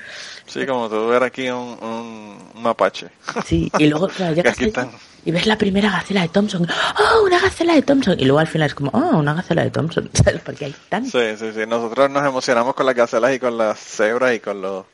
[0.46, 3.08] Sí, como tú ver aquí un, un, mapache.
[3.44, 4.42] Sí, y luego, claro, ya
[5.24, 6.66] y ves la primera gacela de Thompson,
[6.98, 8.18] ¡oh, una gacela de Thompson!
[8.18, 10.08] Y luego al final es como, ¡oh, una gacela de Thompson!
[10.12, 10.40] ¿Sabes?
[10.40, 11.10] Porque hay tantas.
[11.10, 11.66] Sí, sí, sí.
[11.66, 14.84] Nosotros nos emocionamos con las gacelas y con las cebras y con los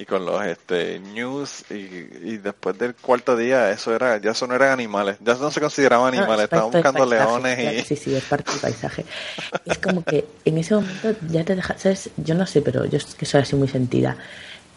[0.00, 4.54] y con los este news y, después del cuarto día eso era ya eso no
[4.54, 8.50] eran animales ya no se consideraban animales estaban buscando leones y sí sí es parte
[8.50, 9.04] del paisaje.
[9.66, 12.96] Es como que en ese momento ya te dejas sabes yo no sé pero yo
[12.96, 14.16] es que soy así muy sentida.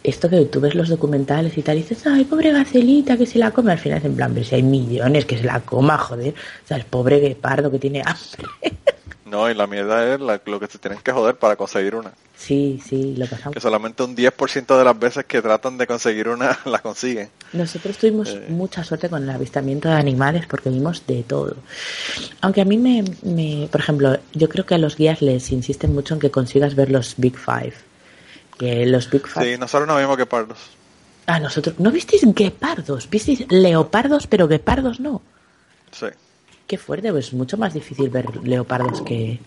[0.04, 3.40] Esto que tú ves los documentales y tal y dices ay pobre gacelita que se
[3.40, 5.98] la come al final es en plan pero si hay millones que se la coma
[5.98, 8.78] joder o sea el pobre guepardo que tiene hambre
[9.34, 12.12] No, y la mierda es lo que se tienen que joder para conseguir una.
[12.38, 13.56] Sí, sí, lo pasamos.
[13.56, 17.32] Que solamente un 10% de las veces que tratan de conseguir una la consiguen.
[17.52, 18.46] Nosotros tuvimos eh.
[18.50, 21.56] mucha suerte con el avistamiento de animales porque vimos de todo.
[22.42, 25.96] Aunque a mí me, me, por ejemplo, yo creo que a los guías les insisten
[25.96, 27.74] mucho en que consigas ver los Big Five.
[28.60, 29.54] Que los Big Five.
[29.54, 30.60] Sí, nosotros no vimos guepardos.
[31.26, 31.80] Ah, nosotros.
[31.80, 33.10] ¿No visteis guepardos?
[33.10, 35.24] ¿Visteis leopardos, pero guepardos no?
[35.92, 36.06] Sí.
[36.68, 39.40] Qué fuerte, pues es mucho más difícil ver leopardos que,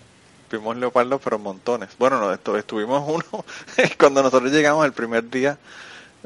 [0.51, 1.90] Vimos leopardos, pero montones.
[1.98, 3.44] Bueno, no, esto, estuvimos uno,
[3.98, 5.59] cuando nosotros llegamos el primer día,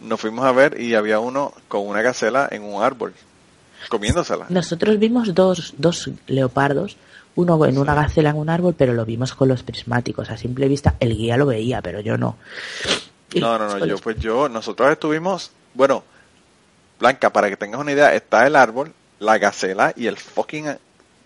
[0.00, 3.14] nos fuimos a ver y había uno con una gacela en un árbol,
[3.88, 4.46] comiéndosela.
[4.48, 6.96] Nosotros vimos dos, dos leopardos,
[7.34, 10.30] uno en una gacela en un árbol, pero lo vimos con los prismáticos.
[10.30, 12.36] A simple vista, el guía lo veía, pero yo no.
[13.36, 16.04] no, no, no, yo pues yo, nosotros estuvimos, bueno,
[16.98, 20.66] Blanca, para que tengas una idea, está el árbol, la gacela y el fucking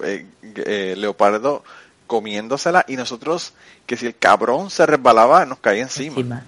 [0.03, 1.65] eh, eh, leopardo
[2.07, 3.55] comiéndosela y nosotros,
[3.87, 6.43] que si el cabrón se resbalaba, nos caía encima.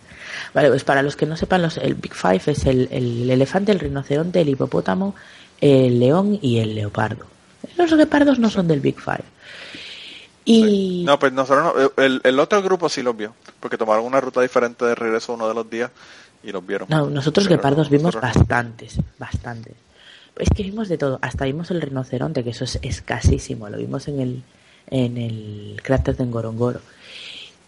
[0.53, 3.73] Vale, pues para los que no sepan, los, el Big Five es el, el elefante,
[3.73, 5.15] el rinoceronte, el hipopótamo,
[5.61, 7.25] el león y el leopardo.
[7.79, 9.25] Los leopardos no son del Big Five.
[10.45, 11.05] Y...
[11.07, 14.85] No, pues nosotros el, el, otro grupo sí los vio, porque tomaron una ruta diferente
[14.85, 15.91] de regreso uno de los días
[16.45, 16.89] y los vieron.
[16.89, 19.75] No, nosotros guepardos vimos bastantes, bastantes.
[20.39, 24.09] Es que vimos de todo, hasta vimos el rinoceronte, que eso es escasísimo, lo vimos
[24.09, 24.43] en el,
[24.91, 26.81] en el cráter de Ngorongoro.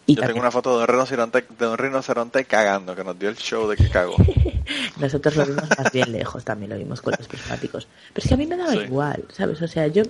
[0.06, 3.28] Y Yo tengo una foto de un, rinoceronte, de un rinoceronte cagando, que nos dio
[3.28, 4.16] el show de que cagó.
[4.98, 7.86] Nosotros lo vimos más bien lejos, también lo vimos con los prismáticos.
[8.14, 9.60] Pero es que a mí me daba igual, ¿sabes?
[9.60, 10.02] O sea, yo,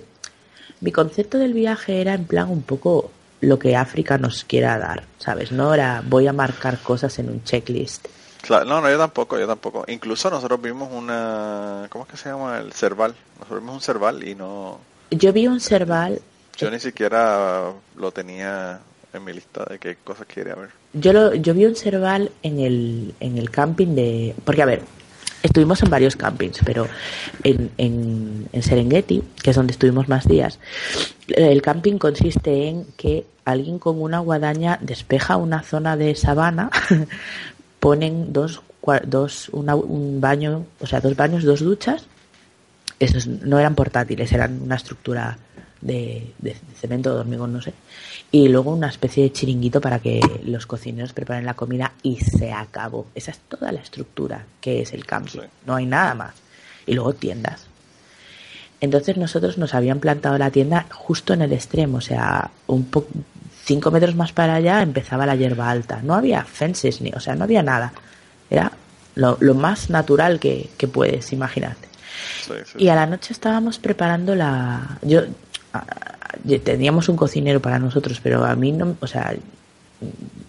[0.79, 3.11] mi concepto del viaje era en plan un poco
[3.41, 5.51] lo que África nos quiera dar, ¿sabes?
[5.51, 8.07] No era voy a marcar cosas en un checklist.
[8.41, 9.85] Claro, no, no, yo tampoco, yo tampoco.
[9.87, 12.59] Incluso nosotros vimos una, ¿cómo es que se llama?
[12.59, 13.15] El cerval.
[13.37, 14.79] Nosotros vimos un cerval y no...
[15.11, 16.21] Yo vi un cerval
[16.59, 18.81] yo ni siquiera lo tenía
[19.13, 20.69] en mi lista de qué cosas quería ver.
[20.91, 24.35] Yo, lo, yo vi un cerval en el, en el camping de...
[24.43, 24.81] Porque, a ver,
[25.41, 26.85] estuvimos en varios campings, pero
[27.45, 30.59] en, en, en, Serengeti, que es donde estuvimos más días,
[31.29, 36.69] el camping consiste en que alguien con una guadaña despeja una zona de sabana,
[37.79, 38.61] ponen dos,
[39.05, 42.05] dos un baño, o sea, dos baños, dos duchas.
[42.99, 45.37] Esos no eran portátiles, eran una estructura
[45.81, 46.33] de,
[46.75, 47.73] cemento, de hormigón, no sé.
[48.31, 52.51] Y luego una especie de chiringuito para que los cocineros preparen la comida y se
[52.51, 53.07] acabó.
[53.15, 55.41] Esa es toda la estructura que es el camping.
[55.65, 56.35] No hay nada más.
[56.85, 57.67] Y luego tiendas.
[58.81, 63.09] Entonces nosotros nos habían plantado la tienda justo en el extremo, o sea, un poco
[63.69, 65.99] cinco metros más para allá empezaba la hierba alta.
[66.01, 67.93] No había fences ni, o sea, no había nada.
[68.49, 68.71] Era
[69.13, 71.87] lo, más natural que, puedes imaginarte.
[72.79, 74.97] Y a la noche estábamos preparando la.
[75.03, 75.21] Yo
[76.63, 79.35] teníamos un cocinero para nosotros, pero a mí no, o sea,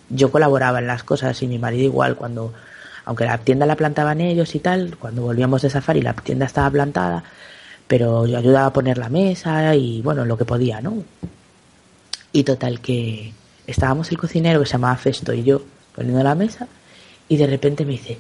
[0.09, 2.55] yo colaboraba en las cosas y mi marido igual cuando,
[3.05, 6.71] aunque la tienda la plantaban ellos y tal, cuando volvíamos de safari la tienda estaba
[6.71, 7.23] plantada,
[7.87, 11.05] pero yo ayudaba a poner la mesa y bueno, lo que podía, ¿no?
[12.33, 13.33] Y total que
[13.67, 15.63] estábamos el cocinero que se llamaba Festo y yo
[15.95, 16.69] poniendo la mesa
[17.29, 18.19] y de repente me dice,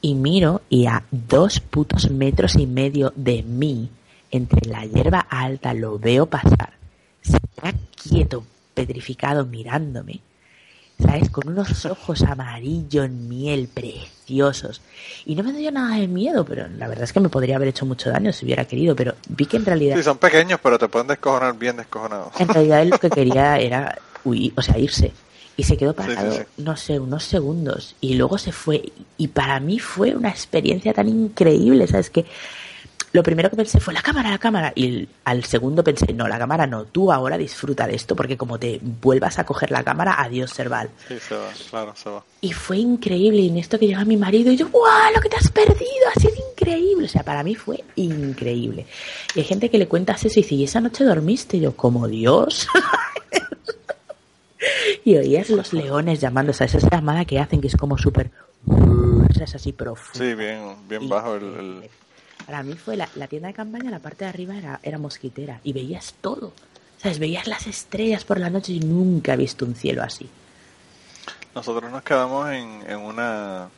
[0.00, 3.90] Y miro y a dos putos metros y medio de mí
[4.30, 6.74] entre la hierba alta lo veo pasar.
[7.22, 7.72] Se queda
[8.02, 10.20] quieto, petrificado, mirándome.
[10.98, 11.30] ¿Sabes?
[11.30, 13.68] Con unos ojos amarillo en miel,
[14.24, 14.80] preciosos.
[15.26, 17.68] Y no me dio nada de miedo, pero la verdad es que me podría haber
[17.68, 19.96] hecho mucho daño si hubiera querido, pero vi que en realidad...
[19.96, 22.28] Sí, son pequeños, pero te pueden descojonar bien descojonados.
[22.38, 25.12] En realidad él lo que quería era huir, o sea, irse.
[25.56, 27.94] Y se quedó parado, no sé, unos segundos.
[28.00, 28.92] Y luego se fue.
[29.16, 32.10] Y para mí fue una experiencia tan increíble, ¿sabes?
[32.10, 32.26] Que
[33.14, 34.72] lo primero que pensé fue la cámara, la cámara.
[34.74, 38.58] Y al segundo pensé, no, la cámara no, tú ahora disfruta de esto, porque como
[38.58, 40.90] te vuelvas a coger la cámara, adiós, Serval.
[41.06, 42.24] Sí, se va, claro, se va.
[42.40, 43.42] Y fue increíble.
[43.42, 45.14] Y en esto que llega mi marido, y yo, ¡guau!
[45.14, 47.06] Lo que te has perdido, ha sido increíble.
[47.06, 48.84] O sea, para mí fue increíble.
[49.36, 51.58] Y hay gente que le cuentas eso y dice, ¿y esa noche dormiste?
[51.58, 52.66] Y yo, como Dios.
[55.04, 58.32] y oías los leones llamándose a esa llamada que hacen, que es como súper.
[59.40, 60.18] Es así profundo.
[60.18, 61.88] Sí, bien, bien bajo el
[62.46, 65.72] para mí fue la, tienda de campaña, la parte de arriba era, era mosquitera y
[65.72, 66.52] veías todo.
[66.98, 67.18] ¿Sabes?
[67.18, 70.28] Veías las estrellas por la noche y nunca he visto un cielo así.
[71.54, 73.68] Nosotros nos quedamos en, una,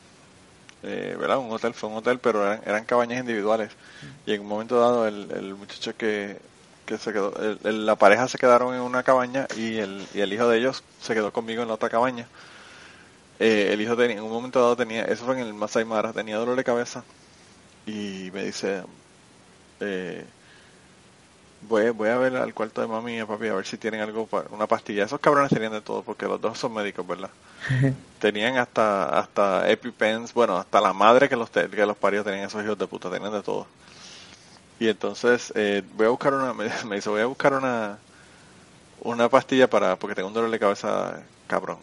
[0.83, 1.37] eh, ¿verdad?
[1.37, 3.71] Un hotel, fue un hotel, pero eran, eran cabañas individuales.
[4.25, 6.37] Y en un momento dado el, el muchacho que,
[6.87, 7.33] que se quedó,
[7.63, 11.13] la pareja se quedaron en una cabaña y el, y el hijo de ellos se
[11.13, 12.27] quedó conmigo en la otra cabaña.
[13.39, 16.13] Eh, el hijo tenía, en un momento dado tenía, eso fue en el Masai Mara,
[16.13, 17.03] tenía dolor de cabeza
[17.87, 18.83] y me dice,
[19.79, 20.23] eh,
[21.61, 24.29] Voy, voy a ver al cuarto de mami y papi a ver si tienen algo,
[24.51, 25.05] una pastilla.
[25.05, 27.31] Esos cabrones tenían de todo, porque los dos son médicos, ¿verdad?
[28.19, 32.63] tenían hasta hasta EpiPens, bueno, hasta la madre que los, que los parió tenían esos
[32.63, 33.65] hijos de puta, tenían de todo.
[34.79, 37.97] Y entonces eh, voy a buscar una, me, me dice, voy a buscar una
[39.01, 41.77] una pastilla para, porque tengo un dolor de cabeza cabrón.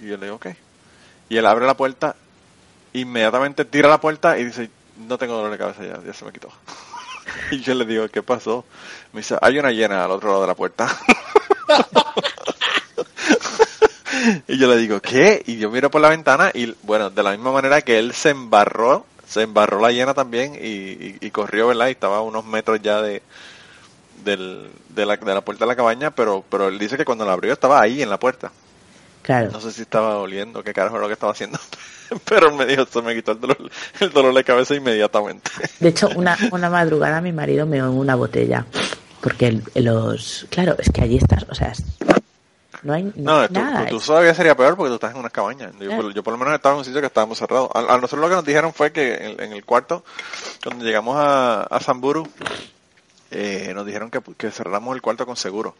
[0.00, 0.48] Y yo le digo, ok.
[1.28, 2.16] Y él abre la puerta,
[2.92, 6.32] inmediatamente tira la puerta y dice, no tengo dolor de cabeza ya, ya se me
[6.32, 6.48] quitó.
[7.50, 8.64] y yo le digo, ¿qué pasó?
[9.12, 10.88] Me dice, hay una llena al otro lado de la puerta.
[14.48, 15.42] y yo le digo, ¿qué?
[15.46, 18.30] Y yo miro por la ventana y, bueno, de la misma manera que él se
[18.30, 21.88] embarró, se embarró la llena también y, y corrió, ¿verdad?
[21.88, 23.22] Y estaba a unos metros ya de,
[24.24, 27.24] del, de, la, de la puerta de la cabaña, pero, pero él dice que cuando
[27.24, 28.52] la abrió estaba ahí en la puerta.
[29.26, 29.50] Claro.
[29.50, 31.58] No sé si estaba oliendo, qué carajo era lo que estaba haciendo.
[32.24, 35.50] Pero me dijo, se me quitó el dolor, el dolor de cabeza inmediatamente.
[35.80, 38.64] De hecho, una, una madrugada mi marido me dio una botella.
[39.20, 40.46] Porque los...
[40.48, 41.72] Claro, es que allí estás, o sea,
[42.84, 43.88] no hay, no, nada.
[43.88, 45.72] Tú, todavía sería peor porque tú estás en una cabaña.
[45.80, 47.68] Yo, por, lo menos estaba en un sitio que estábamos cerrados.
[47.74, 50.04] A, nosotros lo que nos dijeron fue que en, el cuarto,
[50.62, 52.28] cuando llegamos a, a Zamburu,
[53.32, 55.74] eh, nos dijeron que, que cerramos el cuarto con seguro.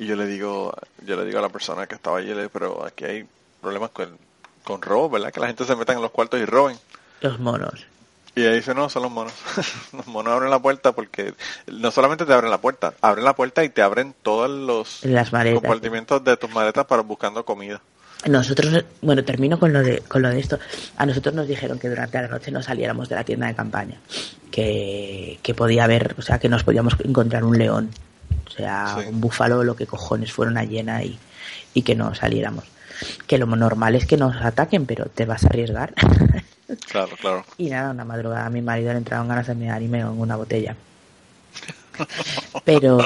[0.00, 0.72] Y yo le digo,
[1.04, 3.26] yo le digo a la persona que estaba allí, pero aquí hay
[3.60, 4.08] problemas con,
[4.64, 5.30] con robo, ¿verdad?
[5.30, 6.78] Que la gente se meta en los cuartos y roben.
[7.20, 7.84] Los monos.
[8.34, 9.34] Y ahí dice, no, son los monos.
[9.92, 11.34] los monos abren la puerta porque
[11.66, 15.28] no solamente te abren la puerta, abren la puerta y te abren todos los Las
[15.28, 17.82] compartimientos de tus maletas para buscando comida.
[18.26, 20.58] Nosotros, bueno, termino con lo de con lo de esto.
[20.96, 23.98] A nosotros nos dijeron que durante la noche no saliéramos de la tienda de campaña,
[24.50, 27.90] que, que podía haber, o sea, que nos podíamos encontrar un león,
[28.50, 31.18] o sea, un búfalo, lo que cojones fueron a llena y,
[31.74, 32.64] y que no saliéramos.
[33.26, 35.94] Que lo normal es que nos ataquen, pero te vas a arriesgar.
[36.88, 37.44] Claro, claro.
[37.58, 40.06] y nada, una madrugada a mi marido le entraron ganas de mear y me en
[40.06, 40.76] una botella.
[42.64, 43.00] Pero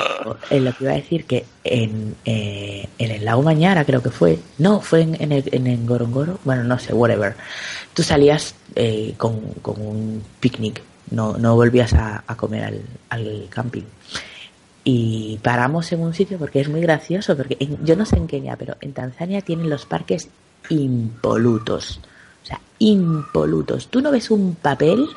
[0.50, 4.10] eh, lo que iba a decir que en, eh, en el lago Mañara creo que
[4.10, 7.34] fue, no, fue en, en, el, en Gorongoro, bueno, no sé, whatever.
[7.92, 13.84] Tú salías eh, con, con, un picnic, no, no volvías a, comer al, al, camping.
[14.84, 18.56] Y paramos en un sitio porque es muy gracioso, porque yo no sé en Kenia,
[18.56, 20.28] pero en Tanzania tienen los parques
[20.68, 22.00] impolutos.
[22.42, 23.88] O sea, impolutos.
[23.88, 25.08] Tú no ves un papel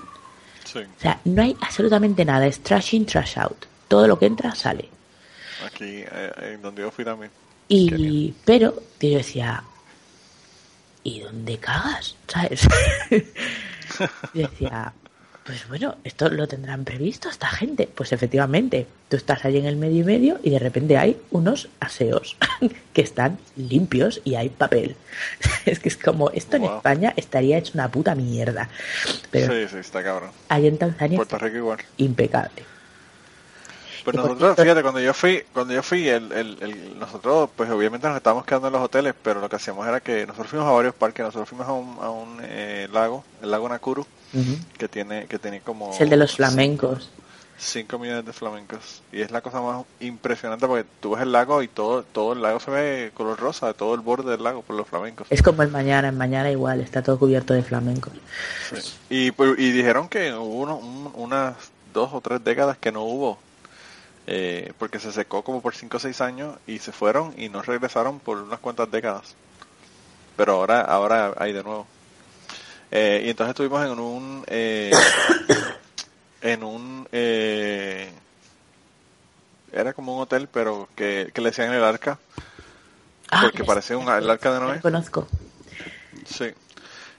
[0.75, 3.65] o sea, no hay absolutamente nada, es trash in, trash out.
[3.87, 4.89] Todo lo que entra sale.
[5.65, 7.31] Aquí, eh, en donde yo fui también.
[7.69, 9.63] Y, pero, yo decía,
[11.03, 12.15] ¿y dónde cagas?
[12.27, 12.67] ¿Sabes?
[14.33, 14.93] yo decía,
[15.47, 17.87] pues bueno, esto lo tendrán previsto esta gente.
[17.95, 21.69] Pues efectivamente, tú estás ahí en el medio y medio y de repente hay unos
[21.79, 22.35] aseos
[22.93, 24.97] que están limpios y hay papel.
[25.65, 28.67] es que es como, esto en España estaría hecho una puta mierda.
[29.31, 30.31] Pero sí, sí, está cabrón.
[30.49, 31.79] Ahí en Tanzania Puerto Rico igual.
[31.95, 32.63] impecable.
[34.07, 38.15] Pues nosotros, fíjate, cuando yo fui, cuando yo fui, el, el, nosotros, pues obviamente nos
[38.15, 40.95] estábamos quedando en los hoteles, pero lo que hacíamos era que nosotros fuimos a varios
[40.95, 44.05] parques, nosotros fuimos a un, a un eh, lago, el lago Nakuru,
[44.77, 45.91] que tiene, que tiene como...
[45.91, 47.09] Es el de los flamencos.
[47.57, 49.01] 5 millones de flamencos.
[49.11, 52.41] Y es la cosa más impresionante porque tú ves el lago y todo, todo el
[52.41, 55.27] lago se ve color rosa, todo el borde del lago por los flamencos.
[55.29, 58.13] Es como el mañana, en mañana igual, está todo cubierto de flamencos.
[59.09, 60.77] Y, pues, y dijeron que hubo
[61.13, 61.55] unas
[61.93, 63.39] dos o tres décadas que no hubo
[64.29, 67.61] eh, porque se secó como por 5 o 6 años y se fueron y no
[67.61, 69.35] regresaron por unas cuantas décadas.
[70.35, 71.87] Pero ahora, ahora hay de nuevo.
[72.91, 74.91] Eh, y entonces estuvimos en un eh,
[76.41, 77.07] en un
[79.71, 82.17] era como un hotel pero que, le decían el arca
[83.29, 85.27] ah, porque parecía un, el arca de Noé conozco
[86.25, 86.53] sí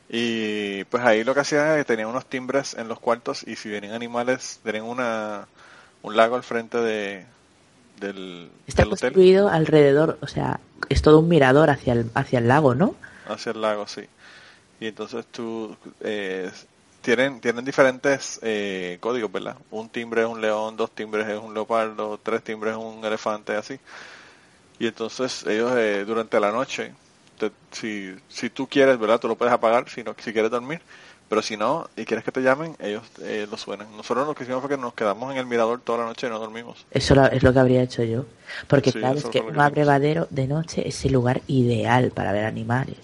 [0.09, 3.57] y pues ahí lo que hacía es que tenía unos timbres en los cuartos y
[3.57, 5.47] si venían animales tenían una
[6.03, 7.27] un lago al frente de,
[8.01, 12.75] del, Está construido alrededor, o sea, es todo un mirador hacia el, hacia el lago,
[12.75, 12.95] ¿no?
[13.27, 14.03] Hacia el lago, sí.
[14.81, 16.51] Y entonces tú eh,
[17.03, 19.57] tienen tienen diferentes eh, códigos, ¿verdad?
[19.71, 23.57] Un timbre es un león, dos timbres es un leopardo, tres timbres es un elefante,
[23.57, 23.79] así.
[24.79, 26.93] Y entonces ellos eh, durante la noche,
[27.73, 29.19] si, si tú quieres, ¿verdad?
[29.19, 30.81] Tú lo puedes apagar si, no, si quieres dormir
[31.29, 33.87] pero si no, y quieres que te llamen, ellos eh, lo suenan.
[33.97, 36.31] Nosotros lo que hicimos fue que nos quedamos en el mirador toda la noche y
[36.31, 36.87] no dormimos.
[36.91, 38.25] Eso es lo que habría hecho yo.
[38.67, 42.97] Porque claro, es que un abrevadero de noche es el lugar ideal para ver animales.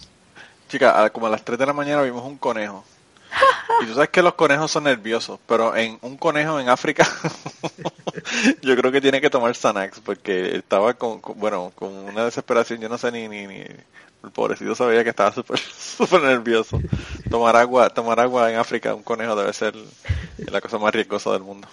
[0.69, 2.85] Chica, como a las 3 de la mañana vimos un conejo.
[3.83, 7.09] Y tú sabes que los conejos son nerviosos, pero en un conejo en África,
[8.63, 12.89] yo creo que tiene que tomar Xanax, porque estaba con, bueno, con una desesperación, yo
[12.89, 13.65] no sé ni, ni, ni
[14.25, 16.81] el pobrecito sabía que estaba súper super nervioso.
[17.31, 19.75] Tomar agua, tomar agua en África, un conejo debe ser
[20.39, 21.69] la cosa más riesgosa del mundo.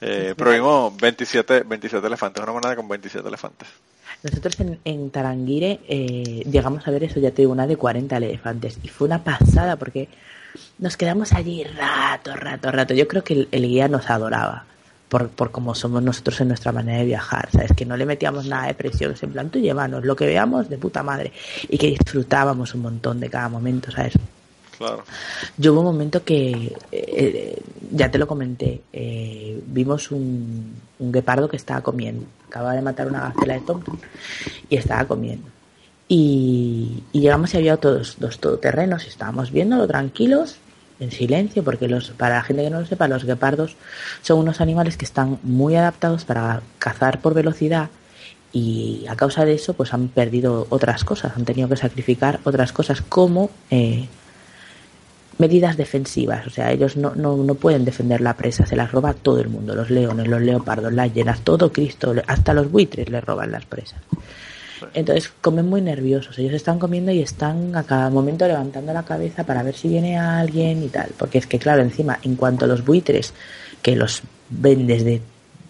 [0.00, 3.68] Eh, prohibimos 27, 27 elefantes, una manada con 27 elefantes.
[4.22, 8.78] Nosotros en, Taranguire eh, llegamos a ver eso, ya te digo, una de 40 elefantes.
[8.82, 10.08] Y fue una pasada porque
[10.78, 12.94] nos quedamos allí rato, rato, rato.
[12.94, 14.64] Yo creo que el, guía nos adoraba
[15.08, 17.72] por, por cómo somos nosotros en nuestra manera de viajar, ¿sabes?
[17.76, 20.78] Que no le metíamos nada de presión, en plan, tú llévanos lo que veamos de
[20.78, 21.32] puta madre.
[21.68, 24.14] Y que disfrutábamos un montón de cada momento, ¿sabes?
[24.76, 25.02] Claro.
[25.56, 27.60] Yo hubo un momento que, eh,
[27.90, 32.26] ya te lo comenté, eh, vimos un, un, guepardo que estaba comiendo.
[32.46, 33.82] Acaba de matar una gacela de Tom
[34.68, 35.48] y estaba comiendo.
[36.08, 40.56] Y, llegamos y había todos dos todoterrenos y estábamos viéndolo tranquilos,
[41.00, 43.76] en silencio, porque los, para la gente que no lo sepa, los guepardos
[44.22, 47.90] son unos animales que están muy adaptados para cazar por velocidad
[48.52, 52.72] y a causa de eso pues han perdido otras cosas, han tenido que sacrificar otras
[52.72, 54.08] cosas como eh,
[55.38, 59.14] medidas defensivas, o sea, ellos no, no, no, pueden defender la presa, se las roba
[59.14, 63.22] todo el mundo, los leones, los leopardos, las llenas, todo Cristo, hasta los buitres les
[63.22, 64.00] roban las presas.
[64.94, 69.44] Entonces comen muy nerviosos, ellos están comiendo y están a cada momento levantando la cabeza
[69.44, 72.84] para ver si viene alguien y tal, porque es que claro, encima, en cuanto los
[72.84, 73.32] buitres,
[73.82, 75.20] que los ven desde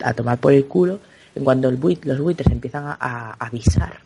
[0.02, 1.00] a tomar por el culo,
[1.34, 4.00] en cuanto los buitres empiezan a, avisar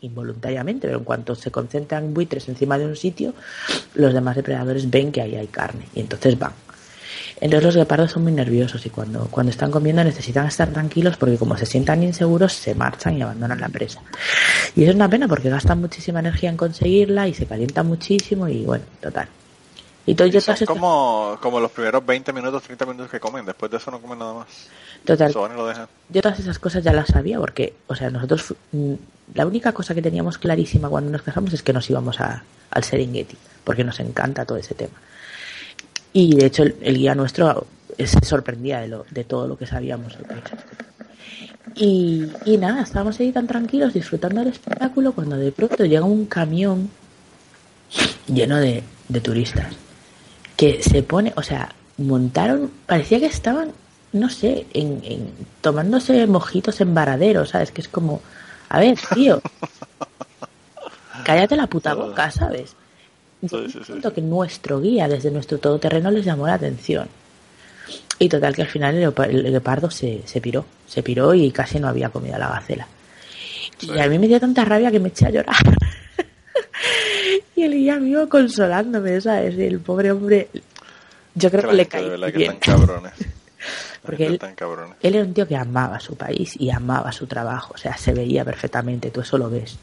[0.00, 3.34] involuntariamente, pero en cuanto se concentran buitres encima de un sitio,
[3.94, 6.52] los demás depredadores ven que ahí hay carne y entonces van.
[7.42, 11.36] Entonces los guepardos son muy nerviosos y cuando, cuando están comiendo necesitan estar tranquilos porque
[11.36, 14.00] como se sientan inseguros se marchan y abandonan la presa.
[14.76, 18.46] Y eso es una pena porque gastan muchísima energía en conseguirla y se calientan muchísimo
[18.46, 19.26] y bueno, total.
[20.06, 23.78] Y todo, son como, como los primeros 20 minutos, 30 minutos que comen, después de
[23.78, 24.46] eso no comen nada más.
[25.04, 25.32] Total.
[26.10, 28.94] Yo todas esas cosas ya las sabía porque, o sea, nosotros, mm,
[29.34, 32.84] la única cosa que teníamos clarísima cuando nos casamos es que nos íbamos a, al
[32.84, 34.94] Serengeti, porque nos encanta todo ese tema.
[36.12, 37.66] Y de hecho el, guía nuestro
[37.98, 40.16] se sorprendía de, lo, de todo lo que sabíamos.
[41.74, 46.26] Y, y nada, estábamos ahí tan tranquilos disfrutando del espectáculo cuando de pronto llega un
[46.26, 46.90] camión
[48.26, 49.74] lleno de, de turistas
[50.56, 53.72] que se pone, o sea, montaron, parecía que estaban
[54.12, 57.72] no sé, en, en, tomándose mojitos en varadero, ¿sabes?
[57.72, 58.20] Que es como,
[58.68, 59.40] a ver, tío,
[61.24, 62.76] cállate la puta boca, ¿sabes?
[63.42, 67.08] Y que nuestro guía desde nuestro todoterreno les llamó la atención.
[68.18, 71.88] Y total que al final el, leopardo se, se piró, se piró y casi no
[71.88, 72.86] había comido la gacela.
[73.80, 75.56] Y a mí me dio tanta rabia que me eché a llorar.
[77.56, 79.56] y el guía mío consolándome, ¿sabes?
[79.56, 80.48] Y el pobre hombre,
[81.34, 82.58] yo creo que, le caí bien.
[84.02, 84.40] Porque él,
[85.02, 88.12] él, era un tío que amaba su país y amaba su trabajo, o sea, se
[88.12, 89.78] veía perfectamente, tú eso lo ves.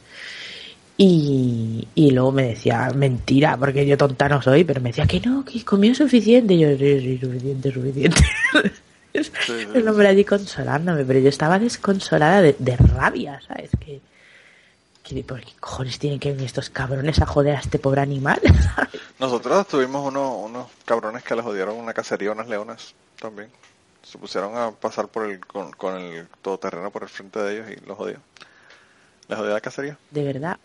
[1.02, 5.22] Y, y luego me decía, mentira, porque yo tonta no soy, pero me decía que
[5.22, 6.56] no, que comió suficiente.
[6.56, 8.22] Y yo, sí, sí, suficiente, suficiente.
[9.74, 13.70] el hombre allí consolándome, pero yo estaba desconsolada de, de rabia, ¿sabes?
[13.80, 14.02] Que,
[15.02, 18.42] que, ¿Por qué cojones tienen que venir estos cabrones a joder a este pobre animal?
[19.20, 23.48] Nosotros tuvimos unos, unos cabrones que les jodieron una cacería, unas leonas también
[24.04, 27.86] se pusieron a pasar por el con, el todoterreno por el frente de ellos y
[27.88, 28.18] los jodió.
[29.62, 29.98] Cacería.
[30.12, 30.58] De verdad.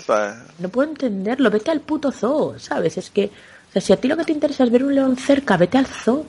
[0.59, 1.51] no puedo entenderlo.
[1.51, 2.97] Vete al puto zoo, ¿sabes?
[2.97, 5.17] Es que, o sea, si a ti lo que te interesa es ver un león
[5.17, 6.25] cerca, vete al zoo.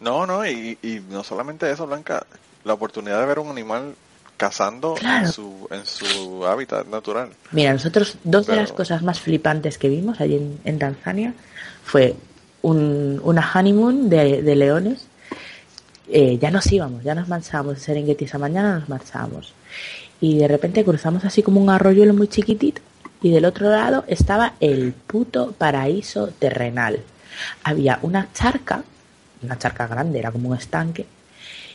[0.00, 2.26] No, no, y, y no solamente eso, Blanca.
[2.64, 3.94] La oportunidad de ver un animal
[4.36, 7.28] cazando en, su, en su hábitat natural.
[7.52, 11.34] Mira, nosotros dos de las cosas más flipantes que vimos allí en, en Tanzania
[11.84, 12.16] fue
[12.62, 15.06] un, una honeymoon de, de leones
[16.08, 19.54] eh, ya nos íbamos, ya nos marchábamos de Serengeti esa mañana, nos marchábamos.
[20.22, 22.80] Y de repente cruzamos así como un arroyuelo muy chiquitito
[23.22, 27.00] y del otro lado estaba el puto paraíso terrenal.
[27.64, 28.84] Había una charca,
[29.42, 31.06] una charca grande, era como un estanque.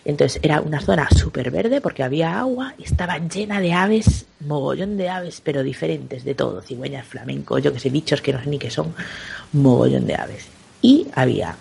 [0.05, 4.95] Entonces era una zona súper verde porque había agua y estaba llena de aves, mogollón
[4.95, 8.49] de aves, pero diferentes de todo, cigüeñas, flamencos, yo que sé, bichos que no sé
[8.49, 8.95] ni qué son,
[9.51, 10.47] mogollón de aves.
[10.81, 11.57] Y había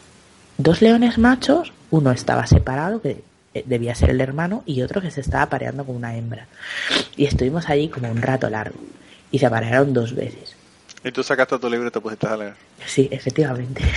[0.57, 3.25] dos leones machos uno estaba separado, que
[3.67, 6.47] debía ser el hermano, y otro que se estaba pareando con una hembra.
[7.17, 8.79] Y estuvimos allí como un rato largo.
[9.31, 10.57] Y se aparearon dos veces.
[11.05, 12.55] ¿Y tú sacaste tu libro y te pusiste a leer?
[12.85, 13.83] Sí, efectivamente.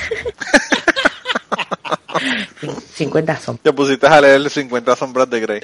[2.93, 3.63] 50 sombras.
[3.63, 5.61] Te pusiste a leer 50 sombras de Grey.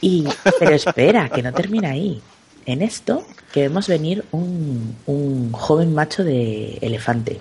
[0.00, 0.26] Y,
[0.58, 2.20] pero espera, que no termina ahí.
[2.66, 7.40] En esto que vemos venir un, un joven macho de elefante,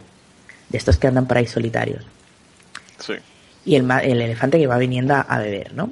[0.70, 2.04] de estos que andan por ahí solitarios.
[3.00, 3.14] Sí
[3.66, 5.92] y el, el elefante que va viniendo a, beber, ¿no?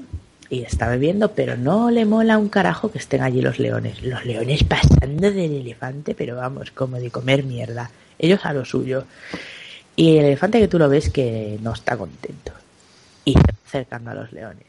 [0.50, 4.04] Y está bebiendo, pero no le mola un carajo que estén allí los leones.
[4.04, 7.90] Los leones pasando del elefante, pero vamos, como de comer mierda.
[8.20, 9.06] Ellos a lo suyo.
[9.96, 12.52] Y el elefante que tú lo ves que no está contento.
[13.24, 13.36] y
[13.66, 14.66] acercando a los leones.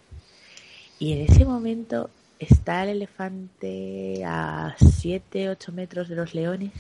[0.99, 6.71] Y en ese momento está el elefante a 7, 8 metros de los leones.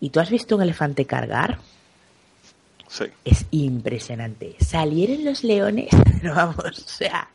[0.00, 1.58] ¿Y tú has visto un elefante cargar?
[2.90, 3.04] Sí.
[3.24, 4.56] Es impresionante.
[4.58, 5.90] Salieron los leones,
[6.20, 7.28] pero vamos, o sea,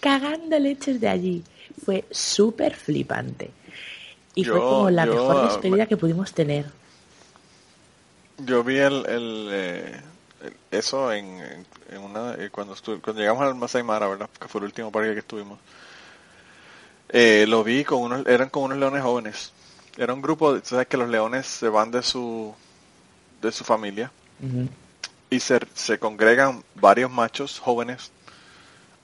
[0.00, 1.44] cagando leches de allí.
[1.84, 3.50] Fue súper flipante.
[4.34, 6.66] Y fue como la mejor despedida que pudimos tener.
[8.38, 10.00] Yo vi el, el, eh,
[10.72, 11.38] eso en,
[11.90, 14.28] en una eh, cuando cuando llegamos al Masai Mara, ¿verdad?
[14.40, 15.60] Que fue el último parque que estuvimos.
[17.10, 19.52] Eh, lo vi con unos eran con unos leones jóvenes.
[19.96, 22.52] Era un grupo, sabes que los leones se van de su
[23.40, 24.10] de su familia
[25.34, 28.12] y se, se congregan varios machos jóvenes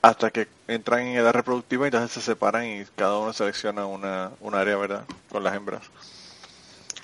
[0.01, 4.31] hasta que entran en edad reproductiva y entonces se separan y cada uno selecciona una,
[4.39, 5.03] un área, ¿verdad?
[5.29, 5.83] Con las hembras.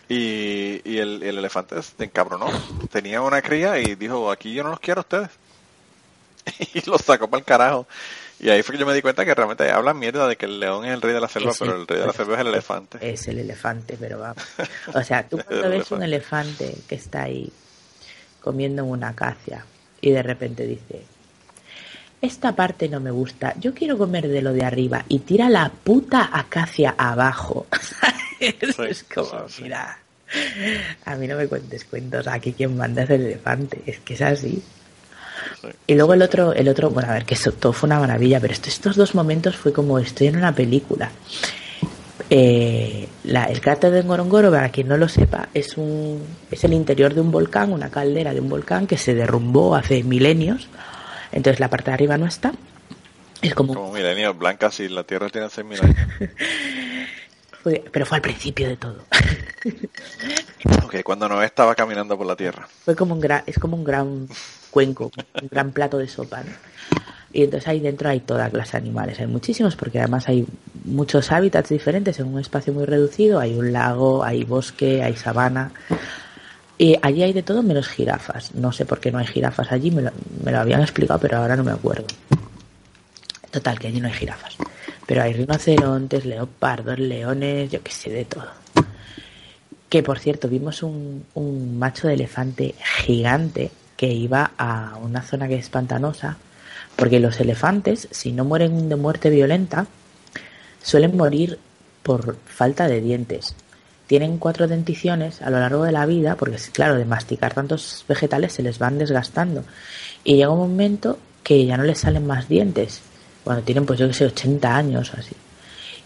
[0.08, 2.48] Y, y el, el, elefante se encabronó.
[2.90, 5.30] Tenía una cría y dijo, aquí yo no los quiero a ustedes.
[6.74, 7.86] y los sacó para el carajo.
[8.40, 10.60] Y ahí fue que yo me di cuenta que realmente hablan mierda de que el
[10.62, 12.48] león es el rey de la selva, pero el rey de la selva es el
[12.48, 12.98] elefante.
[13.02, 14.44] Es el elefante, pero vamos.
[14.94, 17.52] O sea, tú cuando ves un elefante que está ahí
[18.42, 19.66] comiendo una acacia
[20.02, 21.02] y de repente dice,
[22.22, 25.70] esta parte no me gusta, yo quiero comer de lo de arriba y tira la
[25.70, 27.68] puta acacia abajo.
[28.40, 30.00] es como, mira,
[31.06, 34.22] a mí no me cuentes cuentos, aquí quien manda es el elefante, es que es
[34.22, 34.64] así.
[35.86, 38.40] Y luego el otro, el otro, bueno, a ver, que eso todo fue una maravilla,
[38.40, 41.12] pero estos dos momentos fue como estoy en una película.
[42.30, 46.22] Eh, el cráter de Ngorongoro, para quien no lo sepa, es, un,
[46.52, 50.04] es el interior de un volcán, una caldera de un volcán que se derrumbó hace
[50.04, 50.68] milenios
[51.32, 52.54] entonces la parte de arriba no está.
[53.42, 53.74] Es como...
[53.74, 56.32] Como milenios blancas y la Tierra tiene 6.000 años.
[57.92, 59.04] pero fue al principio de todo.
[60.84, 62.68] ok, cuando no estaba caminando por la Tierra.
[62.86, 64.28] Fue como un gran, es como un gran
[64.72, 66.44] cuenco, un gran plato de sopa.
[67.34, 70.46] Y entonces ahí dentro hay toda clase de animales, hay muchísimos porque además hay
[70.86, 75.72] muchos hábitats diferentes en un espacio muy reducido, hay un lago, hay bosque, hay sabana,
[76.78, 78.54] y allí hay de todo menos jirafas.
[78.54, 80.12] No sé por qué no hay jirafas allí, me lo,
[80.44, 82.06] me lo habían explicado, pero ahora no me acuerdo.
[83.50, 84.56] Total, que allí no hay jirafas.
[85.08, 88.50] Pero hay rinocerontes, leopardos, leones, yo qué sé, de todo.
[89.90, 95.48] Que por cierto, vimos un, un macho de elefante gigante que iba a una zona
[95.48, 96.38] que es pantanosa,
[96.98, 99.88] porque los elefantes, si no mueren de muerte violenta,
[100.84, 101.58] suelen morir
[102.04, 103.56] por falta de dientes
[104.08, 108.54] tienen cuatro denticiones a lo largo de la vida, porque claro, de masticar tantos vegetales
[108.54, 109.64] se les van desgastando.
[110.24, 113.02] Y llega un momento que ya no les salen más dientes,
[113.44, 115.36] cuando tienen pues yo que sé, 80 años o así.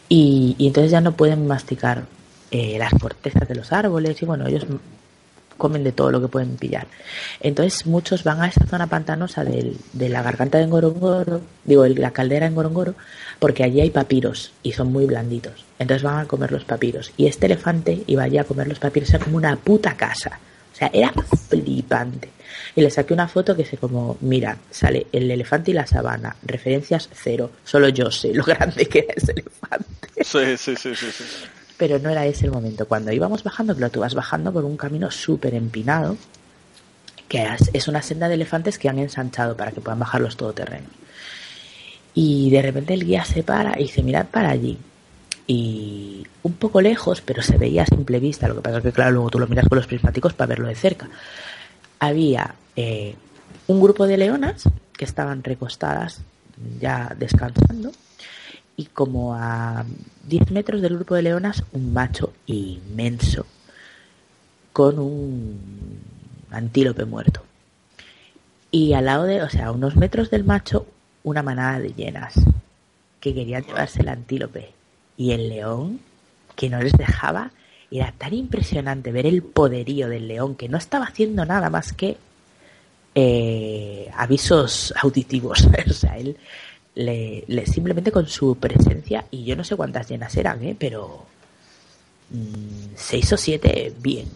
[0.10, 2.06] Y, entonces ya no pueden masticar
[2.50, 4.66] eh, las cortezas de los árboles y bueno, ellos
[5.58, 6.88] comen de todo lo que pueden pillar.
[7.40, 12.48] Entonces muchos van a esa zona pantanosa de la garganta de Ngorongoro, digo, la caldera
[12.48, 12.96] de Ngorongoro,
[13.40, 15.66] porque allí hay papiros y son muy blanditos.
[15.80, 17.12] Entonces van a comer los papiros.
[17.18, 20.40] Y este elefante iba allí a comer los papiros, era como una puta casa.
[20.74, 21.14] O sea, era
[21.50, 22.30] flipante.
[22.76, 26.36] Y le saqué una foto que se como, mira, sale el elefante y la sabana,
[26.44, 29.86] referencias cero, solo yo sé lo grande que es ese elefante.
[30.24, 30.96] Sí, sí, sí.
[30.96, 31.14] sí
[31.82, 32.88] pero no era ese el momento.
[32.88, 36.16] Cuando íbamos bajando, claro, tú vas bajando por un camino súper empinado,
[37.28, 37.44] que
[37.74, 40.92] es una senda de elefantes que han ensanchado para que puedan bajar los todoterrenos.
[42.14, 44.78] Y de repente el guía se para y dice, mirad para allí.
[45.48, 48.92] Y un poco lejos, pero se veía a simple vista, lo que pasa es que
[48.92, 51.10] claro, luego tú lo miras con los prismáticos para verlo de cerca.
[51.98, 53.16] Había eh,
[53.66, 56.22] un grupo de leonas que estaban recostadas
[56.80, 57.92] ya descansando
[58.82, 59.86] y como a
[60.28, 63.46] 10 metros del grupo de leonas un macho inmenso
[64.74, 66.00] con un
[66.50, 67.44] antílope muerto.
[68.72, 70.88] Y al lado de, o sea, a unos metros del macho,
[71.24, 72.34] una manada de hienas
[73.20, 74.72] que querían llevarse el antílope.
[75.16, 76.00] Y el león,
[76.56, 77.52] que no les dejaba,
[77.92, 82.18] era tan impresionante ver el poderío del león que no estaba haciendo nada más que
[83.14, 85.68] eh, avisos auditivos.
[85.90, 86.38] o sea, él
[86.96, 90.76] le, simplemente con su presencia, y yo no sé cuántas llenas eran, ¿eh?
[90.78, 91.26] pero
[92.30, 94.28] mm, seis o siete bien.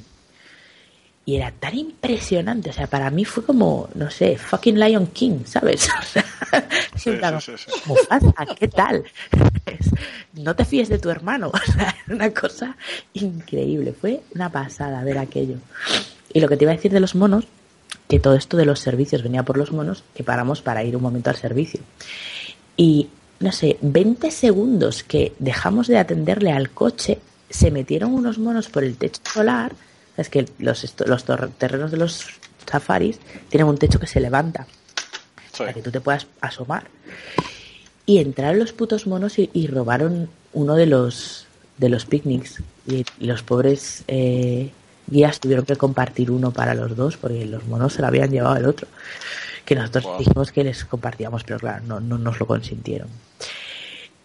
[1.27, 5.39] Y era tan impresionante, o sea, para mí fue como, no sé, fucking Lion King,
[5.45, 5.89] ¿sabes?
[7.87, 9.03] O ¿qué tal?
[10.33, 12.75] no te fíes de tu hermano, o sea, una cosa
[13.13, 15.57] increíble, fue una pasada ver aquello.
[16.33, 17.47] Y lo que te iba a decir de los monos,
[18.07, 21.01] que todo esto de los servicios venía por los monos, que paramos para ir un
[21.01, 21.81] momento al servicio.
[22.77, 27.19] Y, no sé, 20 segundos que dejamos de atenderle al coche,
[27.49, 29.73] se metieron unos monos por el techo solar.
[30.17, 31.25] Es que los, los
[31.57, 32.25] terrenos de los
[32.65, 33.19] safaris
[33.49, 34.67] tienen un techo que se levanta.
[35.57, 36.87] para que tú te puedas asomar.
[38.05, 41.47] Y entraron los putos monos y, robaron uno de los
[41.77, 42.61] de los picnics.
[42.87, 44.71] Y, los pobres eh,
[45.07, 48.57] guías tuvieron que compartir uno para los dos porque los monos se lo habían llevado
[48.57, 48.87] el otro.
[49.65, 53.07] Que nosotros dijimos que les compartíamos, pero claro, no, no nos lo consintieron.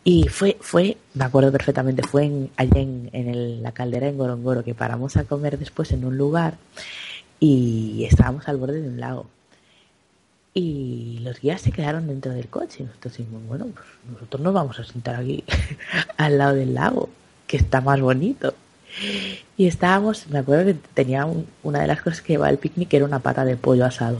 [0.03, 4.75] Y fue, fue, me acuerdo perfectamente, fue en, allá en, la caldera en Gorongoro que
[4.75, 6.55] paramos a comer después en un lugar
[7.39, 9.27] y estábamos al borde de un lago.
[10.53, 12.83] Y los guías se quedaron dentro del coche.
[12.83, 15.45] Y nosotros dijimos, bueno, pues nosotros nos vamos a sentar aquí
[16.17, 17.09] al lado del lago,
[17.47, 18.55] que está más bonito.
[19.57, 21.27] Y estábamos, me acuerdo que tenía
[21.63, 24.19] una de las cosas que llevaba el picnic era una pata de pollo asado.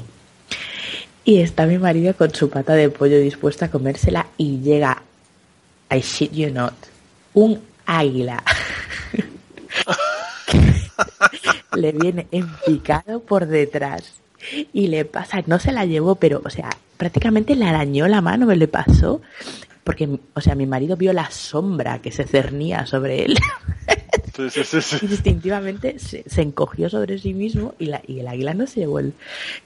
[1.31, 5.01] Y está mi marido con su pata de pollo dispuesta a comérsela y llega
[5.89, 6.75] I shit you not,
[7.35, 8.43] un águila
[11.77, 14.15] le viene empicado por detrás
[14.73, 18.47] y le pasa, no se la llevó, pero, o sea, prácticamente le arañó la mano,
[18.47, 19.23] me le pasó,
[19.85, 23.39] porque, o sea, mi marido vio la sombra que se cernía sobre él.
[24.39, 28.99] Y instintivamente se, encogió sobre sí mismo y, la, y el águila no se llevó
[28.99, 29.13] el,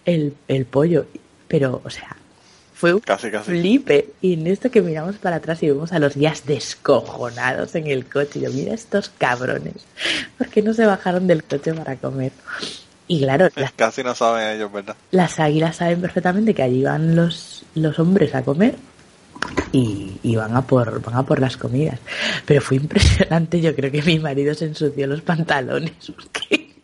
[0.04, 1.06] el, el pollo.
[1.48, 2.16] Pero, o sea,
[2.74, 3.50] fue un casi, casi.
[3.50, 4.10] flipe.
[4.20, 8.06] Y en esto que miramos para atrás y vemos a los guías descojonados en el
[8.06, 8.40] coche.
[8.40, 9.86] Y yo, mira estos cabrones,
[10.36, 12.32] ¿por qué no se bajaron del coche para comer?
[13.06, 14.96] Y claro, casi no saben ellos, ¿verdad?
[15.10, 18.74] Las águilas saben perfectamente que allí van los, los hombres a comer
[19.72, 22.00] y, y, van a por van a por las comidas.
[22.46, 26.74] Pero fue impresionante, yo creo que mi marido se ensució los pantalones porque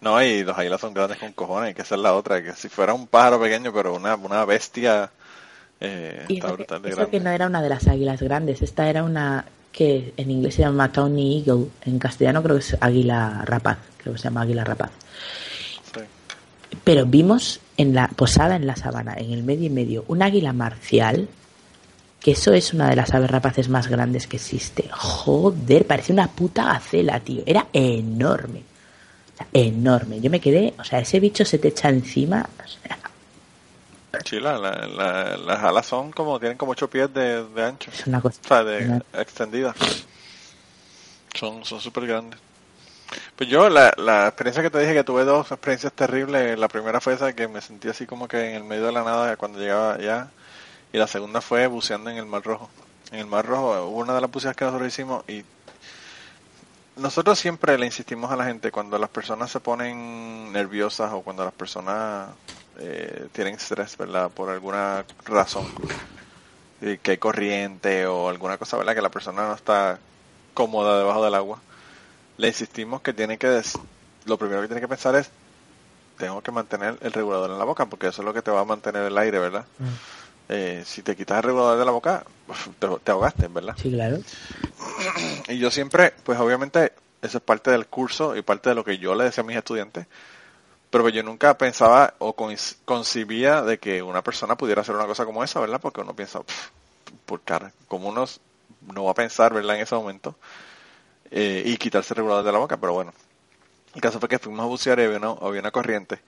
[0.00, 2.68] no, y los águilas son grandes con cojones, que esa es la otra, que si
[2.68, 5.10] fuera un pájaro pequeño, pero una, una bestia
[5.80, 10.14] eh, brutal de que no era una de las águilas grandes, esta era una que
[10.16, 14.18] en inglés se llama Tawny Eagle, en castellano creo que es águila rapaz, creo que
[14.18, 14.90] se llama águila rapaz.
[16.84, 20.52] Pero vimos en la posada en la sabana, en el medio y medio, un águila
[20.52, 21.28] marcial,
[22.20, 24.88] que eso es una de las aves rapaces más grandes que existe.
[24.90, 27.42] Joder, parecía una puta gacela, tío.
[27.46, 28.62] Era enorme
[29.52, 30.20] enorme.
[30.20, 32.48] Yo me quedé, o sea, ese bicho se te echa encima.
[34.24, 37.90] Sí, la, las alas son como, tienen como ocho pies de, ancho.
[37.92, 38.40] Es una cosa.
[38.44, 39.74] O sea, de extendida.
[41.34, 42.40] Son súper grandes.
[43.36, 46.58] Pues yo, la, la experiencia que te dije que tuve dos experiencias terribles.
[46.58, 49.04] La primera fue esa que me sentí así como que en el medio de la
[49.04, 50.28] nada cuando llegaba allá.
[50.92, 52.70] Y la segunda fue buceando en el Mar Rojo.
[53.12, 55.44] En el Mar Rojo hubo una de las buceadas que nosotros hicimos y
[56.96, 61.44] nosotros siempre le insistimos a la gente cuando las personas se ponen nerviosas o cuando
[61.44, 62.30] las personas
[62.78, 64.30] eh, tienen estrés, ¿verdad?
[64.30, 65.66] Por alguna razón,
[66.80, 68.94] que hay corriente o alguna cosa, ¿verdad?
[68.94, 69.98] Que la persona no está
[70.54, 71.60] cómoda debajo del agua.
[72.38, 73.62] Le insistimos que tiene que,
[74.24, 75.30] lo primero que tiene que pensar es,
[76.18, 78.60] tengo que mantener el regulador en la boca porque eso es lo que te va
[78.60, 79.66] a mantener el aire, ¿verdad?
[79.78, 79.84] Mm.
[80.48, 82.24] Eh, si te quitas el regulador de la boca,
[83.02, 83.74] te, ahogaste, ¿verdad?
[83.80, 84.18] Sí, claro.
[85.48, 86.92] Y yo siempre, pues obviamente,
[87.22, 89.56] eso es parte del curso y parte de lo que yo le decía a mis
[89.56, 90.06] estudiantes,
[90.90, 92.34] pero yo nunca pensaba o
[92.84, 95.80] concibía de que una persona pudiera hacer una cosa como esa, ¿verdad?
[95.80, 96.40] Porque uno piensa,
[97.26, 98.24] por cara, como uno
[98.94, 99.76] no va a pensar, ¿verdad?
[99.76, 100.36] En ese momento,
[101.30, 103.12] eh, y quitarse el regulador de la boca, pero bueno.
[103.94, 106.20] El caso fue que fuimos a bucear y había una corriente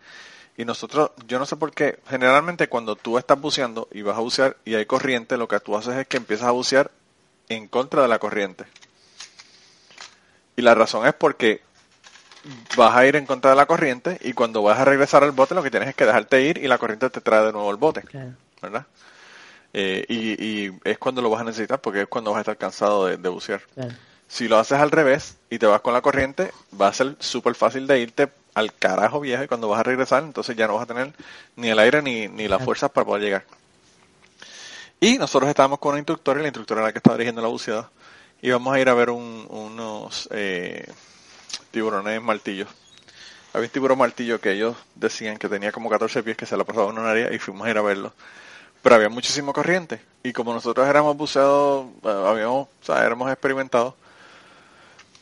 [0.59, 4.20] y nosotros, yo no sé por qué, generalmente cuando tú estás buceando y vas a
[4.20, 6.90] bucear y hay corriente, lo que tú haces es que empiezas a bucear
[7.48, 8.64] en contra de la corriente.
[10.56, 11.62] Y la razón es porque
[12.76, 15.55] vas a ir en contra de la corriente y cuando vas a regresar al bote
[15.55, 17.76] lo que tienes es que dejarte ir y la corriente te trae de nuevo el
[17.76, 18.02] bote.
[18.60, 18.85] ¿Verdad?
[19.72, 23.06] Eh, y, es cuando lo vas a necesitar porque es cuando vas a estar cansado
[23.06, 23.62] de, bucear.
[24.26, 27.55] Si lo haces al revés y te vas con la corriente, va a ser súper
[27.55, 28.28] fácil de irte
[28.59, 31.12] al carajo viejo y cuando vas a regresar entonces ya no vas a tener
[31.56, 33.44] ni el aire ni, ni las fuerzas para poder llegar.
[35.01, 37.48] Y nosotros estábamos con una instructora y la instructora era la que estaba dirigiendo la
[37.48, 37.90] buceada
[38.40, 40.86] y vamos a ir a ver unos eh,
[41.70, 42.68] tiburones martillos.
[43.52, 46.64] Había un tiburón martillo que ellos decían que tenía como 14 pies que se la
[46.64, 48.12] pasaba en un área y fuimos a ir a verlo.
[48.82, 53.94] Pero había muchísimo corriente y como nosotros éramos buceados, eh, habíamos, o sea, éramos experimentados,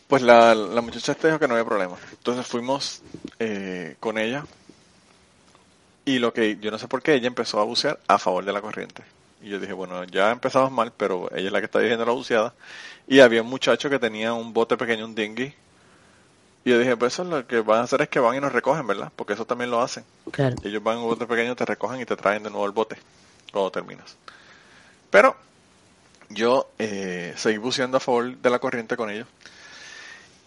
[0.08, 1.96] pues la, la muchacha te dijo que no había problema.
[2.12, 3.02] Entonces fuimos
[3.38, 4.44] eh, con ella
[6.04, 8.52] y lo que yo no sé por qué ella empezó a bucear a favor de
[8.52, 9.02] la corriente.
[9.42, 12.12] Y yo dije, bueno, ya empezamos mal, pero ella es la que está dirigiendo la
[12.12, 12.54] buceada.
[13.08, 15.52] Y había un muchacho que tenía un bote pequeño, un dinghy.
[16.64, 18.52] Y yo dije, pues eso lo que van a hacer es que van y nos
[18.52, 19.12] recogen, ¿verdad?
[19.14, 20.04] Porque eso también lo hacen.
[20.64, 22.96] Ellos van en un bote pequeño, te recogen y te traen de nuevo el bote
[23.52, 24.16] cuando terminas.
[25.10, 25.36] Pero
[26.28, 29.28] yo eh, seguí buceando a favor de la corriente con ellos.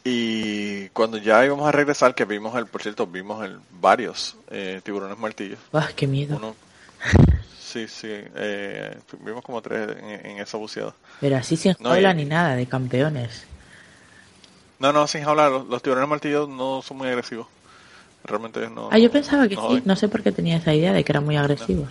[0.03, 4.81] Y cuando ya íbamos a regresar, que vimos el, por cierto, vimos el, varios eh,
[4.83, 5.59] tiburones martillos.
[5.73, 6.55] ¡Ah, qué miedo!
[7.59, 8.07] Sí, sí.
[8.09, 10.95] Eh, vimos como tres en, esa buceada.
[11.21, 13.45] Pero así sin jaula ni nada, de campeones.
[14.79, 15.49] No, no, sin jaula.
[15.49, 17.45] Los, tiburones martillos no son muy agresivos.
[18.23, 18.89] Realmente no.
[18.91, 19.83] Ah, yo pensaba que sí.
[19.85, 21.89] No sé por qué tenía esa idea de que eran muy agresivos.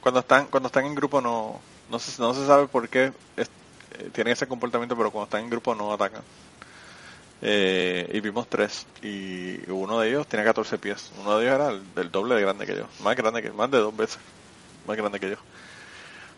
[0.00, 1.60] Cuando están cuando están en grupo no
[1.90, 3.46] no se, no se sabe por qué eh,
[4.12, 6.22] tienen ese comportamiento, pero cuando están en grupo no atacan.
[7.42, 11.12] Eh, y vimos tres y uno de ellos tenía 14 pies.
[11.20, 13.70] Uno de ellos era el, del doble de grande que yo, más grande que más
[13.70, 14.18] de dos veces
[14.86, 15.36] más grande que yo.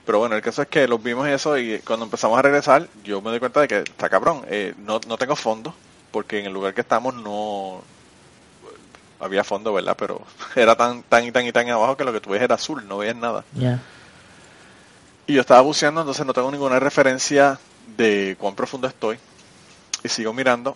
[0.06, 3.20] Pero bueno, el caso es que los vimos eso y cuando empezamos a regresar, yo
[3.20, 4.42] me doy cuenta de que está cabrón.
[4.48, 5.74] Eh, no, no tengo fondo,
[6.10, 7.82] porque en el lugar que estamos no
[9.20, 9.96] había fondo, ¿verdad?
[9.98, 10.22] Pero
[10.56, 12.88] era tan, tan y tan y tan abajo que lo que tú ves era azul,
[12.88, 13.44] no veías nada.
[15.26, 17.58] Y yo estaba buceando, entonces no tengo ninguna referencia
[17.98, 19.18] de cuán profundo estoy.
[20.02, 20.74] Y sigo mirando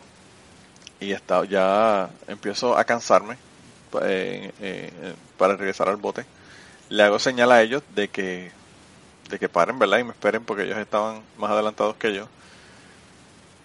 [1.03, 3.37] y está, ya empiezo a cansarme
[4.03, 6.25] eh, eh, para regresar al bote
[6.93, 8.53] le hago señal a ellos de que
[9.31, 9.99] de que paren, ¿verdad?
[9.99, 12.29] Y me esperen porque ellos estaban más adelantados que yo.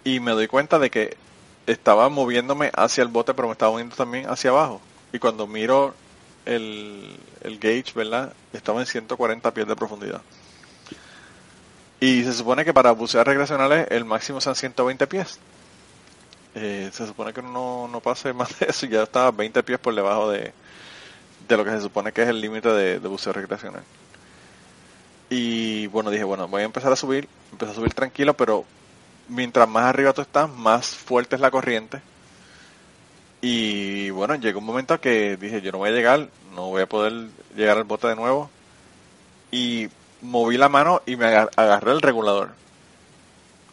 [0.05, 1.17] Y me doy cuenta de que
[1.65, 4.79] estaba moviéndome hacia el bote, pero me estaba moviendo también hacia abajo.
[5.11, 5.93] Y cuando miro
[6.45, 8.31] el, el gauge, ¿verdad?
[8.53, 10.21] Estaba en 140 pies de profundidad.
[11.99, 15.37] Y se supone que para bucear regresionales el máximo son 120 pies.
[16.59, 18.87] Eh, se supone que no, no pase más de eso.
[18.87, 20.53] Ya estaba 20 pies por debajo de,
[21.47, 23.83] de lo que se supone que es el límite de, buceo recreacional.
[25.29, 28.65] Y bueno, dije, bueno, voy a empezar a subir, empecé a subir tranquilo, pero
[29.27, 32.01] mientras más arriba tú estás, más fuerte es la corriente.
[33.41, 36.89] Y bueno, llegó un momento que dije, yo no voy a llegar, no voy a
[36.89, 38.49] poder llegar al bote de nuevo.
[39.51, 39.89] Y
[40.21, 42.49] moví la mano y me agarré el regulador.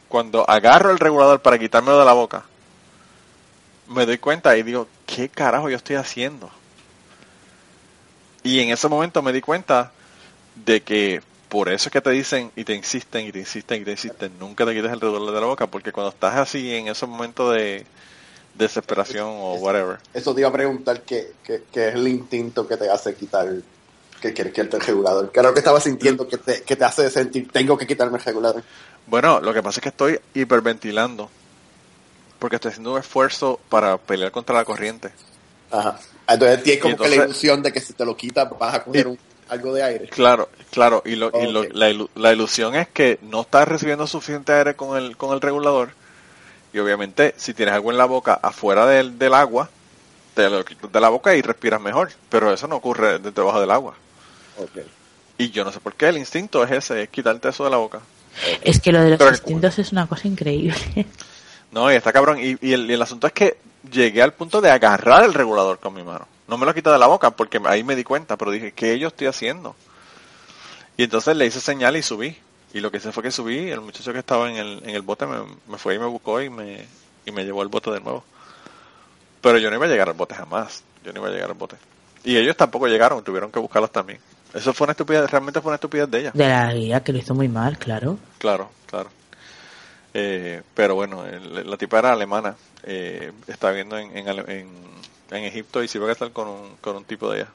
[0.08, 2.44] Cuando agarro el regulador para quitármelo de la boca,
[3.88, 6.50] me doy cuenta y digo, ¿qué carajo yo estoy haciendo?
[8.42, 9.92] Y en ese momento me di cuenta
[10.54, 13.84] de que por eso es que te dicen y te insisten y te insisten y
[13.84, 16.88] te insisten, nunca te quites el redor de la boca, porque cuando estás así en
[16.88, 17.86] ese momento de
[18.54, 19.98] desesperación o whatever.
[20.12, 23.48] Eso te iba a preguntar qué, qué, es el instinto que te hace quitar
[24.20, 25.30] que quieres el regulador.
[25.32, 28.62] Creo que estaba sintiendo que te, que te hace sentir, tengo que quitarme el regulador.
[29.06, 31.30] Bueno, lo que pasa es que estoy hiperventilando,
[32.38, 35.10] porque estoy haciendo un esfuerzo para pelear contra la corriente.
[35.70, 35.98] Ajá.
[36.28, 39.08] Entonces tienes como que la ilusión de que si te lo quitas vas a coger
[39.48, 40.08] algo de aire.
[40.08, 41.02] Claro, claro.
[41.04, 41.64] Y, lo, y lo,
[42.14, 45.90] la, ilusión es que no estás recibiendo suficiente aire con el, con el regulador.
[46.72, 49.68] Y obviamente, si tienes algo en la boca afuera del, del agua,
[50.34, 52.10] te lo quitas de la boca y respiras mejor.
[52.28, 53.94] Pero eso no ocurre debajo del agua.
[54.56, 54.84] Okay.
[55.38, 57.76] Y yo no sé por qué, el instinto es ese, es quitarte eso de la
[57.76, 58.00] boca.
[58.62, 60.74] Es que lo de los instintos es una cosa increíble.
[61.74, 62.38] No, y está cabrón.
[62.38, 63.56] Y, y, el, y el asunto es que
[63.90, 66.26] llegué al punto de agarrar el regulador con mi mano.
[66.46, 68.96] No me lo quité de la boca porque ahí me di cuenta, pero dije, ¿qué
[68.96, 69.74] yo estoy haciendo?
[70.96, 72.38] Y entonces le hice señal y subí.
[72.72, 75.02] Y lo que hice fue que subí, el muchacho que estaba en el, en el
[75.02, 76.86] bote me, fue y me buscó y me,
[77.26, 78.22] y me llevó al bote de nuevo.
[79.40, 80.84] Pero yo no iba a llegar al bote jamás.
[81.04, 81.76] Yo no iba a llegar al bote.
[82.22, 84.20] Y ellos tampoco llegaron, tuvieron que buscarlos también.
[84.54, 86.30] Eso fue una estupidez, realmente fue una estupidez de ella.
[86.32, 88.18] De la guía que lo hizo muy mal, claro.
[88.38, 89.10] Claro, claro.
[90.14, 92.54] Eh, pero bueno, la tipa era alemana.
[92.84, 94.28] Eh, estaba viendo en, en,
[95.30, 97.46] en, Egipto y se iba a estar con un, con un tipo de.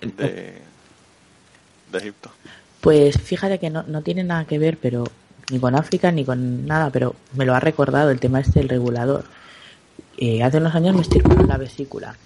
[0.00, 0.58] De,
[1.90, 2.30] de Egipto.
[2.82, 5.04] Pues fíjate que no, no tiene nada que ver, pero
[5.50, 8.68] ni con África ni con nada, pero me lo ha recordado el tema este del
[8.68, 9.24] regulador.
[10.18, 12.16] Eh, hace unos años me estirparon la vesícula.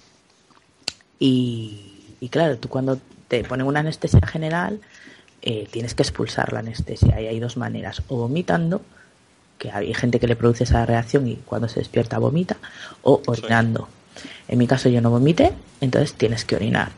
[1.17, 4.81] Y, y, claro, tú cuando te ponen una anestesia general,
[5.41, 7.21] eh, tienes que expulsar la anestesia.
[7.21, 8.81] Y hay dos maneras, o vomitando
[9.59, 12.57] que hay gente que le produce esa reacción y cuando se despierta vomita,
[13.03, 13.87] o orinando.
[14.47, 16.91] En mi caso yo no vomité, entonces tienes que orinar.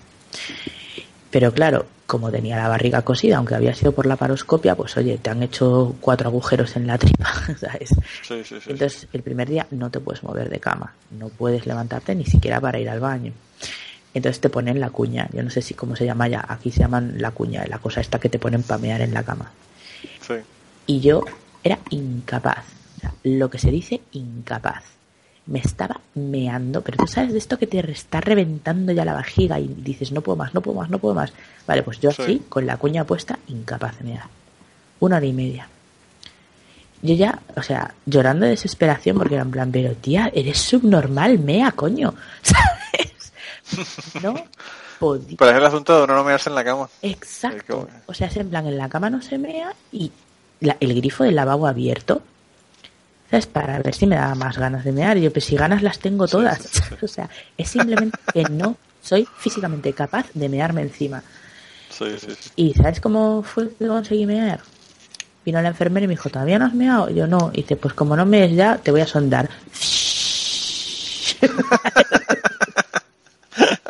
[1.32, 5.18] Pero claro, como tenía la barriga cosida, aunque había sido por la paroscopia, pues oye,
[5.18, 7.90] te han hecho cuatro agujeros en la tripa, ¿sabes?
[8.68, 12.60] entonces el primer día no te puedes mover de cama, no puedes levantarte ni siquiera
[12.60, 13.34] para ir al baño.
[14.14, 16.82] Entonces te ponen la cuña, yo no sé si cómo se llama ya, aquí se
[16.82, 19.50] llaman la cuña, la cosa esta que te ponen para mear en la cama.
[20.86, 21.24] Y yo
[21.64, 22.66] era incapaz.
[23.24, 24.84] lo que se dice incapaz.
[25.48, 29.60] Me estaba meando, pero tú sabes de esto que te está reventando ya la vajiga
[29.60, 31.34] y dices, no puedo más, no puedo más, no puedo más.
[31.66, 34.26] Vale, pues yo así, con la cuña puesta, incapaz de mear.
[35.00, 35.68] Una hora y media.
[37.02, 41.40] Yo ya, o sea, llorando de desesperación porque era en plan, pero tía, eres subnormal,
[41.40, 42.14] mea, coño.
[42.44, 43.34] ¿Sabes?
[44.22, 44.36] No
[45.00, 45.36] podía.
[45.38, 46.88] Pero es el asunto de no mearse en la cama.
[47.02, 47.88] Exacto.
[48.06, 50.12] O sea, es en plan, en la cama no se mea y
[50.62, 52.22] el grifo del lavabo abierto,
[53.30, 53.48] ¿sabes?
[53.48, 55.18] Para ver si me da más ganas de mear.
[55.18, 56.70] Yo, pues si ganas las tengo todas.
[57.02, 61.24] o sea, es simplemente que no soy físicamente capaz de mearme encima.
[61.90, 62.52] Sí, sí, sí.
[62.56, 64.62] ¿Y sabes cómo fue que conseguí mear?
[65.44, 67.10] Vino la enfermera y me dijo, ¿todavía no has meado?
[67.10, 67.50] Y yo no.
[67.54, 69.50] Y dice, pues como no me es ya, te voy a sondar.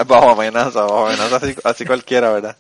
[0.08, 2.56] bajo amenaza, bajo amenaza, así, así cualquiera, ¿verdad?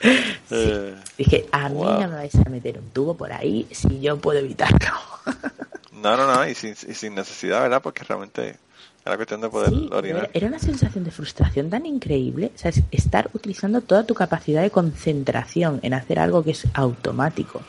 [0.00, 4.16] Eh, Dije, a mí no me vais a meter un tubo por ahí si yo
[4.18, 4.92] puedo evitarlo.
[5.92, 7.82] no, no, no, y sin, y sin necesidad, ¿verdad?
[7.82, 8.56] Porque realmente
[9.04, 10.30] era cuestión de poder orinar.
[10.34, 12.52] Era una sensación de frustración tan increíble.
[12.54, 16.66] O sea, es estar utilizando toda tu capacidad de concentración en hacer algo que es
[16.74, 17.62] automático.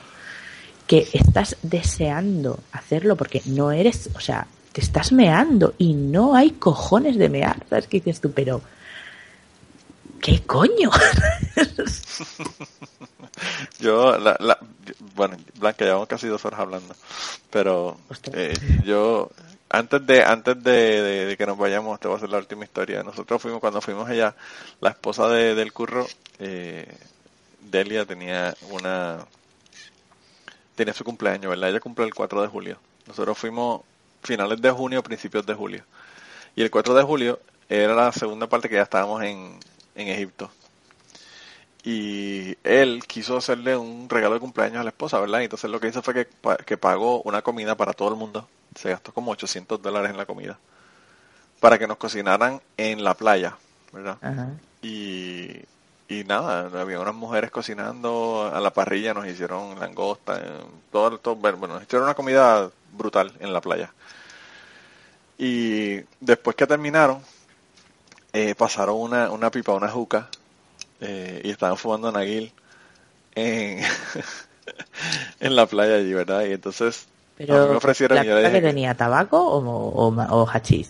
[0.86, 6.52] Que estás deseando hacerlo porque no eres, o sea, te estás meando y no hay
[6.52, 7.66] cojones de mear.
[7.70, 8.32] ¿Sabes qué dices tú?
[8.32, 8.62] Pero
[10.22, 10.90] ¿Qué coño?
[13.80, 14.58] yo, la,
[15.16, 16.96] bueno, Blanca, llevamos casi dos horas hablando,
[17.50, 17.98] pero
[18.34, 19.30] eh, yo,
[19.70, 23.04] antes de antes de, que nos vayamos, te voy a hacer la última historia.
[23.04, 24.36] Nosotros fuimos, cuando fuimos allá,
[24.82, 26.08] la esposa de, del curro,
[26.40, 26.88] eh,
[27.62, 29.26] Delia, tenía una,
[30.76, 31.70] tenía su cumpleaños, ¿verdad?
[31.70, 32.80] Ella cumple el 4 de julio.
[33.08, 33.82] Nosotros fuimos
[34.24, 35.84] finales de junio, principios de julio.
[36.56, 37.40] Y el 4 de julio
[37.70, 39.60] era la segunda parte que ya estábamos en,
[40.00, 40.52] en Egipto.
[41.84, 45.40] Y él quiso hacerle un regalo de cumpleaños a la esposa, ¿verdad?
[45.40, 46.28] Y entonces lo que hizo fue que,
[46.66, 48.48] que pagó una comida para todo el mundo.
[48.76, 50.60] Se gastó como 800 dólares en la comida.
[51.60, 53.58] Para que nos cocinaran en la playa,
[53.92, 54.18] ¿verdad?
[54.82, 55.52] Y,
[56.10, 60.42] y nada, había unas mujeres cocinando a la parrilla, nos hicieron langosta,
[60.92, 63.92] todo, todo, bueno, nos hicieron una comida brutal en la playa.
[65.38, 67.22] Y después que terminaron,
[68.34, 70.28] eh, pasaron una, una pipa, una juca,
[71.02, 72.52] eh, y estaban fumando naguil
[73.36, 73.82] en,
[75.40, 76.46] en la playa allí, ¿verdad?
[76.46, 77.08] Y entonces
[77.38, 78.18] Pero me ofrecieron...
[78.18, 80.90] ¿La que tenía tabaco o, o, o hachís?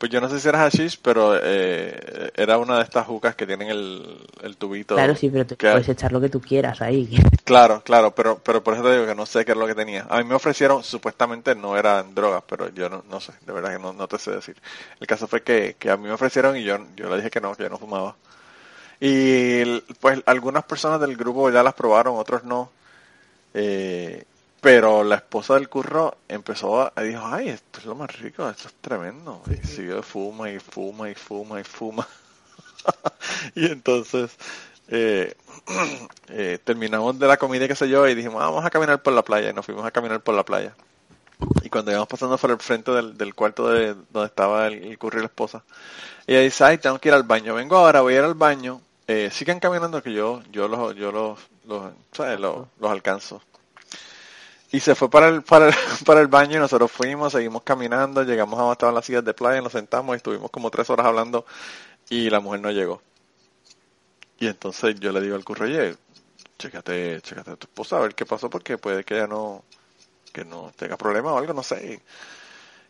[0.00, 3.46] Pues yo no sé si era hashish, pero eh, era una de estas jucas que
[3.46, 4.94] tienen el, el tubito.
[4.94, 7.18] Claro, sí, pero tú puedes echar lo que tú quieras ahí.
[7.44, 9.74] Claro, claro, pero pero por eso te digo que no sé qué es lo que
[9.74, 10.06] tenía.
[10.08, 13.72] A mí me ofrecieron, supuestamente no eran drogas, pero yo no, no sé, de verdad
[13.72, 14.56] que no, no te sé decir.
[15.00, 17.40] El caso fue que, que a mí me ofrecieron y yo, yo le dije que
[17.40, 18.14] no, que yo no fumaba.
[19.00, 22.70] Y pues algunas personas del grupo ya las probaron, otros no.
[23.52, 24.24] Eh,
[24.60, 28.68] pero la esposa del curro empezó a, dijo, ay, esto es lo más rico, esto
[28.68, 29.42] es tremendo.
[29.50, 32.06] Y siguió, fuma y fuma y fuma y fuma.
[33.54, 34.36] y entonces
[34.88, 35.34] eh,
[36.28, 39.22] eh, terminamos de la comida qué sé yo y dijimos, vamos a caminar por la
[39.22, 39.50] playa.
[39.50, 40.74] Y nos fuimos a caminar por la playa.
[41.62, 45.18] Y cuando íbamos pasando por el frente del, del cuarto de donde estaba el, curro
[45.18, 45.64] y la esposa,
[46.26, 47.54] ella dice, ay, tengo que ir al baño.
[47.54, 48.82] Vengo ahora, voy a ir al baño.
[49.06, 51.92] Eh, sigan caminando que yo yo los, yo los, los,
[52.38, 53.40] los, los alcanzo.
[54.72, 55.74] Y se fue para el, para el,
[56.06, 59.60] para el baño y nosotros fuimos, seguimos caminando, llegamos a estaban las sillas de playa,
[59.60, 61.44] nos sentamos y estuvimos como tres horas hablando
[62.08, 63.02] y la mujer no llegó.
[64.38, 65.96] Y entonces yo le digo al curro, oye,
[66.58, 69.64] chécate, chécate a tu esposa a ver qué pasó porque puede que ella no,
[70.32, 72.02] que no tenga problemas o algo, no sé.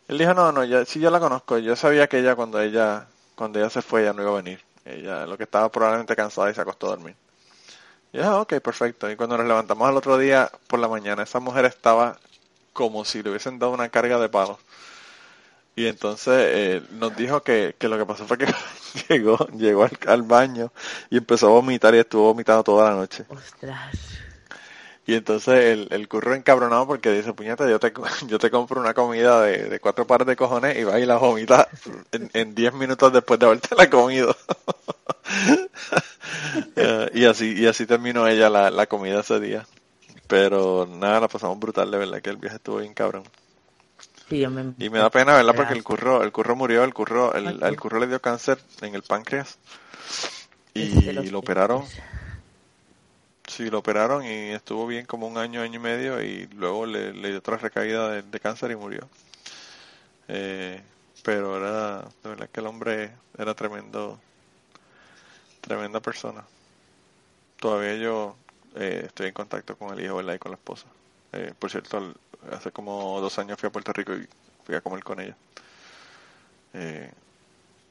[0.07, 3.07] él dijo, no, no, ya, sí yo la conozco, yo sabía que ella cuando ella,
[3.35, 4.61] cuando ella se fue, ella no iba a venir.
[4.85, 7.15] Ella lo que estaba probablemente cansada y se acostó a dormir.
[8.13, 9.09] Ya, ok, perfecto.
[9.09, 12.17] Y cuando nos levantamos al otro día por la mañana, esa mujer estaba
[12.73, 14.57] como si le hubiesen dado una carga de palos.
[15.75, 18.53] Y entonces eh, nos dijo que, que, lo que pasó fue que
[19.09, 20.71] llegó, llegó al, baño
[21.09, 23.25] y empezó a vomitar y estuvo vomitando toda la noche.
[23.29, 23.95] Ostras.
[25.11, 27.91] Y entonces el, el curro encabronado porque dice, puñeta, yo te,
[28.27, 31.17] yo te compro una comida de, de cuatro pares de cojones y vas y la
[31.17, 31.67] vomitas
[32.31, 34.33] en, diez minutos después de haberte la comido.
[36.75, 39.65] Eh, y así y así terminó ella la, la comida ese día.
[40.27, 43.23] Pero nada, la pasamos brutal, de verdad que el viaje estuvo bien cabrón.
[44.77, 45.55] y me da pena, ¿verdad?
[45.55, 48.95] Porque el curro, el curro murió, el curro, el, el curro le dio cáncer en
[48.95, 49.57] el páncreas
[50.73, 51.83] y lo operaron.
[53.51, 57.11] Sí, lo operaron y estuvo bien como un año, año y medio y luego le,
[57.11, 59.09] dio otra recaída de, cáncer y murió.
[60.29, 60.81] Eh,
[61.23, 64.17] pero era, de verdad que el hombre era tremendo,
[65.59, 66.45] tremenda persona.
[67.59, 68.37] Todavía yo
[68.75, 70.35] eh, estoy en contacto con el hijo, ¿verdad?
[70.35, 70.87] Y con la esposa.
[71.33, 72.13] Eh, por cierto,
[72.53, 74.25] hace como dos años fui a Puerto Rico y
[74.65, 75.35] fui a comer con ella.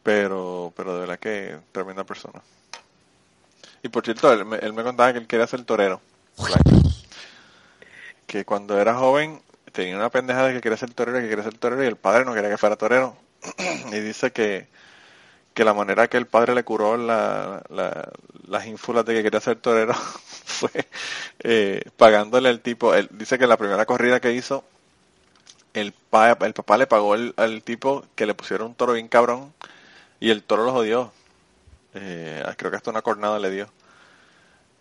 [0.02, 2.42] pero, pero de verdad que tremenda persona.
[3.82, 6.00] Y por cierto, él, me contaba que él quería ser torero.
[8.26, 9.42] Que cuando era joven
[9.72, 12.24] tenía una pendeja de que quería ser torero, que quería ser torero y el padre
[12.24, 13.16] no quería que fuera torero.
[13.92, 14.68] y dice que,
[15.54, 17.62] que la manera que el padre le curó la,
[18.46, 19.94] las ínfulas de que quería ser torero
[20.44, 20.70] fue
[21.40, 22.94] eh, pagándole al tipo.
[22.94, 24.64] Él dice que la primera corrida que hizo,
[25.72, 29.52] el, pa, el papá le pagó al tipo que le pusiera un toro bien cabrón
[30.20, 31.12] y el toro lo jodió.
[31.94, 33.68] Eh, creo que hasta una cornada le dio.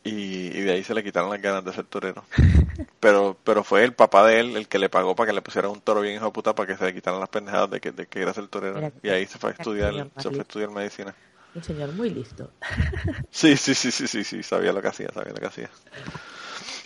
[0.03, 2.23] y, de ahí se le quitaron las ganas de ser torero.
[2.99, 5.69] Pero pero fue el papá de él el que le pagó para que le pusiera
[5.69, 7.91] un toro bien hijo de puta para que se le quitaran las pendejadas de que,
[7.91, 8.91] de que era ser torero.
[9.01, 11.15] y ahí se fue a estudiar, se fue a estudiar medicina.
[11.55, 12.51] Un señor muy listo.
[13.31, 15.69] Sí, sí, sí, sí, sí, sí, sabía lo que hacía, sabía lo que hacía.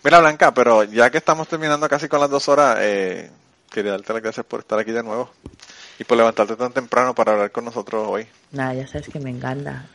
[0.04, 3.32] Mira, Blanca, pero ya que estamos terminando casi con las dos horas, eh,
[3.72, 5.32] quería darte las gracias por estar aquí de nuevo
[5.98, 8.28] y por levantarte tan temprano para hablar con nosotros hoy.
[8.52, 9.86] Nada, ya sabes que me encanta.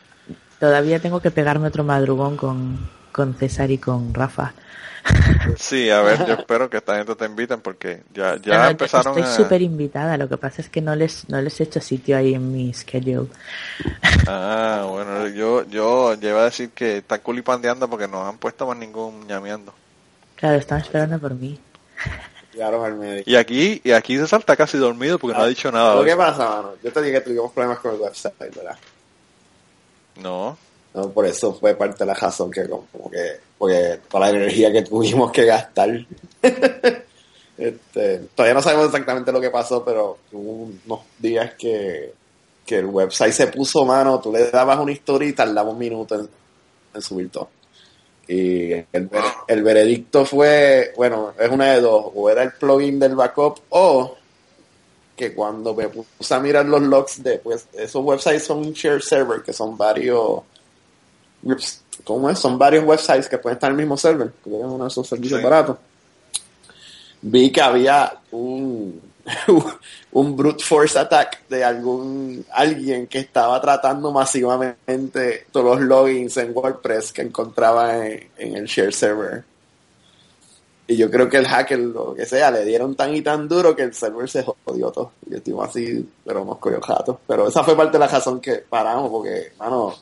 [0.59, 4.53] Todavía tengo que pegarme otro madrugón con, con César y con Rafa.
[5.57, 9.43] Sí, a ver, yo espero que esta gente te inviten porque ya, ya empezaron Estoy
[9.43, 12.33] súper invitada, lo que pasa es que no les, no les he hecho sitio ahí
[12.33, 13.29] en mi schedule.
[14.27, 18.77] Ah, bueno, yo, yo llevo a decir que están culipandeando porque no han puesto más
[18.77, 19.73] ningún ñameando.
[20.35, 21.59] Claro, están esperando por mí.
[23.25, 26.03] Y aquí, y aquí César está casi dormido porque no ha dicho nada.
[26.03, 26.73] ¿Qué pasa, mano?
[26.83, 28.77] Yo te dije que tuvimos problemas con el website, ¿verdad?
[30.21, 30.57] No.
[30.93, 34.71] No, por eso fue parte de la razón que como, que, porque toda la energía
[34.71, 35.89] que tuvimos que gastar.
[37.57, 42.13] este, todavía no sabemos exactamente lo que pasó, pero hubo unos días que,
[42.65, 46.15] que el website se puso mano, tú le dabas una historia y tardaba un minuto
[46.93, 47.49] en, subir todo.
[48.27, 49.09] Y el,
[49.47, 54.18] el, veredicto fue, bueno, es una de dos, o era el plugin del backup o
[55.19, 59.01] que cuando me puse a mirar los logs de, pues esos websites son un share
[59.01, 60.43] server, que son varios
[62.05, 62.39] ¿cómo es?
[62.39, 65.05] Son varios websites que pueden estar en el mismo server, que tienen uno de esos
[65.05, 65.75] servicios baratos.
[67.21, 69.01] Vi que había un,
[70.13, 76.55] un brute force attack de algún alguien que estaba tratando masivamente todos los logins en
[76.55, 79.43] WordPress que encontraba en, en el share server.
[80.89, 83.75] Y yo creo que el hacker, lo que sea, le dieron tan y tan duro
[83.75, 85.11] que el server se jodió todo.
[85.29, 87.21] Y estuvo así, pero nos cogió jato.
[87.27, 89.93] Pero esa fue parte de la razón que paramos, porque, mano,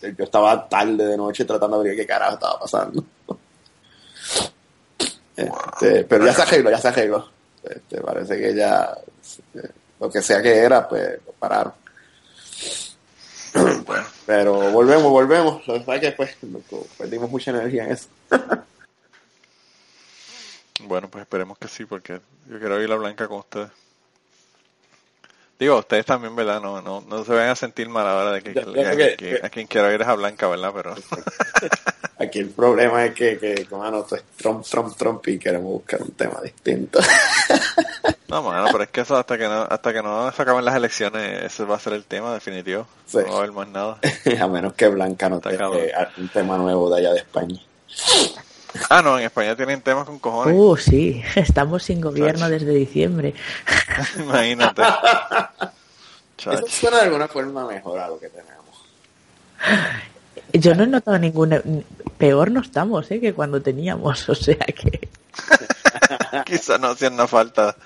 [0.00, 3.04] yo estaba tarde de noche tratando de ver qué carajo estaba pasando.
[5.36, 7.28] Este, pero ya se arregló, ya se arregló.
[7.62, 8.96] Este, parece que ya,
[10.00, 11.74] lo que sea que era, pues pararon.
[14.24, 15.66] Pero volvemos, volvemos.
[15.66, 16.36] Lo que pasa es que pues,
[16.96, 18.08] perdimos mucha energía en eso.
[20.84, 23.70] Bueno, pues esperemos que sí, porque yo quiero ir la blanca con ustedes.
[25.60, 26.58] Digo, ustedes también, ¿verdad?
[26.58, 30.00] No, no, no se vayan a sentir mal ahora de que, a quien quiero ir
[30.00, 30.72] es a Blanca, ¿verdad?
[30.74, 30.94] Pero...
[32.18, 36.12] Aquí el problema es que, que mano, es Trump, Trump, Trump y queremos buscar un
[36.12, 36.98] tema distinto.
[38.28, 40.76] No, mano, pero es que eso hasta que no, hasta que no se acaben las
[40.76, 42.86] elecciones, ese va a ser el tema definitivo.
[43.12, 43.98] No va a haber más nada.
[44.40, 47.60] a menos que Blanca no tenga un tema nuevo de allá de España.
[48.88, 50.54] Ah, no, en España tienen temas con cojones.
[50.56, 53.34] Uh, sí, estamos sin gobierno desde diciembre.
[54.18, 54.82] Imagínate.
[56.38, 58.60] Eso suena de alguna forma mejor a lo que tenemos.
[60.52, 61.62] Yo no he notado ninguna.
[62.18, 63.20] Peor no estamos, ¿eh?
[63.20, 65.08] Que cuando teníamos, o sea que.
[66.46, 67.76] Quizá no hacían falta.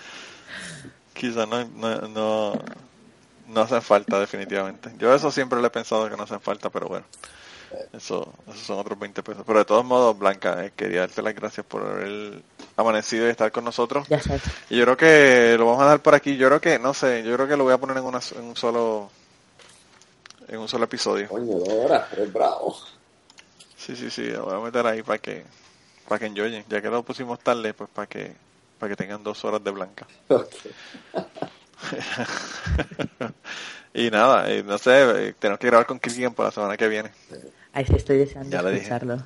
[1.12, 2.52] Quizá no, no, no,
[3.48, 4.92] no hacen falta, definitivamente.
[4.98, 7.06] Yo eso siempre le he pensado que no hacen falta, pero bueno.
[7.92, 9.44] Eso, esos son otros 20 pesos.
[9.46, 12.42] Pero de todos modos, Blanca, eh, quería darte las gracias por haber
[12.76, 14.06] amanecido y estar con nosotros.
[14.70, 16.36] Y yo creo que lo vamos a dar por aquí.
[16.36, 18.44] Yo creo que, no sé, yo creo que lo voy a poner en, una, en
[18.44, 19.10] un solo
[20.48, 21.28] en un solo episodio.
[21.28, 22.76] Coño, dos horas, eres bravo.
[23.76, 25.44] Sí, sí, sí, lo voy a meter ahí para que
[26.08, 26.64] para que enjoyen.
[26.68, 28.34] Ya que lo pusimos tarde, pues para que
[28.78, 30.06] para que tengan dos horas de Blanca.
[33.94, 36.88] y nada, eh, no sé, eh, tenemos que grabar con Kirkian para la semana que
[36.88, 37.10] viene.
[37.74, 39.20] Ahí sí estoy deseando escucharlo.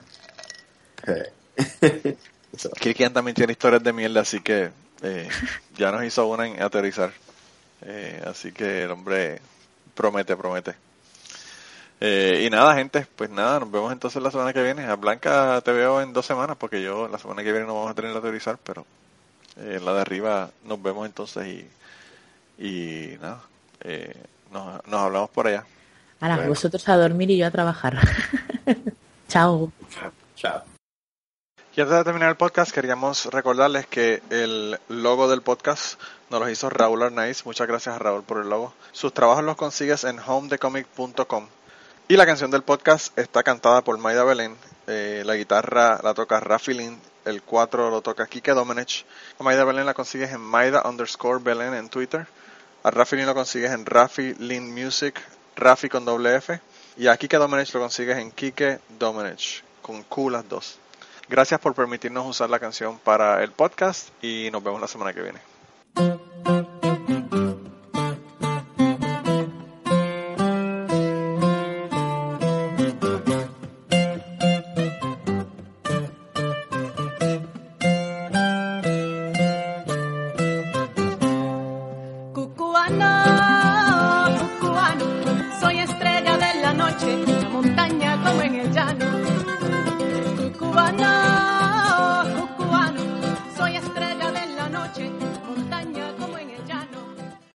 [2.80, 4.70] Kirkian también tiene historias de mierda, así que
[5.02, 5.28] eh,
[5.76, 7.12] ya nos hizo una en aterrizar.
[8.24, 9.42] así que el hombre
[9.94, 10.74] promete, promete.
[12.00, 14.84] y nada, gente, pues nada, nos vemos entonces la semana que viene.
[14.84, 17.90] A Blanca te veo en dos semanas, porque yo la semana que viene no vamos
[17.90, 18.86] a tener la aterrizar, pero
[19.58, 23.42] en la de arriba nos vemos entonces y, y nada,
[24.50, 25.66] nos, nos hablamos por allá.
[26.20, 27.98] Ahora, vosotros a dormir y yo a trabajar.
[29.28, 29.72] Chao.
[30.34, 30.62] Chao.
[31.78, 36.50] Y antes de terminar el podcast, queríamos recordarles que el logo del podcast nos lo
[36.50, 37.46] hizo Raúl Arnaiz.
[37.46, 38.74] Muchas gracias a Raúl por el logo.
[38.90, 41.46] Sus trabajos los consigues en homedecomic.com.
[42.08, 44.56] Y la canción del podcast está cantada por Maida Belén.
[44.88, 47.00] Eh, la guitarra la toca Rafi Lin.
[47.24, 49.04] El 4 lo toca Kike Domenech.
[49.38, 52.26] A Maida Belén la consigues en Maida underscore Belén en Twitter.
[52.82, 55.22] A Rafi Lin lo consigues en Rafi Lin Music
[55.58, 56.60] Rafi con doble F.
[56.96, 60.78] Y a Kike Domenech lo consigues en Kike Domenech, con Q las dos.
[61.28, 65.22] Gracias por permitirnos usar la canción para el podcast y nos vemos la semana que
[65.22, 65.40] viene.